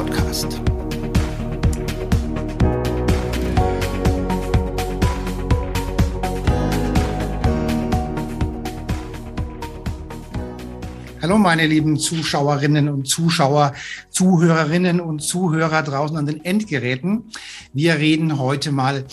Podcast. 0.00 0.58
Hallo 11.20 11.36
meine 11.36 11.66
lieben 11.66 11.98
Zuschauerinnen 11.98 12.88
und 12.88 13.08
Zuschauer, 13.08 13.74
Zuhörerinnen 14.08 15.02
und 15.02 15.20
Zuhörer 15.20 15.82
draußen 15.82 16.16
an 16.16 16.24
den 16.24 16.42
Endgeräten. 16.46 17.30
Wir 17.74 17.96
reden 17.96 18.38
heute 18.38 18.72
mal 18.72 19.04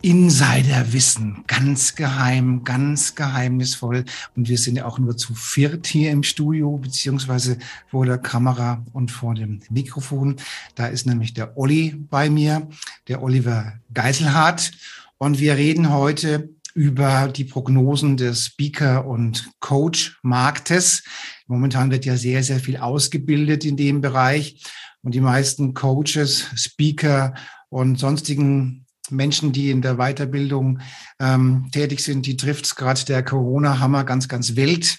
Insiderwissen, 0.00 1.42
ganz 1.48 1.96
geheim, 1.96 2.62
ganz 2.62 3.16
geheimnisvoll. 3.16 4.04
Und 4.36 4.48
wir 4.48 4.56
sind 4.56 4.76
ja 4.76 4.86
auch 4.86 4.98
nur 4.98 5.16
zu 5.16 5.34
viert 5.34 5.86
hier 5.88 6.12
im 6.12 6.22
Studio, 6.22 6.78
beziehungsweise 6.78 7.58
vor 7.90 8.06
der 8.06 8.18
Kamera 8.18 8.84
und 8.92 9.10
vor 9.10 9.34
dem 9.34 9.60
Mikrofon. 9.70 10.36
Da 10.76 10.86
ist 10.86 11.06
nämlich 11.06 11.34
der 11.34 11.58
Olli 11.58 11.96
bei 11.98 12.30
mir, 12.30 12.68
der 13.08 13.22
Oliver 13.22 13.72
Geiselhardt. 13.92 14.70
Und 15.18 15.40
wir 15.40 15.56
reden 15.56 15.90
heute 15.90 16.50
über 16.74 17.26
die 17.26 17.44
Prognosen 17.44 18.16
des 18.16 18.46
Speaker- 18.46 19.04
und 19.04 19.50
Coach-Marktes. 19.58 21.02
Momentan 21.48 21.90
wird 21.90 22.04
ja 22.04 22.16
sehr, 22.16 22.44
sehr 22.44 22.60
viel 22.60 22.76
ausgebildet 22.76 23.64
in 23.64 23.76
dem 23.76 24.00
Bereich. 24.00 24.62
Und 25.02 25.16
die 25.16 25.20
meisten 25.20 25.74
Coaches, 25.74 26.46
Speaker 26.54 27.34
und 27.68 27.98
sonstigen 27.98 28.86
Menschen, 29.10 29.52
die 29.52 29.70
in 29.70 29.82
der 29.82 29.96
Weiterbildung 29.96 30.80
ähm, 31.18 31.68
tätig 31.72 32.00
sind, 32.00 32.26
die 32.26 32.36
trifft 32.36 32.66
es 32.66 32.74
gerade 32.74 33.04
der 33.04 33.22
Corona-Hammer 33.22 34.04
ganz, 34.04 34.28
ganz 34.28 34.56
wild. 34.56 34.98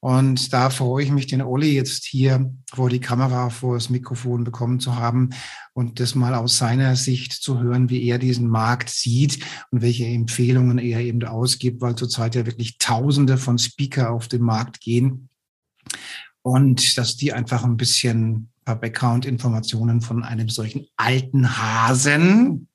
Und 0.00 0.52
da 0.52 0.70
freue 0.70 1.04
ich 1.04 1.10
mich, 1.10 1.26
den 1.26 1.42
Olli 1.42 1.74
jetzt 1.74 2.04
hier 2.04 2.52
vor 2.72 2.88
die 2.88 3.00
Kamera, 3.00 3.50
vor 3.50 3.74
das 3.74 3.90
Mikrofon 3.90 4.44
bekommen 4.44 4.78
zu 4.78 4.94
haben 4.94 5.30
und 5.72 5.98
das 5.98 6.14
mal 6.14 6.34
aus 6.34 6.58
seiner 6.58 6.94
Sicht 6.94 7.32
zu 7.32 7.60
hören, 7.60 7.90
wie 7.90 8.04
er 8.04 8.18
diesen 8.18 8.48
Markt 8.48 8.90
sieht 8.90 9.44
und 9.70 9.82
welche 9.82 10.06
Empfehlungen 10.06 10.78
er 10.78 11.00
eben 11.00 11.24
ausgibt, 11.24 11.80
weil 11.80 11.96
zurzeit 11.96 12.36
ja 12.36 12.46
wirklich 12.46 12.78
Tausende 12.78 13.38
von 13.38 13.58
Speaker 13.58 14.10
auf 14.10 14.28
den 14.28 14.42
Markt 14.42 14.80
gehen. 14.80 15.28
Und 16.42 16.96
dass 16.96 17.16
die 17.16 17.32
einfach 17.32 17.64
ein 17.64 17.76
bisschen 17.76 18.50
Background-Informationen 18.74 20.00
von 20.00 20.22
einem 20.22 20.48
solchen 20.48 20.86
alten 20.96 21.58
Hasen, 21.58 22.67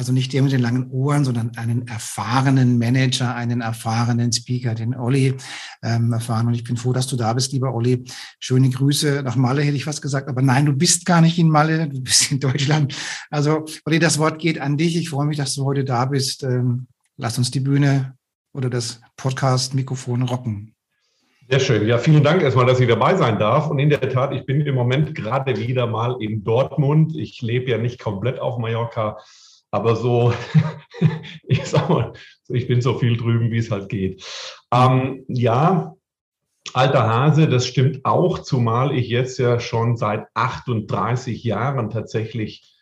also 0.00 0.14
nicht 0.14 0.32
der 0.32 0.40
mit 0.40 0.50
den 0.50 0.62
langen 0.62 0.90
Ohren, 0.92 1.26
sondern 1.26 1.52
einen 1.56 1.86
erfahrenen 1.86 2.78
Manager, 2.78 3.34
einen 3.34 3.60
erfahrenen 3.60 4.32
Speaker, 4.32 4.74
den 4.74 4.96
Olli 4.96 5.34
ähm, 5.82 6.10
erfahren. 6.14 6.46
Und 6.46 6.54
ich 6.54 6.64
bin 6.64 6.78
froh, 6.78 6.94
dass 6.94 7.06
du 7.06 7.16
da 7.16 7.34
bist, 7.34 7.52
lieber 7.52 7.74
Olli. 7.74 8.04
Schöne 8.38 8.70
Grüße 8.70 9.22
nach 9.22 9.36
Malle, 9.36 9.60
hätte 9.60 9.76
ich 9.76 9.86
was 9.86 10.00
gesagt. 10.00 10.28
Aber 10.28 10.40
nein, 10.40 10.64
du 10.64 10.72
bist 10.72 11.04
gar 11.04 11.20
nicht 11.20 11.38
in 11.38 11.50
Malle, 11.50 11.86
du 11.86 12.00
bist 12.00 12.32
in 12.32 12.40
Deutschland. 12.40 12.96
Also, 13.28 13.66
Olli, 13.84 13.98
das 13.98 14.18
Wort 14.18 14.38
geht 14.38 14.58
an 14.58 14.78
dich. 14.78 14.96
Ich 14.96 15.10
freue 15.10 15.26
mich, 15.26 15.36
dass 15.36 15.54
du 15.54 15.66
heute 15.66 15.84
da 15.84 16.06
bist. 16.06 16.44
Ähm, 16.44 16.86
lass 17.18 17.36
uns 17.36 17.50
die 17.50 17.60
Bühne 17.60 18.14
oder 18.54 18.70
das 18.70 19.02
Podcast-Mikrofon 19.18 20.22
rocken. 20.22 20.74
Sehr 21.50 21.60
schön. 21.60 21.86
Ja, 21.86 21.98
vielen 21.98 22.22
Dank 22.22 22.40
erstmal, 22.42 22.64
dass 22.64 22.80
ich 22.80 22.88
dabei 22.88 23.16
sein 23.16 23.38
darf. 23.38 23.68
Und 23.68 23.78
in 23.80 23.90
der 23.90 24.08
Tat, 24.08 24.32
ich 24.32 24.46
bin 24.46 24.62
im 24.62 24.74
Moment 24.74 25.14
gerade 25.14 25.58
wieder 25.58 25.86
mal 25.86 26.16
in 26.22 26.42
Dortmund. 26.42 27.14
Ich 27.14 27.42
lebe 27.42 27.70
ja 27.70 27.76
nicht 27.76 28.00
komplett 28.00 28.38
auf 28.38 28.56
Mallorca, 28.56 29.18
aber 29.70 29.96
so, 29.96 30.32
ich 31.44 31.64
sag 31.64 31.88
mal, 31.88 32.12
ich 32.48 32.66
bin 32.66 32.80
so 32.80 32.98
viel 32.98 33.16
drüben, 33.16 33.50
wie 33.50 33.58
es 33.58 33.70
halt 33.70 33.88
geht. 33.88 34.24
Ähm, 34.72 35.24
ja, 35.28 35.94
alter 36.74 37.08
Hase, 37.08 37.48
das 37.48 37.66
stimmt 37.66 38.04
auch, 38.04 38.40
zumal 38.40 38.96
ich 38.96 39.08
jetzt 39.08 39.38
ja 39.38 39.60
schon 39.60 39.96
seit 39.96 40.26
38 40.34 41.42
Jahren 41.44 41.90
tatsächlich 41.90 42.76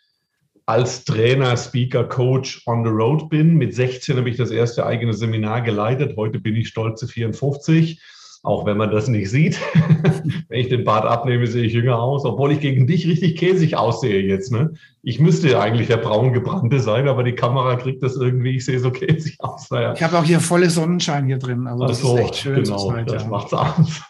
als 0.65 1.03
Trainer, 1.03 1.57
Speaker, 1.57 2.03
Coach 2.03 2.61
on 2.67 2.83
the 2.83 2.91
road 2.91 3.29
bin. 3.29 3.55
Mit 3.55 3.73
16 3.73 4.17
habe 4.17 4.29
ich 4.29 4.37
das 4.37 4.51
erste 4.51 4.85
eigene 4.85 5.13
Seminar 5.13 5.61
geleitet. 5.61 6.15
Heute 6.15 6.39
bin 6.39 6.55
ich 6.55 6.67
stolze 6.67 7.07
54 7.07 7.99
auch 8.41 8.65
wenn 8.65 8.77
man 8.77 8.91
das 8.91 9.07
nicht 9.07 9.29
sieht. 9.29 9.59
wenn 10.47 10.59
ich 10.59 10.69
den 10.69 10.83
Bart 10.83 11.05
abnehme, 11.05 11.47
sehe 11.47 11.65
ich 11.65 11.73
jünger 11.73 11.99
aus, 11.99 12.25
obwohl 12.25 12.51
ich 12.51 12.59
gegen 12.59 12.87
dich 12.87 13.07
richtig 13.07 13.37
käsig 13.37 13.75
aussehe 13.75 14.21
jetzt. 14.21 14.51
Ne? 14.51 14.73
Ich 15.03 15.19
müsste 15.19 15.59
eigentlich 15.59 15.87
der 15.87 15.97
braun 15.97 16.31
gebrannte 16.31 16.79
sein, 16.79 17.07
aber 17.07 17.23
die 17.23 17.35
Kamera 17.35 17.75
kriegt 17.75 18.01
das 18.01 18.15
irgendwie, 18.15 18.55
ich 18.55 18.65
sehe 18.65 18.79
so 18.79 18.91
käsig 18.91 19.35
aus. 19.39 19.69
Naja. 19.69 19.93
Ich 19.93 20.03
habe 20.03 20.17
auch 20.17 20.23
hier 20.23 20.39
volle 20.39 20.69
Sonnenschein 20.69 21.25
hier 21.25 21.37
drin. 21.37 21.67
Also 21.67 21.87
das 21.87 22.01
so, 22.01 22.15
ist 22.15 22.23
echt 22.23 22.35
schön. 22.37 22.63
Genau, 22.63 22.89
Zeit, 22.89 23.11
das 23.11 23.23
ja. 23.23 23.29
macht's 23.29 23.53
aus. 23.53 24.01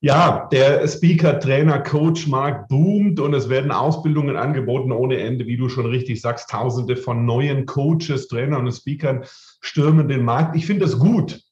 Ja, 0.00 0.48
der 0.52 0.86
Speaker, 0.86 1.40
Trainer, 1.40 1.78
Coach 1.78 2.26
Markt 2.26 2.68
boomt 2.68 3.20
und 3.20 3.32
es 3.32 3.48
werden 3.48 3.70
Ausbildungen 3.70 4.36
angeboten 4.36 4.92
ohne 4.92 5.16
Ende, 5.16 5.46
wie 5.46 5.56
du 5.56 5.70
schon 5.70 5.86
richtig 5.86 6.20
sagst. 6.20 6.50
Tausende 6.50 6.96
von 6.96 7.24
neuen 7.24 7.64
Coaches, 7.64 8.28
Trainern 8.28 8.66
und 8.66 8.72
Speakern 8.72 9.24
stürmen 9.62 10.06
den 10.06 10.22
Markt. 10.22 10.56
Ich 10.56 10.66
finde 10.66 10.84
das 10.84 10.98
gut 10.98 11.43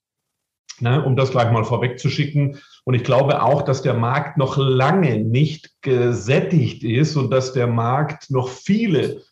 ne, 0.80 1.04
um 1.04 1.16
das 1.16 1.30
gleich 1.30 1.50
mal 1.50 1.64
vorwegzuschicken. 1.64 2.58
Und 2.84 2.94
ich 2.94 3.04
glaube 3.04 3.42
auch, 3.42 3.62
dass 3.62 3.82
der 3.82 3.94
Markt 3.94 4.38
noch 4.38 4.56
lange 4.56 5.18
nicht 5.18 5.70
gesättigt 5.82 6.82
ist 6.84 7.16
und 7.16 7.30
dass 7.30 7.52
der 7.52 7.66
Markt 7.66 8.30
noch 8.30 8.48
viele 8.48 9.22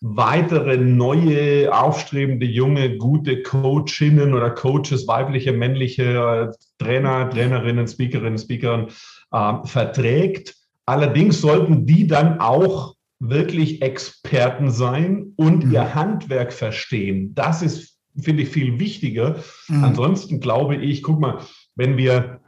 weitere 0.00 0.78
neue, 0.78 1.74
aufstrebende, 1.76 2.46
junge, 2.46 2.96
gute 2.96 3.42
Coachinnen 3.42 4.32
oder 4.32 4.50
Coaches, 4.50 5.06
weibliche, 5.06 5.52
männliche 5.52 6.52
Trainer, 6.78 7.28
Trainerinnen, 7.28 7.86
Speakerinnen, 7.86 8.38
Speakerinnen 8.38 8.88
äh, 9.32 9.52
verträgt. 9.64 10.54
Allerdings 10.86 11.40
sollten 11.40 11.86
die 11.86 12.06
dann 12.06 12.40
auch 12.40 12.94
wirklich 13.20 13.82
Experten 13.82 14.70
sein 14.70 15.34
und 15.36 15.66
mhm. 15.66 15.72
ihr 15.72 15.94
Handwerk 15.94 16.52
verstehen. 16.52 17.34
Das 17.34 17.60
ist 17.60 17.89
finde 18.18 18.42
ich 18.42 18.48
viel 18.48 18.78
wichtiger. 18.78 19.36
Mhm. 19.68 19.84
Ansonsten 19.84 20.40
glaube 20.40 20.76
ich, 20.76 21.02
guck 21.02 21.20
mal, 21.20 21.38
wenn 21.74 21.96
wir, 21.96 22.40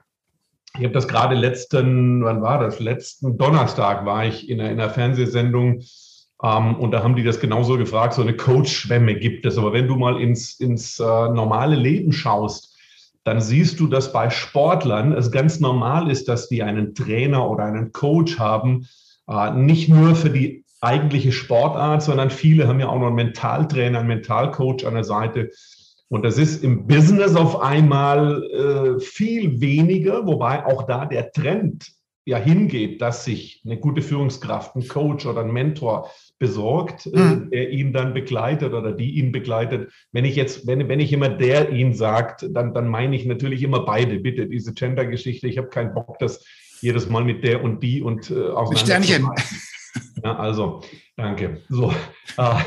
ich 0.77 0.84
habe 0.84 0.95
das 0.95 1.09
gerade 1.09 1.34
letzten, 1.34 2.25
wann 2.25 2.43
war 2.43 2.59
das? 2.59 2.81
Letzten 2.81 3.39
Donnerstag 3.39 4.05
war 4.05 4.27
ich 4.27 4.49
in 4.49 4.61
einer, 4.61 4.71
in 4.71 4.81
einer 4.81 4.91
Fernsehsendung 4.91 5.83
ähm, 6.43 6.75
und 6.77 6.91
da 6.91 7.03
haben 7.03 7.17
die 7.17 7.25
das 7.25 7.41
genauso 7.41 7.77
gefragt, 7.78 8.15
so 8.15 8.23
eine 8.23 8.37
Coach-Schwemme 8.37 9.15
gibt 9.17 9.47
es. 9.47 9.59
Aber 9.59 9.73
wenn 9.73 9.89
du 9.89 9.97
mal 9.97 10.21
ins, 10.21 10.59
ins 10.59 10.99
äh, 10.99 11.05
normale 11.05 11.77
Leben 11.77 12.12
schaust, 12.12 12.77
dann 13.25 13.41
siehst 13.41 13.79
du, 13.79 13.87
dass 13.87 14.12
bei 14.12 14.31
Sportlern 14.31 15.12
es 15.12 15.31
ganz 15.31 15.61
normal 15.61 16.11
ist, 16.11 16.29
dass 16.29 16.49
die 16.49 16.62
einen 16.62 16.94
Trainer 16.94 17.49
oder 17.49 17.65
einen 17.65 17.93
Coach 17.93 18.39
haben, 18.39 18.89
äh, 19.29 19.53
nicht 19.53 19.89
nur 19.89 20.17
für 20.17 20.31
die 20.31 20.62
eigentliche 20.82 21.32
Sportart, 21.32 22.03
sondern 22.03 22.31
viele 22.31 22.69
haben 22.69 22.81
ja 22.81 22.88
auch 22.88 22.98
noch 22.98 23.06
einen 23.06 23.17
Mentaltrainer, 23.17 24.00
einen 24.00 24.08
Mentalcoach 24.08 24.84
an 24.84 24.94
der 24.94 25.05
Seite. 25.05 25.50
Und 26.08 26.25
das 26.25 26.37
ist 26.37 26.62
im 26.62 26.87
Business 26.87 27.37
auf 27.37 27.61
einmal 27.61 28.43
äh, 28.44 29.00
viel 29.00 29.61
weniger, 29.61 30.26
wobei 30.26 30.67
auch 30.67 30.87
da 30.87 31.06
der 31.06 31.32
Trend 31.32 31.87
ja 32.25 32.37
hingeht, 32.37 33.00
dass 33.00 33.25
sich 33.25 33.62
eine 33.64 33.79
gute 33.79 34.02
Führungskraft, 34.02 34.76
ein 34.76 34.87
Coach 34.87 35.26
oder 35.26 35.40
ein 35.40 35.52
Mentor 35.52 36.11
besorgt, 36.38 37.06
äh, 37.06 37.19
mhm. 37.19 37.50
der 37.50 37.70
ihn 37.70 37.93
dann 37.93 38.12
begleitet 38.12 38.75
oder 38.75 38.93
die 38.93 39.12
ihn 39.12 39.32
begleitet. 39.32 39.90
Wenn 40.12 40.25
ich 40.25 40.37
jetzt, 40.37 40.67
wenn, 40.67 40.88
wenn 40.88 41.00
ich 41.00 41.12
immer 41.12 41.28
der 41.28 41.70
ihn 41.70 41.94
sagt, 41.94 42.46
dann, 42.50 42.75
dann 42.75 42.88
meine 42.88 43.17
ich 43.17 43.25
natürlich 43.25 43.62
immer 43.62 43.85
beide. 43.85 44.19
Bitte, 44.19 44.46
diese 44.46 44.75
Gender-Geschichte, 44.75 45.49
ich 45.49 45.58
habe 45.58 45.69
keinen 45.69 45.94
Bock, 45.94 46.19
das 46.19 46.44
jedes 46.81 47.08
Mal 47.08 47.25
mit 47.25 47.44
der 47.44 47.62
und 47.62 47.82
die 47.82 48.02
und 48.02 48.31
äh, 48.31 48.76
Sternchen. 48.76 49.28
Ja, 50.23 50.37
also, 50.37 50.83
danke. 51.17 51.62
So, 51.69 51.93
äh, 52.37 52.61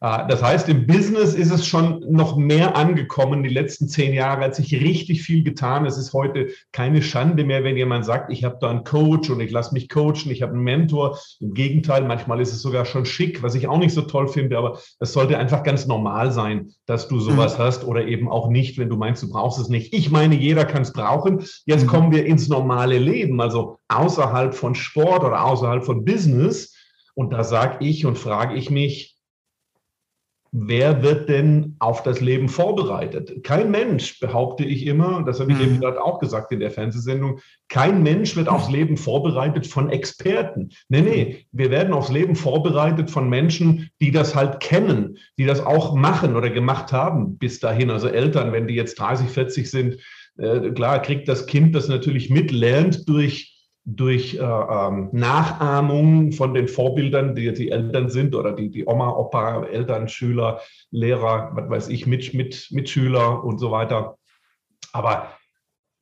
das 0.00 0.42
heißt, 0.44 0.68
im 0.68 0.86
Business 0.86 1.34
ist 1.34 1.50
es 1.50 1.66
schon 1.66 2.04
noch 2.08 2.36
mehr 2.36 2.76
angekommen. 2.76 3.42
Die 3.42 3.48
letzten 3.48 3.88
zehn 3.88 4.14
Jahre 4.14 4.44
hat 4.44 4.54
sich 4.54 4.72
richtig 4.72 5.22
viel 5.22 5.42
getan. 5.42 5.86
Es 5.86 5.98
ist 5.98 6.12
heute 6.12 6.50
keine 6.70 7.02
Schande 7.02 7.42
mehr, 7.44 7.64
wenn 7.64 7.76
jemand 7.76 8.04
sagt, 8.04 8.30
ich 8.30 8.44
habe 8.44 8.58
da 8.60 8.70
einen 8.70 8.84
Coach 8.84 9.28
und 9.28 9.40
ich 9.40 9.50
lasse 9.50 9.74
mich 9.74 9.88
coachen, 9.88 10.30
ich 10.30 10.42
habe 10.42 10.52
einen 10.52 10.62
Mentor. 10.62 11.18
Im 11.40 11.52
Gegenteil, 11.52 12.04
manchmal 12.04 12.40
ist 12.40 12.52
es 12.52 12.62
sogar 12.62 12.84
schon 12.84 13.06
schick, 13.06 13.42
was 13.42 13.56
ich 13.56 13.66
auch 13.66 13.78
nicht 13.78 13.92
so 13.92 14.02
toll 14.02 14.28
finde, 14.28 14.56
aber 14.56 14.78
es 15.00 15.12
sollte 15.12 15.36
einfach 15.36 15.64
ganz 15.64 15.86
normal 15.88 16.30
sein, 16.30 16.70
dass 16.86 17.08
du 17.08 17.18
sowas 17.18 17.58
mhm. 17.58 17.62
hast 17.62 17.84
oder 17.84 18.06
eben 18.06 18.28
auch 18.28 18.48
nicht, 18.48 18.78
wenn 18.78 18.88
du 18.88 18.96
meinst, 18.96 19.24
du 19.24 19.30
brauchst 19.30 19.58
es 19.58 19.68
nicht. 19.68 19.92
Ich 19.92 20.12
meine, 20.12 20.36
jeder 20.36 20.64
kann 20.64 20.82
es 20.82 20.92
brauchen. 20.92 21.42
Jetzt 21.64 21.84
mhm. 21.84 21.88
kommen 21.88 22.12
wir 22.12 22.24
ins 22.24 22.48
normale 22.48 22.98
Leben, 22.98 23.40
also 23.40 23.80
außerhalb 23.88 24.54
von 24.54 24.76
Sport 24.76 25.24
oder 25.24 25.44
außerhalb 25.44 25.84
von 25.84 26.04
Business. 26.04 26.76
Und 27.14 27.32
da 27.32 27.42
sage 27.42 27.84
ich 27.84 28.06
und 28.06 28.16
frage 28.16 28.54
ich 28.54 28.70
mich, 28.70 29.17
wer 30.52 31.02
wird 31.02 31.28
denn 31.28 31.76
auf 31.78 32.02
das 32.02 32.20
Leben 32.20 32.48
vorbereitet? 32.48 33.44
Kein 33.44 33.70
Mensch, 33.70 34.18
behaupte 34.20 34.64
ich 34.64 34.86
immer, 34.86 35.22
das 35.24 35.40
habe 35.40 35.52
ich 35.52 35.58
mhm. 35.58 35.64
eben 35.64 35.80
gerade 35.80 36.02
auch 36.02 36.18
gesagt 36.18 36.52
in 36.52 36.60
der 36.60 36.70
Fernsehsendung, 36.70 37.40
kein 37.68 38.02
Mensch 38.02 38.36
wird 38.36 38.48
aufs 38.48 38.70
Leben 38.70 38.96
vorbereitet 38.96 39.66
von 39.66 39.90
Experten. 39.90 40.70
Nee, 40.88 41.02
nee, 41.02 41.46
wir 41.52 41.70
werden 41.70 41.92
aufs 41.92 42.10
Leben 42.10 42.34
vorbereitet 42.34 43.10
von 43.10 43.28
Menschen, 43.28 43.90
die 44.00 44.10
das 44.10 44.34
halt 44.34 44.60
kennen, 44.60 45.18
die 45.38 45.44
das 45.44 45.64
auch 45.64 45.94
machen 45.94 46.36
oder 46.36 46.50
gemacht 46.50 46.92
haben 46.92 47.36
bis 47.38 47.60
dahin. 47.60 47.90
Also 47.90 48.08
Eltern, 48.08 48.52
wenn 48.52 48.66
die 48.66 48.74
jetzt 48.74 48.98
30, 48.98 49.28
40 49.28 49.70
sind, 49.70 49.96
äh, 50.38 50.70
klar 50.70 51.02
kriegt 51.02 51.28
das 51.28 51.46
Kind 51.46 51.74
das 51.74 51.88
natürlich 51.88 52.30
mit, 52.30 52.50
lernt 52.50 53.08
durch 53.08 53.57
durch 53.90 54.34
äh, 54.34 54.38
ähm, 54.40 55.08
Nachahmung 55.12 56.32
von 56.32 56.52
den 56.52 56.68
Vorbildern, 56.68 57.34
die 57.34 57.50
die 57.54 57.70
Eltern 57.70 58.10
sind 58.10 58.34
oder 58.34 58.52
die, 58.52 58.68
die 58.70 58.86
Oma, 58.86 59.08
Opa, 59.08 59.64
Eltern, 59.64 60.08
Schüler, 60.08 60.60
Lehrer, 60.90 61.52
was 61.54 61.70
weiß 61.70 61.88
ich, 61.88 62.06
mit, 62.06 62.34
mit, 62.34 62.68
Mitschüler 62.70 63.42
und 63.42 63.58
so 63.58 63.70
weiter. 63.70 64.18
Aber 64.92 65.32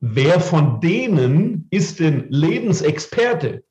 wer 0.01 0.41
von 0.41 0.81
denen 0.81 1.69
ist 1.71 2.01
denn 2.01 2.27
Lebensexperte? 2.29 3.63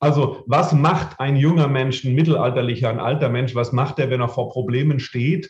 Also 0.00 0.42
was 0.48 0.72
macht 0.72 1.20
ein 1.20 1.36
junger 1.36 1.68
Mensch, 1.68 2.02
ein 2.02 2.16
mittelalterlicher, 2.16 2.90
ein 2.90 2.98
alter 2.98 3.28
Mensch, 3.28 3.54
was 3.54 3.70
macht 3.70 4.00
er, 4.00 4.10
wenn 4.10 4.20
er 4.20 4.30
vor 4.30 4.50
Problemen 4.50 4.98
steht, 4.98 5.48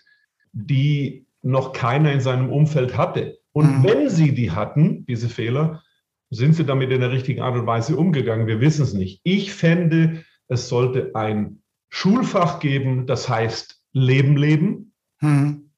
die 0.53 1.25
noch 1.41 1.73
keiner 1.73 2.13
in 2.13 2.21
seinem 2.21 2.51
Umfeld 2.51 2.99
hatte? 2.99 3.39
Und 3.53 3.79
mhm. 3.79 3.85
wenn 3.85 4.11
sie 4.11 4.35
die 4.35 4.51
hatten, 4.51 5.07
diese 5.07 5.31
Fehler, 5.31 5.83
sind 6.33 6.55
sie 6.55 6.65
damit 6.65 6.91
in 6.91 7.01
der 7.01 7.13
richtigen 7.13 7.43
Art 7.43 7.57
und 7.57 7.67
Weise 7.67 7.97
umgegangen? 7.97 8.47
Wir 8.47 8.61
wissen 8.61 8.83
es 8.83 8.95
nicht. 8.95 9.21
Ich 9.23 9.53
fände, 9.53 10.25
es 10.49 10.69
sollte 10.69 11.15
ein 11.15 11.63
Schulfach 11.91 12.59
geben, 12.59 13.07
das 13.07 13.29
heißt 13.29 13.83
Leben 13.93 14.37
leben. 14.37 14.95
Hm. 15.19 15.71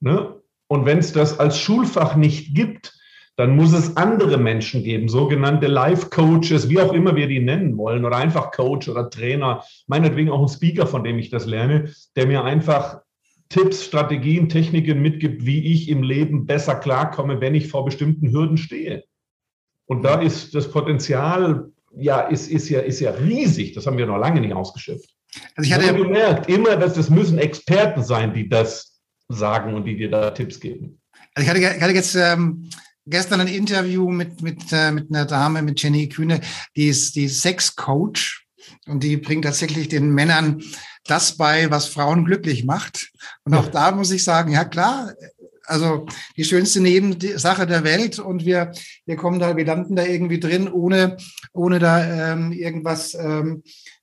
Ne? 0.00 0.40
Und 0.66 0.86
wenn 0.86 0.98
es 0.98 1.12
das 1.12 1.38
als 1.38 1.58
Schulfach 1.58 2.16
nicht 2.16 2.54
gibt, 2.54 2.98
dann 3.36 3.54
muss 3.54 3.72
es 3.72 3.96
andere 3.96 4.38
Menschen 4.38 4.82
geben, 4.82 5.08
sogenannte 5.08 5.66
Life-Coaches, 5.66 6.68
wie 6.70 6.80
auch 6.80 6.92
immer 6.92 7.14
wir 7.16 7.28
die 7.28 7.40
nennen 7.40 7.76
wollen, 7.76 8.04
oder 8.04 8.16
einfach 8.16 8.50
Coach 8.50 8.88
oder 8.88 9.10
Trainer, 9.10 9.62
meinetwegen 9.86 10.30
auch 10.30 10.42
ein 10.42 10.48
Speaker, 10.48 10.86
von 10.86 11.04
dem 11.04 11.18
ich 11.18 11.28
das 11.30 11.46
lerne, 11.46 11.92
der 12.16 12.26
mir 12.26 12.44
einfach 12.44 13.00
Tipps, 13.50 13.84
Strategien, 13.84 14.48
Techniken 14.48 15.02
mitgibt, 15.02 15.44
wie 15.44 15.72
ich 15.72 15.90
im 15.90 16.02
Leben 16.02 16.46
besser 16.46 16.74
klarkomme, 16.76 17.40
wenn 17.42 17.54
ich 17.54 17.68
vor 17.68 17.84
bestimmten 17.84 18.32
Hürden 18.32 18.56
stehe. 18.56 19.04
Und 19.92 20.00
da 20.00 20.22
ist 20.22 20.54
das 20.54 20.70
Potenzial, 20.70 21.70
ja, 21.94 22.22
ist, 22.22 22.50
ist 22.50 22.70
ja, 22.70 22.80
ist 22.80 23.00
ja 23.00 23.10
riesig. 23.10 23.74
Das 23.74 23.86
haben 23.86 23.98
wir 23.98 24.06
noch 24.06 24.16
lange 24.16 24.40
nicht 24.40 24.54
ausgeschöpft. 24.54 25.10
Also 25.54 25.68
ich 25.68 25.74
hatte 25.74 25.84
ja 25.84 25.92
gemerkt, 25.92 26.48
immer, 26.48 26.76
dass 26.76 26.94
das 26.94 27.10
müssen 27.10 27.36
Experten 27.36 28.02
sein, 28.02 28.32
die 28.32 28.48
das 28.48 29.02
sagen 29.28 29.74
und 29.74 29.84
die 29.84 29.98
dir 29.98 30.10
da 30.10 30.30
Tipps 30.30 30.58
geben. 30.60 30.98
Also 31.34 31.44
ich 31.44 31.50
hatte, 31.50 31.76
ich 31.76 31.82
hatte 31.82 31.92
jetzt 31.92 32.14
ähm, 32.14 32.70
gestern 33.04 33.42
ein 33.42 33.48
Interview 33.48 34.08
mit, 34.10 34.40
mit, 34.40 34.62
äh, 34.72 34.92
mit 34.92 35.10
einer 35.10 35.26
Dame, 35.26 35.60
mit 35.60 35.82
Jenny 35.82 36.08
Kühne, 36.08 36.40
die 36.74 36.88
ist, 36.88 37.14
die 37.14 37.24
ist 37.24 37.42
Sex-Coach 37.42 38.46
und 38.86 39.02
die 39.02 39.18
bringt 39.18 39.44
tatsächlich 39.44 39.88
den 39.88 40.14
Männern 40.14 40.62
das 41.04 41.36
bei, 41.36 41.70
was 41.70 41.84
Frauen 41.84 42.24
glücklich 42.24 42.64
macht. 42.64 43.10
Und 43.44 43.52
auch 43.52 43.68
da 43.68 43.92
muss 43.92 44.10
ich 44.10 44.24
sagen, 44.24 44.52
ja 44.52 44.64
klar, 44.64 45.12
also 45.64 46.06
die 46.36 46.44
schönste 46.44 46.80
Nebensache 46.80 47.66
der 47.66 47.84
Welt 47.84 48.18
und 48.18 48.44
wir, 48.44 48.72
wir 49.06 49.16
kommen 49.16 49.38
da, 49.38 49.56
wir 49.56 49.64
landen 49.64 49.96
da 49.96 50.04
irgendwie 50.04 50.40
drin, 50.40 50.68
ohne, 50.70 51.16
ohne 51.52 51.78
da 51.78 52.32
ähm, 52.32 52.52
irgendwas 52.52 53.14
ähm, 53.14 53.62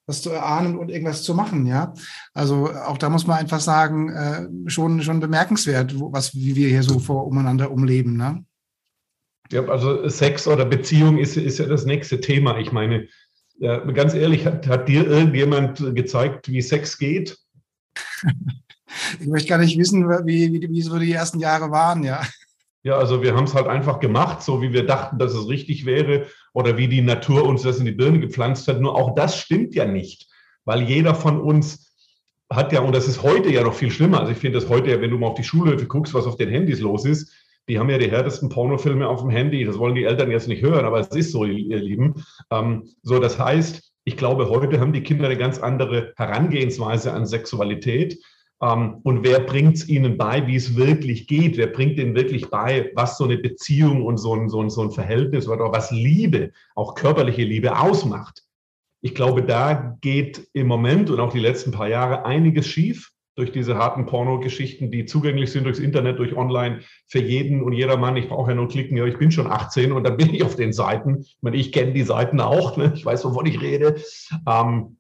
was 0.10 0.24
zu 0.24 0.32
erahnen 0.32 0.76
und 0.76 0.90
irgendwas 0.90 1.22
zu 1.22 1.36
machen, 1.36 1.68
ja. 1.68 1.94
Also 2.34 2.72
auch 2.72 2.98
da 2.98 3.10
muss 3.10 3.28
man 3.28 3.38
einfach 3.38 3.60
sagen, 3.60 4.10
äh, 4.10 4.70
schon, 4.70 5.04
schon 5.04 5.20
bemerkenswert, 5.20 5.94
was, 5.98 6.34
wie 6.34 6.56
wir 6.56 6.68
hier 6.68 6.82
so 6.82 6.98
vor 6.98 7.28
umeinander 7.28 7.70
umleben, 7.70 8.18
ne? 8.18 8.44
Ja, 9.52 9.66
also 9.66 10.10
Sex 10.10 10.48
oder 10.48 10.66
Beziehung 10.66 11.20
ist, 11.20 11.38
ist 11.38 11.60
ja 11.60 11.68
das 11.68 11.86
nächste 11.86 12.20
Thema. 12.20 12.58
Ich 12.58 12.72
meine, 12.72 13.08
ja, 13.60 13.78
ganz 13.92 14.16
ehrlich, 14.16 14.46
hat, 14.46 14.68
hat 14.68 14.90
dir 14.90 15.06
irgendjemand 15.06 15.96
gezeigt, 15.96 16.50
wie 16.50 16.62
Sex 16.62 16.98
geht? 16.98 17.38
ich 19.20 19.28
möchte 19.28 19.50
gar 19.50 19.58
nicht 19.58 19.78
wissen, 19.78 20.08
wie, 20.26 20.52
wie, 20.54 20.70
wie 20.70 20.82
so 20.82 20.98
die 20.98 21.12
ersten 21.12 21.40
Jahre 21.40 21.72
waren, 21.72 22.04
ja. 22.04 22.22
Ja, 22.84 22.98
also 22.98 23.22
wir 23.22 23.36
haben 23.36 23.44
es 23.44 23.54
halt 23.54 23.68
einfach 23.68 24.00
gemacht, 24.00 24.42
so 24.42 24.62
wie 24.62 24.72
wir 24.72 24.86
dachten, 24.86 25.20
dass 25.20 25.34
es 25.34 25.50
richtig 25.50 25.86
wäre 25.86 26.28
oder 26.54 26.78
wie 26.78 26.88
die 26.88 27.02
Natur 27.02 27.44
uns 27.44 27.64
das 27.64 27.80
in 27.80 27.86
die 27.86 27.92
Birne 27.92 28.20
gepflanzt 28.20 28.68
hat. 28.68 28.80
Nur 28.80 28.96
auch 28.96 29.16
das 29.16 29.38
stimmt 29.38 29.76
ja 29.76 29.86
nicht, 29.86 30.28
weil 30.64 30.84
jeder 30.84 31.14
von 31.14 31.42
uns 31.42 31.94
hat 32.50 32.72
ja, 32.72 32.80
und 32.80 32.96
das 32.96 33.08
ist 33.08 33.22
heute 33.22 33.52
ja 33.52 33.64
noch 33.64 33.74
viel 33.74 33.92
schlimmer. 33.92 34.22
Also 34.22 34.32
ich 34.32 34.38
finde 34.38 34.60
das 34.60 34.70
heute 34.70 34.92
ja, 34.92 35.02
wenn 35.02 35.12
du 35.12 35.18
mal 35.18 35.28
auf 35.28 35.36
die 35.36 35.44
Schulhöfe 35.44 35.86
guckst, 35.88 36.14
was 36.14 36.26
auf 36.26 36.38
den 36.38 36.50
Handys 36.50 36.80
los 36.80 37.06
ist, 37.06 37.32
die 37.68 37.78
haben 37.78 37.90
ja 37.90 38.00
die 38.00 38.10
härtesten 38.10 38.50
Pornofilme 38.50 39.08
auf 39.08 39.22
dem 39.22 39.30
Handy. 39.30 39.64
Das 39.64 39.78
wollen 39.78 39.94
die 39.94 40.06
Eltern 40.06 40.32
jetzt 40.32 40.48
nicht 40.48 40.64
hören, 40.64 40.86
aber 40.86 41.00
es 41.00 41.10
ist 41.10 41.32
so, 41.32 41.46
ihr 41.46 41.78
Lieben. 41.78 42.26
Ähm, 42.50 42.90
so, 43.04 43.20
das 43.20 43.38
heißt, 43.38 43.92
ich 44.06 44.18
glaube, 44.18 44.50
heute 44.50 44.80
haben 44.80 44.94
die 44.94 45.04
Kinder 45.04 45.26
eine 45.26 45.38
ganz 45.38 45.60
andere 45.60 46.14
Herangehensweise 46.16 47.14
an 47.14 47.28
Sexualität. 47.28 48.18
Ähm, 48.62 49.00
und 49.04 49.24
wer 49.24 49.40
bringt 49.40 49.78
es 49.78 49.88
ihnen 49.88 50.18
bei, 50.18 50.46
wie 50.48 50.56
es 50.56 50.76
wirklich 50.76 51.28
geht? 51.28 51.58
Wer 51.58 51.68
bringt 51.68 51.98
ihnen 51.98 52.16
wirklich 52.16 52.50
bei, 52.50 52.92
was 52.96 53.18
so 53.18 53.24
eine 53.24 53.38
Beziehung 53.38 54.06
und 54.06 54.18
so 54.18 54.36
ein, 54.36 54.50
so 54.50 54.62
ein, 54.62 54.70
so 54.70 54.82
ein 54.82 54.92
Verhältnis 54.92 55.48
oder 55.48 55.72
was 55.72 55.92
Liebe, 55.92 56.52
auch 56.76 56.96
körperliche 56.96 57.44
Liebe 57.44 57.78
ausmacht? 57.78 58.44
Ich 59.02 59.16
glaube, 59.16 59.44
da 59.44 59.98
geht 60.02 60.48
im 60.54 60.68
Moment 60.68 61.10
und 61.10 61.20
auch 61.20 61.32
die 61.32 61.40
letzten 61.40 61.72
paar 61.72 61.88
Jahre 61.88 62.26
einiges 62.26 62.68
schief 62.68 63.12
durch 63.36 63.54
diese 63.54 63.78
harten 63.78 64.06
Porno-Geschichten, 64.06 64.92
die 64.92 65.06
zugänglich 65.06 65.50
sind 65.54 65.64
durchs 65.64 65.80
Internet, 65.80 66.20
durch 66.20 66.36
Online 66.36 66.82
für 67.08 67.22
jeden 67.22 67.64
und 67.64 67.72
jedermann. 67.72 68.18
Ich 68.18 68.28
brauche 68.28 68.52
ja 68.52 68.56
nur 68.56 68.68
klicken, 68.68 68.98
ja, 68.98 69.06
ich 69.06 69.18
bin 69.18 69.32
schon 69.32 69.48
18 69.48 69.94
und 69.94 70.04
dann 70.04 70.18
bin 70.18 70.34
ich 70.34 70.44
auf 70.44 70.58
den 70.58 70.74
Seiten. 70.74 71.22
Ich 71.22 71.38
meine, 71.40 71.56
ich 71.56 71.72
kenne 71.72 71.94
die 71.94 72.04
Seiten 72.04 72.42
auch, 72.42 72.76
ne? 72.76 72.92
ich 72.94 73.06
weiß, 73.06 73.24
wovon 73.24 73.46
ich 73.46 73.62
rede. 73.62 73.96
Ähm, 74.46 74.98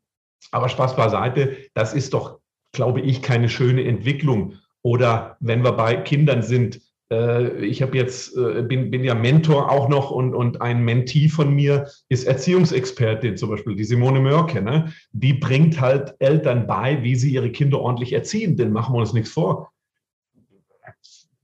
aber 0.51 0.69
Spaß 0.69 0.95
beiseite, 0.95 1.57
das 1.73 1.93
ist 1.93 2.13
doch 2.13 2.38
glaube 2.71 3.01
ich, 3.01 3.21
keine 3.21 3.49
schöne 3.49 3.83
Entwicklung. 3.83 4.55
Oder 4.81 5.37
wenn 5.39 5.63
wir 5.63 5.73
bei 5.73 5.95
Kindern 5.95 6.41
sind, 6.41 6.81
äh, 7.11 7.65
ich 7.65 7.81
habe 7.81 7.97
jetzt, 7.97 8.35
äh, 8.37 8.61
bin, 8.61 8.91
bin 8.91 9.03
ja 9.03 9.15
Mentor 9.15 9.71
auch 9.71 9.89
noch 9.89 10.11
und, 10.11 10.33
und 10.33 10.61
ein 10.61 10.83
Mentee 10.83 11.27
von 11.27 11.53
mir 11.53 11.89
ist 12.07 12.25
Erziehungsexpertin, 12.25 13.37
zum 13.37 13.49
Beispiel 13.49 13.75
die 13.75 13.83
Simone 13.83 14.19
Mörke. 14.19 14.61
Ne? 14.61 14.93
Die 15.11 15.33
bringt 15.33 15.81
halt 15.81 16.15
Eltern 16.19 16.67
bei, 16.67 17.01
wie 17.03 17.15
sie 17.15 17.33
ihre 17.33 17.51
Kinder 17.51 17.79
ordentlich 17.79 18.13
erziehen. 18.13 18.57
Denn 18.57 18.71
machen 18.71 18.93
wir 18.95 18.99
uns 18.99 19.13
nichts 19.13 19.31
vor. 19.31 19.71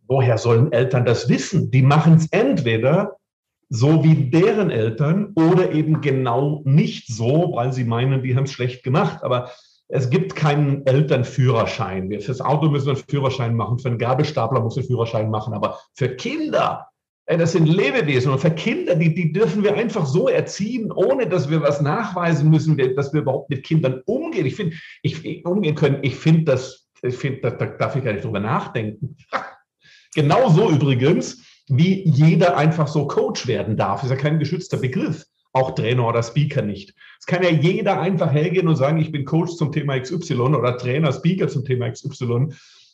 Woher 0.08 0.38
sollen 0.38 0.72
Eltern 0.72 1.03
das 1.03 1.29
wissen? 1.29 1.72
Die 1.72 1.82
machen 1.82 2.13
es 2.15 2.27
entweder 2.32 3.17
so 3.70 4.03
wie 4.03 4.29
deren 4.29 4.70
Eltern 4.70 5.34
oder 5.36 5.72
eben 5.72 6.01
genau 6.01 6.62
nicht 6.65 7.08
so, 7.08 7.53
weil 7.55 7.74
sie 7.74 7.84
meinen, 7.84 8.22
die 8.22 8.36
haben 8.36 8.44
es 8.44 8.51
schlecht 8.51 8.84
gemacht. 8.84 9.24
Aber 9.24 9.50
es 9.88 10.10
gibt 10.10 10.36
keinen 10.36 10.86
Elternführerschein. 10.86 12.20
Fürs 12.20 12.42
Auto 12.42 12.70
müssen 12.70 12.88
wir 12.88 12.94
einen 12.94 13.04
Führerschein 13.08 13.56
machen, 13.56 13.80
für 13.80 13.89
einen 13.89 14.00
Gabelstapler 14.00 14.62
muss 14.62 14.77
einen 14.77 14.88
Führerschein 14.88 15.30
machen, 15.30 15.54
aber 15.54 15.80
für 15.94 16.10
Kinder, 16.10 16.88
das 17.27 17.51
sind 17.51 17.68
Lebewesen 17.68 18.32
und 18.32 18.39
für 18.39 18.51
Kinder, 18.51 18.96
die, 18.96 19.13
die 19.13 19.32
dürfen 19.32 19.63
wir 19.63 19.75
einfach 19.75 20.06
so 20.06 20.27
erziehen, 20.27 20.92
ohne 20.92 21.27
dass 21.27 21.50
wir 21.50 21.62
was 21.62 21.82
nachweisen 21.82 22.50
müssen, 22.50 22.77
dass 22.96 23.13
wir 23.13 23.22
überhaupt 23.22 23.50
mit 23.50 23.63
Kindern 23.63 24.01
umgehen. 24.06 24.46
Ich 24.46 24.56
finde, 24.56 24.75
ich, 25.04 25.46
umgehen 25.46 25.75
können, 25.75 26.00
ich 26.01 26.15
finde 26.15 26.44
das, 26.46 26.88
ich 27.01 27.15
finde, 27.15 27.42
da, 27.42 27.51
da 27.51 27.65
darf 27.65 27.96
ich 27.96 28.04
gar 28.04 28.13
nicht 28.13 28.25
drüber 28.25 28.39
nachdenken. 28.39 29.18
Genauso 30.15 30.70
übrigens, 30.70 31.44
wie 31.68 32.08
jeder 32.08 32.58
einfach 32.58 32.88
so 32.88 33.08
Coach 33.08 33.48
werden 33.48 33.75
darf, 33.75 34.04
ist 34.04 34.12
ja 34.12 34.15
kein 34.15 34.39
geschützter 34.39 34.77
Begriff 34.77 35.25
auch 35.55 35.74
Trainer 35.74 36.07
oder 36.07 36.21
Speaker 36.21 36.62
nicht. 36.62 36.93
Es 37.19 37.25
kann 37.25 37.41
ja 37.41 37.50
jeder 37.50 38.01
einfach 38.01 38.31
hergehen 38.31 38.67
und 38.67 38.75
sagen, 38.75 39.00
ich 39.00 39.12
bin 39.12 39.25
Coach 39.25 39.55
zum 39.55 39.71
Thema 39.71 39.97
XY 40.00 40.33
oder 40.33 40.77
Trainer, 40.77 41.13
Speaker 41.13 41.47
zum 41.47 41.63
Thema 41.63 41.89
XY. 41.89 42.50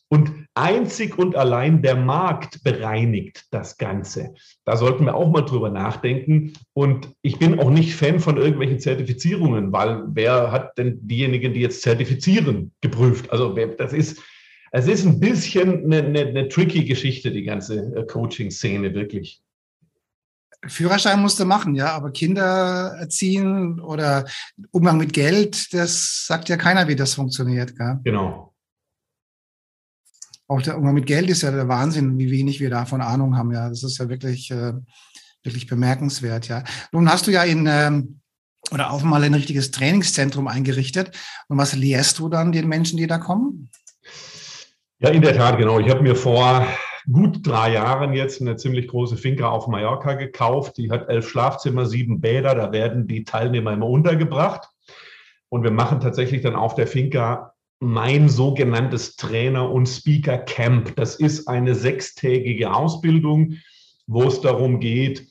Und 0.09 0.31
einzig 0.55 1.17
und 1.17 1.35
allein 1.35 1.81
der 1.81 1.95
Markt 1.95 2.63
bereinigt 2.63 3.45
das 3.51 3.77
Ganze. 3.77 4.33
Da 4.65 4.75
sollten 4.75 5.05
wir 5.05 5.15
auch 5.15 5.31
mal 5.31 5.41
drüber 5.41 5.69
nachdenken. 5.69 6.53
Und 6.73 7.09
ich 7.21 7.39
bin 7.39 7.59
auch 7.59 7.69
nicht 7.69 7.95
Fan 7.95 8.19
von 8.19 8.37
irgendwelchen 8.37 8.79
Zertifizierungen, 8.79 9.71
weil 9.71 10.03
wer 10.07 10.51
hat 10.51 10.77
denn 10.77 10.99
diejenigen, 11.07 11.53
die 11.53 11.61
jetzt 11.61 11.81
zertifizieren, 11.81 12.73
geprüft? 12.81 13.31
Also 13.31 13.55
das 13.77 13.93
ist, 13.93 14.21
es 14.71 14.87
ist 14.87 15.05
ein 15.05 15.19
bisschen 15.19 15.85
eine, 15.85 16.03
eine, 16.03 16.27
eine 16.27 16.49
tricky 16.49 16.83
Geschichte, 16.83 17.31
die 17.31 17.43
ganze 17.43 17.95
äh, 17.95 18.05
Coaching-Szene, 18.05 18.93
wirklich. 18.93 19.41
Führerschein 20.67 21.21
musst 21.21 21.39
du 21.39 21.45
machen, 21.45 21.73
ja, 21.75 21.93
aber 21.93 22.11
Kinder 22.11 22.95
erziehen 22.99 23.79
oder 23.79 24.25
Umgang 24.71 24.97
mit 24.97 25.13
Geld, 25.13 25.73
das 25.73 26.25
sagt 26.27 26.49
ja 26.49 26.57
keiner, 26.57 26.87
wie 26.87 26.95
das 26.95 27.15
funktioniert. 27.15 27.75
Gell? 27.75 27.99
Genau. 28.03 28.53
Auch 30.47 30.61
der 30.61 30.77
Umgang 30.77 30.93
mit 30.93 31.05
Geld 31.07 31.29
ist 31.29 31.41
ja 31.41 31.51
der 31.51 31.67
Wahnsinn, 31.67 32.19
wie 32.19 32.29
wenig 32.29 32.59
wir 32.59 32.69
davon 32.69 33.01
Ahnung 33.01 33.37
haben. 33.37 33.51
Ja, 33.51 33.69
das 33.69 33.83
ist 33.83 33.97
ja 33.97 34.09
wirklich, 34.09 34.51
äh, 34.51 34.73
wirklich 35.43 35.65
bemerkenswert. 35.65 36.47
Ja, 36.47 36.63
nun 36.91 37.09
hast 37.09 37.25
du 37.25 37.31
ja 37.31 37.43
in 37.43 37.67
ähm, 37.67 38.21
oder 38.69 38.91
auch 38.91 39.01
mal 39.01 39.23
ein 39.23 39.33
richtiges 39.33 39.71
Trainingszentrum 39.71 40.47
eingerichtet. 40.47 41.17
Und 41.47 41.57
was 41.57 41.73
lehrst 41.73 42.19
du 42.19 42.29
dann 42.29 42.51
den 42.51 42.67
Menschen, 42.67 42.97
die 42.97 43.07
da 43.07 43.17
kommen? 43.17 43.69
Ja, 44.99 45.09
in 45.09 45.21
der 45.21 45.35
Tat, 45.35 45.57
genau. 45.57 45.79
Ich 45.79 45.89
habe 45.89 46.03
mir 46.03 46.15
vor 46.15 46.67
gut 47.11 47.45
drei 47.45 47.73
Jahren 47.73 48.13
jetzt 48.13 48.41
eine 48.41 48.55
ziemlich 48.57 48.87
große 48.87 49.17
Finca 49.17 49.49
auf 49.49 49.67
Mallorca 49.67 50.13
gekauft. 50.13 50.77
Die 50.77 50.91
hat 50.91 51.09
elf 51.09 51.29
Schlafzimmer, 51.29 51.85
sieben 51.85 52.21
Bäder. 52.21 52.55
Da 52.55 52.71
werden 52.71 53.07
die 53.07 53.23
Teilnehmer 53.23 53.73
immer 53.73 53.87
untergebracht. 53.87 54.67
Und 55.49 55.63
wir 55.63 55.71
machen 55.71 55.99
tatsächlich 55.99 56.41
dann 56.41 56.55
auf 56.55 56.75
der 56.75 56.87
Finca 56.87 57.53
mein 57.79 58.29
sogenanntes 58.29 59.15
Trainer- 59.15 59.71
und 59.71 59.87
Speaker-Camp. 59.87 60.95
Das 60.95 61.15
ist 61.15 61.47
eine 61.47 61.73
sechstägige 61.75 62.73
Ausbildung, 62.73 63.55
wo 64.05 64.23
es 64.23 64.39
darum 64.41 64.79
geht, 64.79 65.27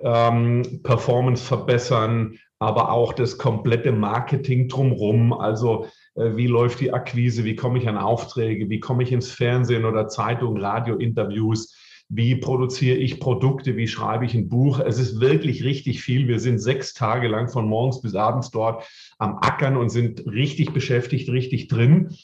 ähm, 0.00 0.80
Performance 0.82 1.42
verbessern, 1.42 2.38
aber 2.58 2.92
auch 2.92 3.12
das 3.12 3.38
komplette 3.38 3.92
Marketing 3.92 4.68
drumherum. 4.68 5.32
Also 5.32 5.86
äh, 6.14 6.36
wie 6.36 6.46
läuft 6.46 6.80
die 6.80 6.92
Akquise, 6.92 7.44
wie 7.44 7.56
komme 7.56 7.78
ich 7.78 7.88
an 7.88 7.98
Aufträge, 7.98 8.68
wie 8.70 8.80
komme 8.80 9.02
ich 9.02 9.12
ins 9.12 9.30
Fernsehen 9.30 9.84
oder 9.84 10.08
Zeitung, 10.08 10.56
Radiointerviews, 10.58 11.76
wie 12.08 12.36
produziere 12.36 12.96
ich 12.96 13.18
Produkte, 13.18 13.76
wie 13.76 13.88
schreibe 13.88 14.24
ich 14.24 14.34
ein 14.34 14.48
Buch. 14.48 14.78
Es 14.78 14.98
ist 14.98 15.20
wirklich 15.20 15.64
richtig 15.64 16.02
viel. 16.02 16.28
Wir 16.28 16.38
sind 16.38 16.58
sechs 16.58 16.94
Tage 16.94 17.28
lang 17.28 17.48
von 17.48 17.68
morgens 17.68 18.00
bis 18.00 18.14
abends 18.14 18.50
dort 18.50 18.86
am 19.18 19.38
Ackern 19.38 19.76
und 19.76 19.90
sind 19.90 20.24
richtig 20.26 20.72
beschäftigt, 20.72 21.28
richtig 21.30 21.68
drin. 21.68 22.14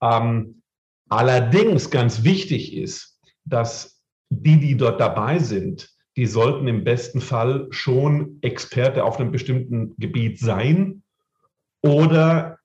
Ähm, 0.00 0.62
allerdings 1.08 1.90
ganz 1.90 2.22
wichtig 2.22 2.76
ist, 2.76 3.20
dass 3.44 4.00
die, 4.30 4.60
die 4.60 4.76
dort 4.76 5.00
dabei 5.00 5.38
sind, 5.38 5.90
die 6.18 6.26
sollten 6.26 6.66
im 6.66 6.82
besten 6.82 7.20
Fall 7.20 7.68
schon 7.70 8.38
Experte 8.42 9.04
auf 9.04 9.20
einem 9.20 9.30
bestimmten 9.30 9.94
Gebiet 9.98 10.40
sein 10.40 11.04
oder 11.80 12.58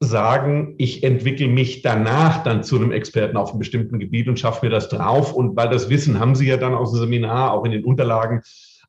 sagen, 0.00 0.74
ich 0.76 1.02
entwickle 1.02 1.48
mich 1.48 1.80
danach 1.80 2.42
dann 2.42 2.62
zu 2.62 2.76
einem 2.76 2.92
Experten 2.92 3.38
auf 3.38 3.50
einem 3.50 3.58
bestimmten 3.58 4.00
Gebiet 4.00 4.28
und 4.28 4.38
schaffe 4.38 4.66
mir 4.66 4.70
das 4.70 4.90
drauf. 4.90 5.32
Und 5.32 5.56
weil 5.56 5.70
das 5.70 5.88
Wissen 5.88 6.20
haben 6.20 6.34
Sie 6.34 6.46
ja 6.46 6.58
dann 6.58 6.74
aus 6.74 6.92
dem 6.92 7.00
Seminar, 7.00 7.54
auch 7.54 7.64
in 7.64 7.72
den 7.72 7.86
Unterlagen. 7.86 8.42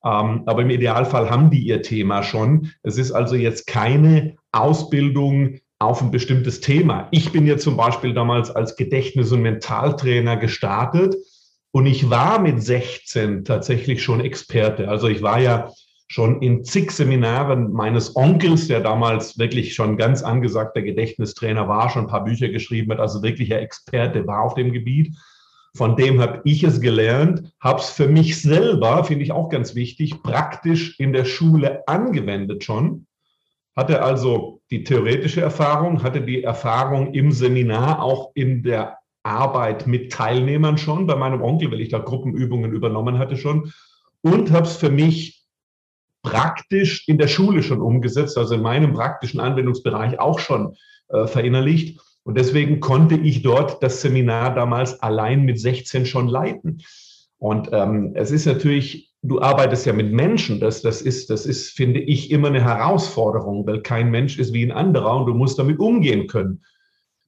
Ähm, 0.04 0.44
aber 0.46 0.64
im 0.64 0.72
Idealfall 0.72 1.30
haben 1.30 1.50
die 1.50 1.62
ihr 1.62 1.82
Thema 1.82 2.22
schon. 2.22 2.72
Es 2.84 2.98
ist 2.98 3.14
also 3.14 3.36
jetzt 3.36 3.66
keine 3.66 4.36
Ausbildung 4.52 5.60
auf 5.80 6.02
ein 6.02 6.12
bestimmtes 6.12 6.60
Thema. 6.60 7.08
Ich 7.12 7.32
bin 7.32 7.48
ja 7.48 7.56
zum 7.56 7.78
Beispiel 7.78 8.14
damals 8.14 8.52
als 8.52 8.76
Gedächtnis- 8.76 9.32
und 9.32 9.42
Mentaltrainer 9.42 10.36
gestartet 10.36 11.16
und 11.72 11.86
ich 11.86 12.10
war 12.10 12.40
mit 12.40 12.62
16 12.62 13.46
tatsächlich 13.46 14.04
schon 14.04 14.20
Experte. 14.20 14.90
Also 14.90 15.08
ich 15.08 15.22
war 15.22 15.40
ja 15.40 15.72
schon 16.08 16.42
in 16.42 16.66
zig 16.66 16.92
Seminaren 16.92 17.72
meines 17.72 18.18
Onkels, 18.18 18.68
der 18.68 18.82
damals 18.82 19.40
wirklich 19.40 19.74
schon 19.74 19.96
ganz 19.96 20.24
angesagter 20.24 20.82
Gedächtnistrainer 20.82 21.70
war, 21.70 21.90
schon 21.90 22.04
ein 22.04 22.10
paar 22.10 22.26
Bücher 22.26 22.50
geschrieben 22.50 22.92
hat, 22.92 23.00
also 23.00 23.24
wirklicher 23.24 23.62
Experte 23.62 24.28
war 24.28 24.42
auf 24.44 24.56
dem 24.56 24.74
Gebiet. 24.74 25.16
Von 25.74 25.96
dem 25.96 26.20
habe 26.20 26.42
ich 26.44 26.64
es 26.64 26.82
gelernt, 26.82 27.54
habe 27.62 27.80
es 27.80 27.90
für 27.90 28.10
mich 28.10 28.42
selber, 28.42 29.06
finde 29.06 29.24
ich 29.24 29.32
auch 29.32 29.48
ganz 29.48 29.74
wichtig, 29.74 30.22
praktisch 30.22 31.00
in 31.00 31.14
der 31.14 31.24
Schule 31.24 31.88
angewendet 31.88 32.66
schon. 32.66 33.08
Hatte 33.74 34.04
also 34.04 34.60
die 34.70 34.84
theoretische 34.84 35.40
Erfahrung, 35.40 36.04
hatte 36.04 36.20
die 36.20 36.44
Erfahrung 36.44 37.14
im 37.14 37.32
Seminar, 37.32 38.04
auch 38.04 38.32
in 38.34 38.64
der 38.64 38.98
Arbeit 39.24 39.88
mit 39.88 40.12
Teilnehmern 40.12 40.78
schon, 40.78 41.08
bei 41.08 41.16
meinem 41.16 41.42
Onkel, 41.42 41.72
weil 41.72 41.82
ich 41.82 41.90
da 41.90 42.00
Gruppenübungen 42.00 42.72
übernommen 42.72 43.20
hatte 43.20 43.38
schon. 43.38 43.72
Und 44.22 44.52
habe 44.52 44.66
es 44.66 44.78
für 44.78 44.90
mich 44.90 45.42
praktisch 46.24 47.08
in 47.08 47.18
der 47.18 47.28
Schule 47.28 47.64
schon 47.64 47.82
umgesetzt, 47.82 48.38
also 48.38 48.56
in 48.56 48.62
meinem 48.62 48.94
praktischen 48.94 49.40
Anwendungsbereich 49.40 50.20
auch 50.20 50.40
schon 50.40 50.76
äh, 51.10 51.26
verinnerlicht. 51.28 52.00
Und 52.24 52.38
deswegen 52.38 52.80
konnte 52.80 53.16
ich 53.16 53.42
dort 53.42 53.82
das 53.82 54.02
Seminar 54.02 54.54
damals 54.54 55.02
allein 55.02 55.44
mit 55.44 55.60
16 55.60 56.06
schon 56.06 56.28
leiten. 56.28 56.82
Und 57.40 57.70
ähm, 57.72 58.12
es 58.14 58.30
ist 58.30 58.46
natürlich, 58.46 59.12
du 59.24 59.42
arbeitest 59.42 59.88
ja 59.88 59.94
mit 59.94 60.12
Menschen, 60.12 60.60
das, 60.60 60.84
das, 60.84 61.02
ist, 61.02 61.32
das 61.32 61.48
ist, 61.48 61.72
finde 61.72 62.00
ich, 62.00 62.30
immer 62.30 62.50
eine 62.50 62.64
Herausforderung, 62.64 63.66
weil 63.66 63.82
kein 63.82 64.12
Mensch 64.12 64.38
ist 64.38 64.54
wie 64.54 64.64
ein 64.64 64.72
anderer 64.72 65.18
und 65.18 65.26
du 65.26 65.34
musst 65.34 65.58
damit 65.58 65.80
umgehen 65.80 66.28
können. 66.28 66.64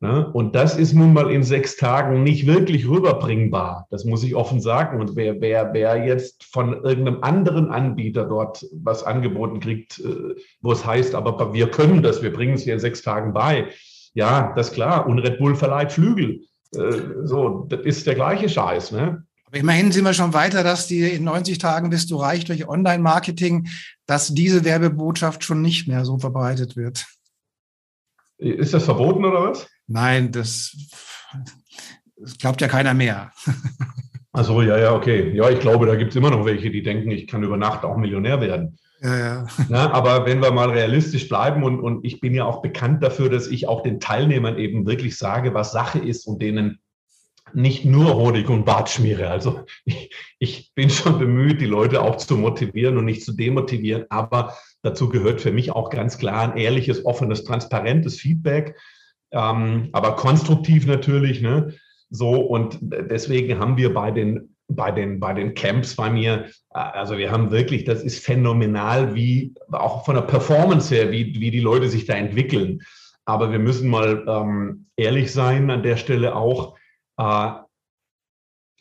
Ne? 0.04 0.30
Und 0.34 0.54
das 0.54 0.76
ist 0.76 0.92
nun 0.92 1.14
mal 1.14 1.32
in 1.32 1.44
sechs 1.44 1.78
Tagen 1.78 2.24
nicht 2.24 2.46
wirklich 2.46 2.90
rüberbringbar. 2.90 3.88
Das 3.90 4.04
muss 4.04 4.22
ich 4.26 4.36
offen 4.36 4.60
sagen. 4.60 5.00
Und 5.00 5.16
wer, 5.16 5.40
wer, 5.40 5.74
wer 5.74 6.06
jetzt 6.06 6.44
von 6.44 6.74
irgendeinem 6.84 7.24
anderen 7.24 7.70
Anbieter 7.72 8.26
dort 8.26 8.66
was 8.74 9.06
angeboten 9.06 9.62
kriegt, 9.62 10.00
äh, 10.00 10.36
wo 10.60 10.74
es 10.74 10.86
heißt, 10.86 11.16
aber 11.16 11.54
wir 11.54 11.72
können 11.72 12.04
das, 12.04 12.22
wir 12.22 12.34
bringen 12.34 12.56
es 12.56 12.64
hier 12.64 12.74
in 12.74 12.82
sechs 12.82 13.02
Tagen 13.02 13.32
bei. 13.32 13.70
Ja, 14.14 14.52
das 14.58 14.72
ist 14.72 14.74
klar. 14.74 15.08
Und 15.08 15.20
Red 15.20 15.40
Bull 15.40 15.56
verleiht 15.56 15.94
Flügel. 15.94 16.42
Äh, 16.76 17.24
so, 17.24 17.66
das 17.70 17.80
ist 17.86 18.06
der 18.06 18.16
gleiche 18.16 18.50
Scheiß. 18.50 18.92
Ne? 18.92 19.24
Aber 19.46 19.56
immerhin 19.56 19.94
sind 19.94 20.04
wir 20.04 20.14
schon 20.14 20.34
weiter, 20.34 20.64
dass 20.64 20.86
die 20.86 21.00
in 21.00 21.24
90 21.24 21.60
Tagen 21.60 21.92
bist 21.92 22.12
du 22.12 22.18
reich 22.18 22.44
durch 22.44 22.68
Online-Marketing, 22.68 23.70
dass 24.06 24.34
diese 24.34 24.66
Werbebotschaft 24.66 25.46
schon 25.46 25.62
nicht 25.62 25.88
mehr 25.88 26.04
so 26.04 26.18
verbreitet 26.18 26.76
wird. 26.76 27.06
Ist 28.38 28.74
das 28.74 28.84
verboten 28.84 29.24
oder 29.24 29.50
was? 29.50 29.70
Nein, 29.88 30.32
das, 30.32 30.76
das 32.18 32.38
glaubt 32.40 32.62
ja 32.62 32.68
keiner 32.68 32.94
mehr. 32.94 33.32
Also 34.32 34.62
ja, 34.62 34.78
ja, 34.78 34.94
okay. 34.94 35.32
Ja, 35.36 35.50
ich 35.50 35.60
glaube, 35.60 35.86
da 35.86 35.96
gibt 35.96 36.12
es 36.12 36.16
immer 36.16 36.32
noch 36.32 36.46
welche, 36.46 36.72
die 36.72 36.84
denken, 36.84 37.12
ich 37.12 37.28
kann 37.28 37.44
über 37.44 37.58
Nacht 37.58 37.84
auch 37.84 37.98
Millionär 37.98 38.42
werden. 38.42 38.78
Ja, 39.02 39.18
ja. 39.18 39.48
Na, 39.70 39.92
aber 39.92 40.26
wenn 40.26 40.42
wir 40.42 40.52
mal 40.52 40.70
realistisch 40.70 41.28
bleiben 41.28 41.64
und, 41.64 41.80
und 41.80 42.06
ich 42.06 42.20
bin 42.20 42.34
ja 42.34 42.46
auch 42.46 42.62
bekannt 42.62 43.04
dafür, 43.04 43.30
dass 43.30 43.48
ich 43.48 43.68
auch 43.68 43.84
den 43.84 44.00
Teilnehmern 44.00 44.58
eben 44.58 44.88
wirklich 44.88 45.18
sage, 45.18 45.54
was 45.54 45.72
Sache 45.72 46.00
ist 46.00 46.26
und 46.26 46.42
denen 46.42 46.80
nicht 47.54 47.86
nur 47.86 48.16
Honig 48.16 48.50
und 48.50 48.66
Bart 48.66 48.90
schmiere. 48.90 49.30
Also 49.30 49.66
ich, 49.86 50.10
ich 50.40 50.72
bin 50.74 50.90
schon 50.90 51.20
bemüht, 51.20 51.62
die 51.62 51.66
Leute 51.66 52.02
auch 52.02 52.18
zu 52.18 52.38
motivieren 52.38 52.98
und 52.98 53.06
nicht 53.06 53.24
zu 53.24 53.34
demotivieren. 53.34 54.06
Aber 54.10 54.56
dazu 54.82 55.10
gehört 55.10 55.42
für 55.42 55.52
mich 55.52 55.72
auch 55.72 55.90
ganz 55.90 56.18
klar 56.18 56.42
ein 56.42 56.58
ehrliches, 56.58 57.06
offenes, 57.06 57.44
transparentes 57.44 58.20
Feedback 58.20 58.76
ähm, 59.34 59.90
aber 59.92 60.16
konstruktiv 60.16 60.86
natürlich. 60.86 61.42
Ne? 61.42 61.74
So, 62.10 62.30
und 62.30 62.80
deswegen 62.82 63.60
haben 63.60 63.78
wir 63.78 63.94
bei 63.94 64.12
den 64.12 64.54
bei 64.70 64.92
den, 64.92 65.20
bei 65.20 65.34
den 65.34 65.54
Camps 65.54 65.96
bei 65.96 66.10
mir, 66.10 66.46
äh, 66.74 66.80
also 66.80 67.18
wir 67.18 67.32
haben 67.32 67.52
wirklich, 67.52 67.84
das 67.84 68.02
ist 68.04 68.24
phänomenal, 68.24 69.16
wie 69.16 69.54
auch 69.72 70.06
von 70.06 70.16
der 70.16 70.22
Performance 70.24 70.94
her, 70.94 71.12
wie, 71.12 71.40
wie 71.40 71.52
die 71.52 71.60
Leute 71.60 71.90
sich 71.90 72.06
da 72.06 72.14
entwickeln. 72.14 72.82
Aber 73.26 73.52
wir 73.52 73.60
müssen 73.60 73.90
mal 73.90 74.24
ähm, 74.28 74.88
ehrlich 74.96 75.32
sein 75.32 75.70
an 75.70 75.84
der 75.84 75.98
Stelle 75.98 76.36
auch, 76.36 76.78
äh, 77.18 77.52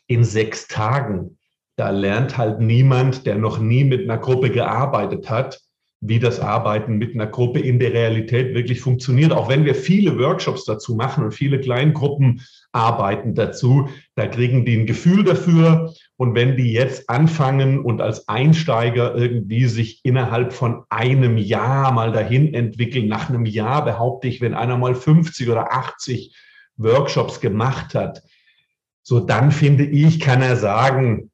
in 0.07 0.23
sechs 0.23 0.67
Tagen, 0.67 1.37
da 1.75 1.89
lernt 1.89 2.37
halt 2.37 2.59
niemand, 2.59 3.25
der 3.25 3.37
noch 3.37 3.57
nie 3.57 3.83
mit 3.83 4.01
einer 4.01 4.17
Gruppe 4.17 4.51
gearbeitet 4.51 5.29
hat, 5.29 5.61
wie 6.05 6.19
das 6.19 6.41
Arbeiten 6.41 6.97
mit 6.97 7.15
einer 7.15 7.27
Gruppe 7.27 7.59
in 7.59 7.79
der 7.79 7.93
Realität 7.93 8.53
wirklich 8.53 8.81
funktioniert. 8.81 9.31
Auch 9.31 9.47
wenn 9.47 9.63
wir 9.63 9.73
viele 9.73 10.19
Workshops 10.19 10.65
dazu 10.65 10.95
machen 10.95 11.23
und 11.23 11.31
viele 11.31 11.61
Kleingruppen 11.61 12.41
arbeiten 12.73 13.35
dazu, 13.35 13.87
da 14.15 14.27
kriegen 14.27 14.65
die 14.65 14.79
ein 14.79 14.85
Gefühl 14.85 15.23
dafür. 15.23 15.93
Und 16.17 16.35
wenn 16.35 16.57
die 16.57 16.73
jetzt 16.73 17.09
anfangen 17.09 17.79
und 17.79 18.01
als 18.01 18.27
Einsteiger 18.27 19.15
irgendwie 19.15 19.65
sich 19.65 20.01
innerhalb 20.03 20.51
von 20.51 20.83
einem 20.89 21.37
Jahr 21.37 21.93
mal 21.93 22.11
dahin 22.11 22.53
entwickeln, 22.53 23.07
nach 23.07 23.29
einem 23.29 23.45
Jahr 23.45 23.85
behaupte 23.85 24.27
ich, 24.27 24.41
wenn 24.41 24.53
einer 24.53 24.77
mal 24.77 24.95
50 24.95 25.49
oder 25.49 25.71
80 25.71 26.35
Workshops 26.75 27.39
gemacht 27.39 27.95
hat, 27.95 28.23
so 29.03 29.21
dann 29.21 29.51
finde 29.51 29.85
ich, 29.85 30.19
kann 30.19 30.41
er 30.41 30.57
sagen, 30.57 31.31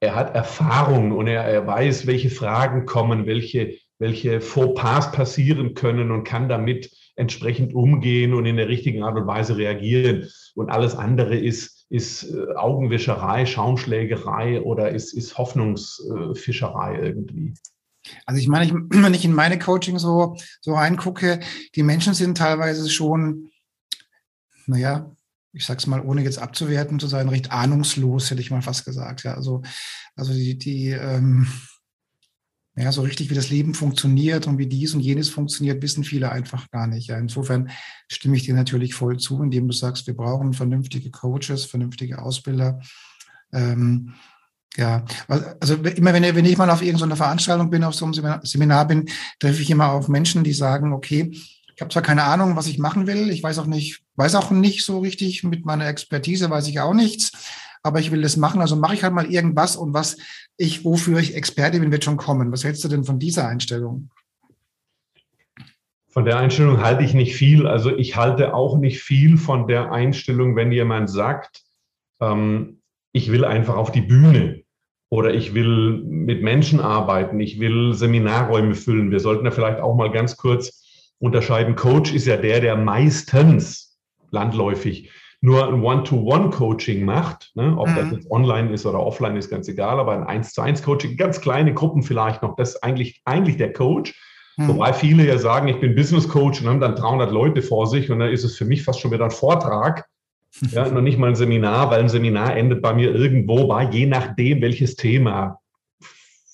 er 0.00 0.14
hat 0.14 0.34
Erfahrung 0.34 1.12
und 1.12 1.26
er, 1.26 1.44
er 1.44 1.66
weiß, 1.66 2.06
welche 2.06 2.30
Fragen 2.30 2.84
kommen, 2.84 3.26
welche 3.26 3.76
welche 4.00 4.40
Fauxpas 4.40 5.12
passieren 5.12 5.74
können 5.74 6.10
und 6.10 6.24
kann 6.24 6.48
damit 6.48 6.90
entsprechend 7.16 7.74
umgehen 7.74 8.32
und 8.34 8.46
in 8.46 8.56
der 8.56 8.68
richtigen 8.68 9.02
Art 9.02 9.16
und 9.16 9.26
Weise 9.26 9.56
reagieren. 9.56 10.28
Und 10.54 10.70
alles 10.70 10.96
andere 10.96 11.36
ist, 11.36 11.86
ist 11.90 12.24
äh, 12.24 12.54
Augenwischerei, 12.56 13.44
Schaumschlägerei 13.44 14.62
oder 14.62 14.90
ist, 14.90 15.12
ist 15.12 15.36
Hoffnungsfischerei 15.36 16.98
irgendwie. 16.98 17.54
Also 18.24 18.40
ich 18.40 18.48
meine, 18.48 18.64
ich, 18.64 18.72
wenn 18.90 19.14
ich 19.14 19.24
in 19.24 19.34
meine 19.34 19.58
Coaching 19.58 19.98
so, 19.98 20.36
so 20.62 20.74
reingucke, 20.74 21.40
die 21.74 21.82
Menschen 21.82 22.14
sind 22.14 22.38
teilweise 22.38 22.88
schon, 22.88 23.50
naja, 24.66 25.14
ich 25.52 25.66
sag's 25.66 25.86
mal, 25.86 26.00
ohne 26.00 26.22
jetzt 26.22 26.38
abzuwerten 26.38 26.98
zu 27.00 27.06
sein, 27.06 27.28
recht 27.28 27.52
ahnungslos, 27.52 28.30
hätte 28.30 28.40
ich 28.40 28.50
mal 28.50 28.62
fast 28.62 28.86
gesagt. 28.86 29.24
Ja, 29.24 29.34
also, 29.34 29.62
also 30.14 30.32
die, 30.32 30.56
die 30.56 30.90
ähm, 30.90 31.48
ja, 32.76 32.92
so 32.92 33.02
richtig, 33.02 33.30
wie 33.30 33.34
das 33.34 33.50
Leben 33.50 33.74
funktioniert 33.74 34.46
und 34.46 34.58
wie 34.58 34.66
dies 34.66 34.94
und 34.94 35.00
jenes 35.00 35.28
funktioniert, 35.28 35.82
wissen 35.82 36.04
viele 36.04 36.30
einfach 36.30 36.70
gar 36.70 36.86
nicht. 36.86 37.08
Ja, 37.08 37.18
insofern 37.18 37.70
stimme 38.08 38.36
ich 38.36 38.44
dir 38.44 38.54
natürlich 38.54 38.94
voll 38.94 39.18
zu, 39.18 39.42
indem 39.42 39.66
du 39.66 39.74
sagst, 39.74 40.06
wir 40.06 40.14
brauchen 40.14 40.52
vernünftige 40.52 41.10
Coaches, 41.10 41.64
vernünftige 41.64 42.22
Ausbilder. 42.22 42.80
Ähm, 43.52 44.14
ja, 44.76 45.04
also 45.28 45.74
immer 45.74 46.12
wenn, 46.12 46.22
wenn 46.22 46.44
ich 46.44 46.56
mal 46.56 46.70
auf 46.70 46.82
irgendeiner 46.82 47.16
Veranstaltung 47.16 47.70
bin, 47.70 47.82
auf 47.82 47.94
so 47.94 48.04
einem 48.06 48.40
Seminar 48.44 48.86
bin, 48.86 49.08
treffe 49.40 49.62
ich 49.62 49.70
immer 49.70 49.90
auf 49.90 50.08
Menschen, 50.08 50.44
die 50.44 50.52
sagen, 50.52 50.92
okay, 50.92 51.32
ich 51.32 51.82
habe 51.82 51.90
zwar 51.90 52.02
keine 52.02 52.24
Ahnung, 52.24 52.56
was 52.56 52.68
ich 52.68 52.78
machen 52.78 53.06
will, 53.06 53.30
ich 53.30 53.42
weiß 53.42 53.58
auch 53.58 53.66
nicht, 53.66 54.02
weiß 54.14 54.36
auch 54.36 54.50
nicht 54.50 54.84
so 54.84 55.00
richtig, 55.00 55.42
mit 55.42 55.64
meiner 55.64 55.88
Expertise 55.88 56.50
weiß 56.50 56.68
ich 56.68 56.78
auch 56.78 56.94
nichts, 56.94 57.32
aber 57.82 58.00
ich 58.00 58.10
will 58.10 58.22
das 58.22 58.36
machen, 58.36 58.60
also 58.60 58.76
mache 58.76 58.94
ich 58.94 59.02
halt 59.02 59.14
mal 59.14 59.30
irgendwas 59.30 59.76
und 59.76 59.94
was 59.94 60.18
ich, 60.56 60.84
wofür 60.84 61.18
ich 61.18 61.34
Experte 61.34 61.80
bin, 61.80 61.92
wird 61.92 62.04
schon 62.04 62.16
kommen. 62.16 62.52
Was 62.52 62.64
hältst 62.64 62.84
du 62.84 62.88
denn 62.88 63.04
von 63.04 63.18
dieser 63.18 63.48
Einstellung? 63.48 64.10
Von 66.08 66.24
der 66.24 66.38
Einstellung 66.38 66.82
halte 66.82 67.04
ich 67.04 67.14
nicht 67.14 67.36
viel. 67.36 67.66
Also 67.66 67.96
ich 67.96 68.16
halte 68.16 68.52
auch 68.52 68.76
nicht 68.76 69.00
viel 69.00 69.38
von 69.38 69.68
der 69.68 69.92
Einstellung, 69.92 70.56
wenn 70.56 70.72
jemand 70.72 71.08
sagt, 71.08 71.62
ähm, 72.20 72.80
ich 73.12 73.30
will 73.30 73.44
einfach 73.44 73.76
auf 73.76 73.92
die 73.92 74.00
Bühne 74.00 74.62
oder 75.08 75.32
ich 75.32 75.54
will 75.54 76.02
mit 76.04 76.42
Menschen 76.42 76.80
arbeiten, 76.80 77.40
ich 77.40 77.60
will 77.60 77.94
Seminarräume 77.94 78.74
füllen. 78.74 79.10
Wir 79.10 79.20
sollten 79.20 79.44
da 79.44 79.50
vielleicht 79.50 79.80
auch 79.80 79.96
mal 79.96 80.10
ganz 80.10 80.36
kurz 80.36 81.12
unterscheiden. 81.18 81.76
Coach 81.76 82.12
ist 82.12 82.26
ja 82.26 82.36
der, 82.36 82.60
der 82.60 82.76
meistens 82.76 83.98
landläufig 84.30 85.10
nur 85.42 85.66
ein 85.66 85.82
One-to-One-Coaching 85.82 87.04
macht, 87.04 87.50
ne? 87.54 87.74
ob 87.76 87.88
mhm. 87.88 87.96
das 87.96 88.10
jetzt 88.12 88.30
online 88.30 88.72
ist 88.72 88.84
oder 88.84 89.00
offline 89.00 89.36
ist, 89.36 89.50
ganz 89.50 89.68
egal, 89.68 89.98
aber 89.98 90.12
ein 90.12 90.24
1 90.24 90.52
zu 90.52 90.60
1 90.60 90.82
Coaching, 90.82 91.16
ganz 91.16 91.40
kleine 91.40 91.72
Gruppen 91.72 92.02
vielleicht 92.02 92.42
noch, 92.42 92.56
das 92.56 92.74
ist 92.74 92.84
eigentlich, 92.84 93.22
eigentlich 93.24 93.56
der 93.56 93.72
Coach. 93.72 94.14
Mhm. 94.56 94.68
Wobei 94.68 94.92
viele 94.92 95.26
ja 95.26 95.38
sagen, 95.38 95.68
ich 95.68 95.80
bin 95.80 95.94
Business 95.94 96.28
Coach 96.28 96.60
und 96.60 96.68
haben 96.68 96.80
dann 96.80 96.94
300 96.94 97.30
Leute 97.30 97.62
vor 97.62 97.86
sich 97.86 98.10
und 98.10 98.18
dann 98.18 98.30
ist 98.30 98.44
es 98.44 98.56
für 98.56 98.66
mich 98.66 98.82
fast 98.82 99.00
schon 99.00 99.12
wieder 99.12 99.24
ein 99.24 99.30
Vortrag, 99.30 100.06
ja, 100.72 100.88
noch 100.88 101.00
nicht 101.00 101.18
mal 101.18 101.28
ein 101.28 101.36
Seminar, 101.36 101.90
weil 101.90 102.00
ein 102.00 102.08
Seminar 102.08 102.56
endet 102.56 102.82
bei 102.82 102.92
mir 102.92 103.14
irgendwo 103.14 103.66
bei, 103.66 103.84
je 103.84 104.06
nachdem 104.06 104.60
welches 104.60 104.96
Thema, 104.96 105.60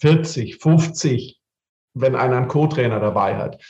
40, 0.00 0.56
50, 0.56 1.40
wenn 1.94 2.14
einer 2.14 2.36
einen 2.36 2.48
Co-Trainer 2.48 3.00
dabei 3.00 3.36
hat. 3.36 3.60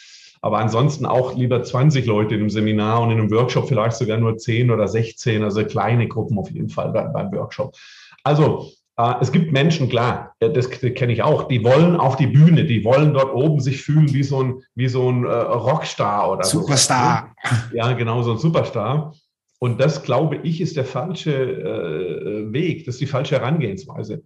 Aber 0.46 0.58
ansonsten 0.58 1.06
auch 1.06 1.34
lieber 1.34 1.64
20 1.64 2.06
Leute 2.06 2.36
in 2.36 2.42
einem 2.42 2.50
Seminar 2.50 3.02
und 3.02 3.10
in 3.10 3.18
einem 3.18 3.32
Workshop 3.32 3.66
vielleicht 3.66 3.96
sogar 3.96 4.16
nur 4.16 4.38
10 4.38 4.70
oder 4.70 4.86
16, 4.86 5.42
also 5.42 5.64
kleine 5.64 6.06
Gruppen 6.06 6.38
auf 6.38 6.48
jeden 6.52 6.68
Fall 6.68 6.92
beim 6.92 7.32
Workshop. 7.32 7.74
Also 8.22 8.70
äh, 8.96 9.14
es 9.20 9.32
gibt 9.32 9.50
Menschen, 9.50 9.88
klar, 9.88 10.36
äh, 10.38 10.48
das, 10.48 10.70
kenne 10.70 11.12
ich 11.12 11.24
auch, 11.24 11.48
die 11.48 11.64
wollen 11.64 11.96
auf 11.96 12.14
die 12.14 12.28
Bühne, 12.28 12.64
die 12.64 12.84
wollen 12.84 13.12
dort 13.12 13.34
oben 13.34 13.58
sich 13.58 13.82
fühlen 13.82 14.14
wie 14.14 14.22
so 14.22 14.40
ein, 14.40 14.62
wie 14.76 14.86
so 14.86 15.10
ein 15.10 15.24
äh, 15.24 15.28
Rockstar 15.28 16.30
oder 16.30 16.44
Superstar. 16.44 17.34
So. 17.42 17.76
Ja, 17.76 17.92
genau, 17.94 18.22
so 18.22 18.30
ein 18.30 18.38
Superstar. 18.38 19.16
Und 19.58 19.80
das, 19.80 20.04
glaube 20.04 20.36
ich, 20.44 20.60
ist 20.60 20.76
der 20.76 20.84
falsche 20.84 21.32
äh, 21.32 22.52
Weg, 22.52 22.84
das 22.84 22.94
ist 22.94 23.00
die 23.00 23.06
falsche 23.06 23.34
Herangehensweise. 23.34 24.22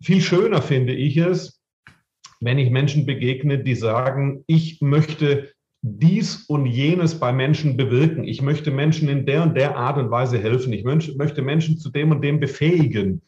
Viel 0.00 0.22
schöner 0.22 0.62
finde 0.62 0.94
ich 0.94 1.18
es, 1.18 1.57
wenn 2.40 2.58
ich 2.58 2.70
Menschen 2.70 3.06
begegne, 3.06 3.58
die 3.58 3.74
sagen, 3.74 4.44
ich 4.46 4.80
möchte 4.80 5.52
dies 5.82 6.44
und 6.48 6.66
jenes 6.66 7.18
bei 7.18 7.32
Menschen 7.32 7.76
bewirken. 7.76 8.24
Ich 8.24 8.42
möchte 8.42 8.70
Menschen 8.70 9.08
in 9.08 9.26
der 9.26 9.42
und 9.42 9.56
der 9.56 9.76
Art 9.76 9.96
und 9.98 10.10
Weise 10.10 10.38
helfen. 10.38 10.72
Ich 10.72 10.84
möchte 10.84 11.42
Menschen 11.42 11.78
zu 11.78 11.90
dem 11.90 12.10
und 12.10 12.22
dem 12.22 12.40
befähigen. 12.40 13.22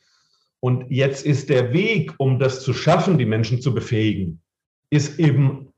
Und 0.61 0.91
jetzt 0.91 1.25
ist 1.25 1.49
der 1.49 1.73
Weg, 1.73 2.13
um 2.19 2.39
das 2.39 2.63
zu 2.63 2.75
schaffen, 2.75 3.19
die 3.19 3.25
Menschen 3.25 3.61
zu 3.63 3.73
befähigen, 3.73 4.43
ist 4.91 5.19
eben 5.19 5.73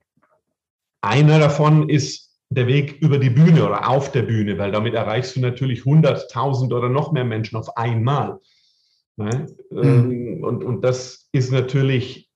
einer 1.03 1.39
davon 1.39 1.89
ist 1.89 2.31
der 2.51 2.67
Weg 2.67 3.01
über 3.01 3.19
die 3.19 3.31
Bühne 3.31 3.65
oder 3.67 3.89
auf 3.89 4.13
der 4.13 4.23
Bühne, 4.23 4.59
weil 4.59 4.73
damit 4.73 4.95
erreichst 4.95 5.37
du 5.37 5.41
natürlich 5.41 5.81
100.000 5.83 6.75
oder 6.75 6.89
noch 6.89 7.13
mehr 7.13 7.25
Menschen 7.25 7.57
auf 7.57 7.77
einmal. 7.77 8.39
Ne? 9.17 9.47
Mhm. 9.71 10.45
Und, 10.45 10.65
und 10.65 10.83
das 10.83 11.29
ist 11.33 11.51
natürlich 11.53 12.29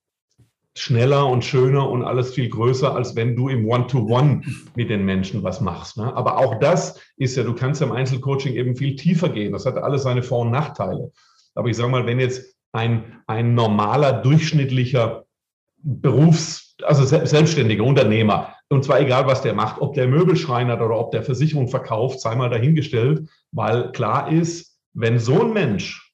schneller 0.78 1.26
und 1.26 1.44
schöner 1.44 1.88
und 1.88 2.04
alles 2.04 2.34
viel 2.34 2.48
größer, 2.48 2.94
als 2.94 3.16
wenn 3.16 3.34
du 3.34 3.48
im 3.48 3.66
One-to-One 3.66 4.42
mit 4.74 4.90
den 4.90 5.04
Menschen 5.04 5.42
was 5.42 5.60
machst. 5.60 5.96
Ne? 5.96 6.14
Aber 6.14 6.38
auch 6.38 6.58
das 6.60 7.00
ist 7.16 7.36
ja, 7.36 7.42
du 7.42 7.54
kannst 7.54 7.80
im 7.82 7.92
Einzelcoaching 7.92 8.54
eben 8.54 8.76
viel 8.76 8.94
tiefer 8.94 9.30
gehen. 9.30 9.52
Das 9.52 9.64
hat 9.66 9.78
alles 9.78 10.02
seine 10.02 10.22
Vor- 10.22 10.42
und 10.42 10.50
Nachteile. 10.50 11.10
Aber 11.54 11.68
ich 11.68 11.76
sage 11.76 11.88
mal, 11.88 12.06
wenn 12.06 12.20
jetzt 12.20 12.56
ein, 12.72 13.22
ein 13.26 13.54
normaler, 13.54 14.12
durchschnittlicher 14.12 15.24
Berufs-, 15.78 16.76
also 16.82 17.04
selbstständiger 17.04 17.84
Unternehmer, 17.84 18.52
und 18.68 18.84
zwar 18.84 19.00
egal, 19.00 19.26
was 19.26 19.42
der 19.42 19.54
macht, 19.54 19.80
ob 19.80 19.94
der 19.94 20.08
Möbel 20.08 20.36
schreinert 20.36 20.82
oder 20.82 20.98
ob 20.98 21.10
der 21.12 21.22
Versicherung 21.22 21.68
verkauft, 21.68 22.20
sei 22.20 22.34
mal 22.34 22.50
dahingestellt, 22.50 23.28
weil 23.52 23.92
klar 23.92 24.30
ist, 24.30 24.78
wenn 24.92 25.18
so 25.18 25.42
ein 25.42 25.52
Mensch 25.52 26.12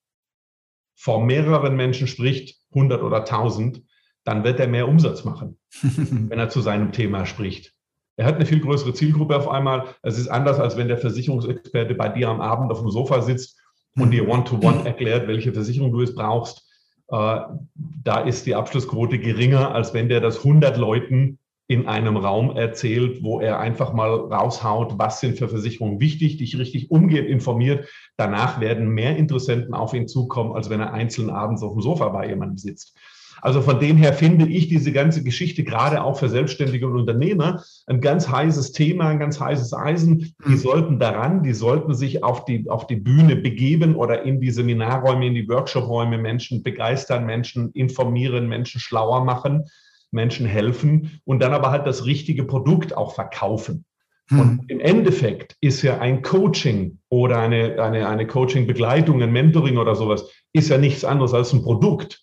vor 0.95 1.25
mehreren 1.25 1.75
Menschen 1.75 2.07
spricht, 2.07 2.61
100 2.75 3.03
oder 3.03 3.19
1000, 3.19 3.83
dann 4.25 4.45
wird 4.45 4.61
er 4.61 4.69
mehr 4.69 4.89
Umsatz 4.89 5.25
machen, 5.25 5.59
wenn 5.83 6.39
er 6.39 6.49
zu 6.49 6.61
seinem 6.61 6.93
Thema 6.93 7.27
spricht. 7.27 7.75
Er 8.17 8.27
hat 8.27 8.37
eine 8.37 8.47
viel 8.47 8.61
größere 8.61 8.93
Zielgruppe 8.93 9.37
auf 9.37 9.49
einmal. 9.49 9.87
Es 10.03 10.19
ist 10.19 10.29
anders, 10.29 10.61
als 10.61 10.77
wenn 10.77 10.89
der 10.89 10.99
Versicherungsexperte 10.99 11.95
bei 11.95 12.09
dir 12.09 12.29
am 12.29 12.41
Abend 12.41 12.71
auf 12.71 12.81
dem 12.81 12.91
Sofa 12.91 13.23
sitzt 13.23 13.59
und 13.97 14.11
dir 14.11 14.29
One-to-One 14.29 14.81
-one 14.81 14.85
erklärt, 14.87 15.29
welche 15.29 15.53
Versicherung 15.53 15.93
du 15.93 16.03
es 16.03 16.15
brauchst. 16.15 16.69
Äh, 17.09 17.41
da 17.75 18.21
ist 18.21 18.47
die 18.47 18.55
Abschlussquote 18.55 19.19
geringer, 19.19 19.75
als 19.75 19.95
wenn 19.95 20.09
der 20.09 20.21
das 20.21 20.39
100 20.39 20.77
Leuten 20.77 21.39
in 21.69 21.87
einem 21.87 22.19
Raum 22.19 22.55
erzählt, 22.55 23.23
wo 23.23 23.41
er 23.41 23.59
einfach 23.59 23.95
mal 23.95 24.11
raushaut, 24.11 24.99
was 24.99 25.21
sind 25.21 25.39
für 25.39 25.49
Versicherungen 25.49 26.01
wichtig, 26.01 26.37
dich 26.37 26.59
richtig 26.59 26.91
umgehend 26.91 27.29
informiert. 27.29 27.89
Danach 28.19 28.61
werden 28.61 28.89
mehr 28.89 29.17
Interessenten 29.17 29.73
auf 29.73 29.95
ihn 29.95 30.07
zukommen, 30.07 30.53
als 30.53 30.69
wenn 30.69 30.81
er 30.81 30.93
einzeln 30.93 31.31
abends 31.31 31.63
auf 31.63 31.73
dem 31.73 31.81
Sofa 31.81 32.09
bei 32.11 32.29
jemandem 32.29 32.59
sitzt. 32.59 32.97
Also 33.43 33.61
von 33.61 33.81
dem 33.81 33.97
her 33.97 34.13
finde 34.13 34.47
ich 34.47 34.69
diese 34.69 34.93
ganze 34.93 35.25
Geschichte 35.25 35.65
gerade 35.65 36.05
auch 36.05 36.17
für 36.17 36.29
Selbstständige 36.29 36.87
und 36.87 36.95
Unternehmer 36.95 37.65
ein 37.89 38.01
ganz 38.01 38.29
heißes 38.29 38.71
Thema, 38.71 39.09
ein 39.09 39.19
ganz 39.19 39.41
heißes 39.41 39.75
Eisen. 39.75 40.33
Die 40.47 40.53
mhm. 40.53 40.57
sollten 40.57 40.99
daran, 41.01 41.43
die 41.43 41.53
sollten 41.53 41.93
sich 41.93 42.23
auf 42.23 42.45
die, 42.45 42.71
auf 42.71 42.87
die 42.87 42.97
Bühne 42.97 43.35
begeben 43.35 43.97
oder 43.97 44.23
in 44.23 44.41
die 44.41 44.53
Seminarräume, 44.53 45.27
in 45.27 45.35
die 45.35 45.49
Workshopräume 45.49 46.19
Menschen 46.19 46.63
begeistern, 46.63 47.27
Menschen 47.27 47.73
informieren, 47.73 48.49
Menschen 48.49 48.81
schlauer 48.81 49.25
machen, 49.25 49.65
Menschen 50.13 50.47
helfen 50.47 51.21
und 51.25 51.43
dann 51.43 51.53
aber 51.53 51.73
halt 51.73 51.85
das 51.85 52.07
richtige 52.07 52.45
Produkt 52.45 52.97
auch 52.97 53.13
verkaufen. 53.13 53.85
Mhm. 54.31 54.41
Und 54.41 54.71
im 54.71 54.79
Endeffekt 54.79 55.57
ist 55.61 55.83
ja 55.83 55.99
ein 55.99 56.23
Coaching 56.23 56.99
oder 57.09 57.41
eine, 57.41 57.83
eine, 57.83 58.09
eine 58.09 58.25
Coaching-Begleitung, 58.25 59.21
ein 59.21 59.33
Mentoring 59.33 59.79
oder 59.79 59.97
sowas, 59.97 60.31
ist 60.53 60.69
ja 60.69 60.79
nichts 60.79 61.05
anderes 61.05 61.35
als 61.35 61.53
ein 61.53 61.63
Produkt 61.63 62.23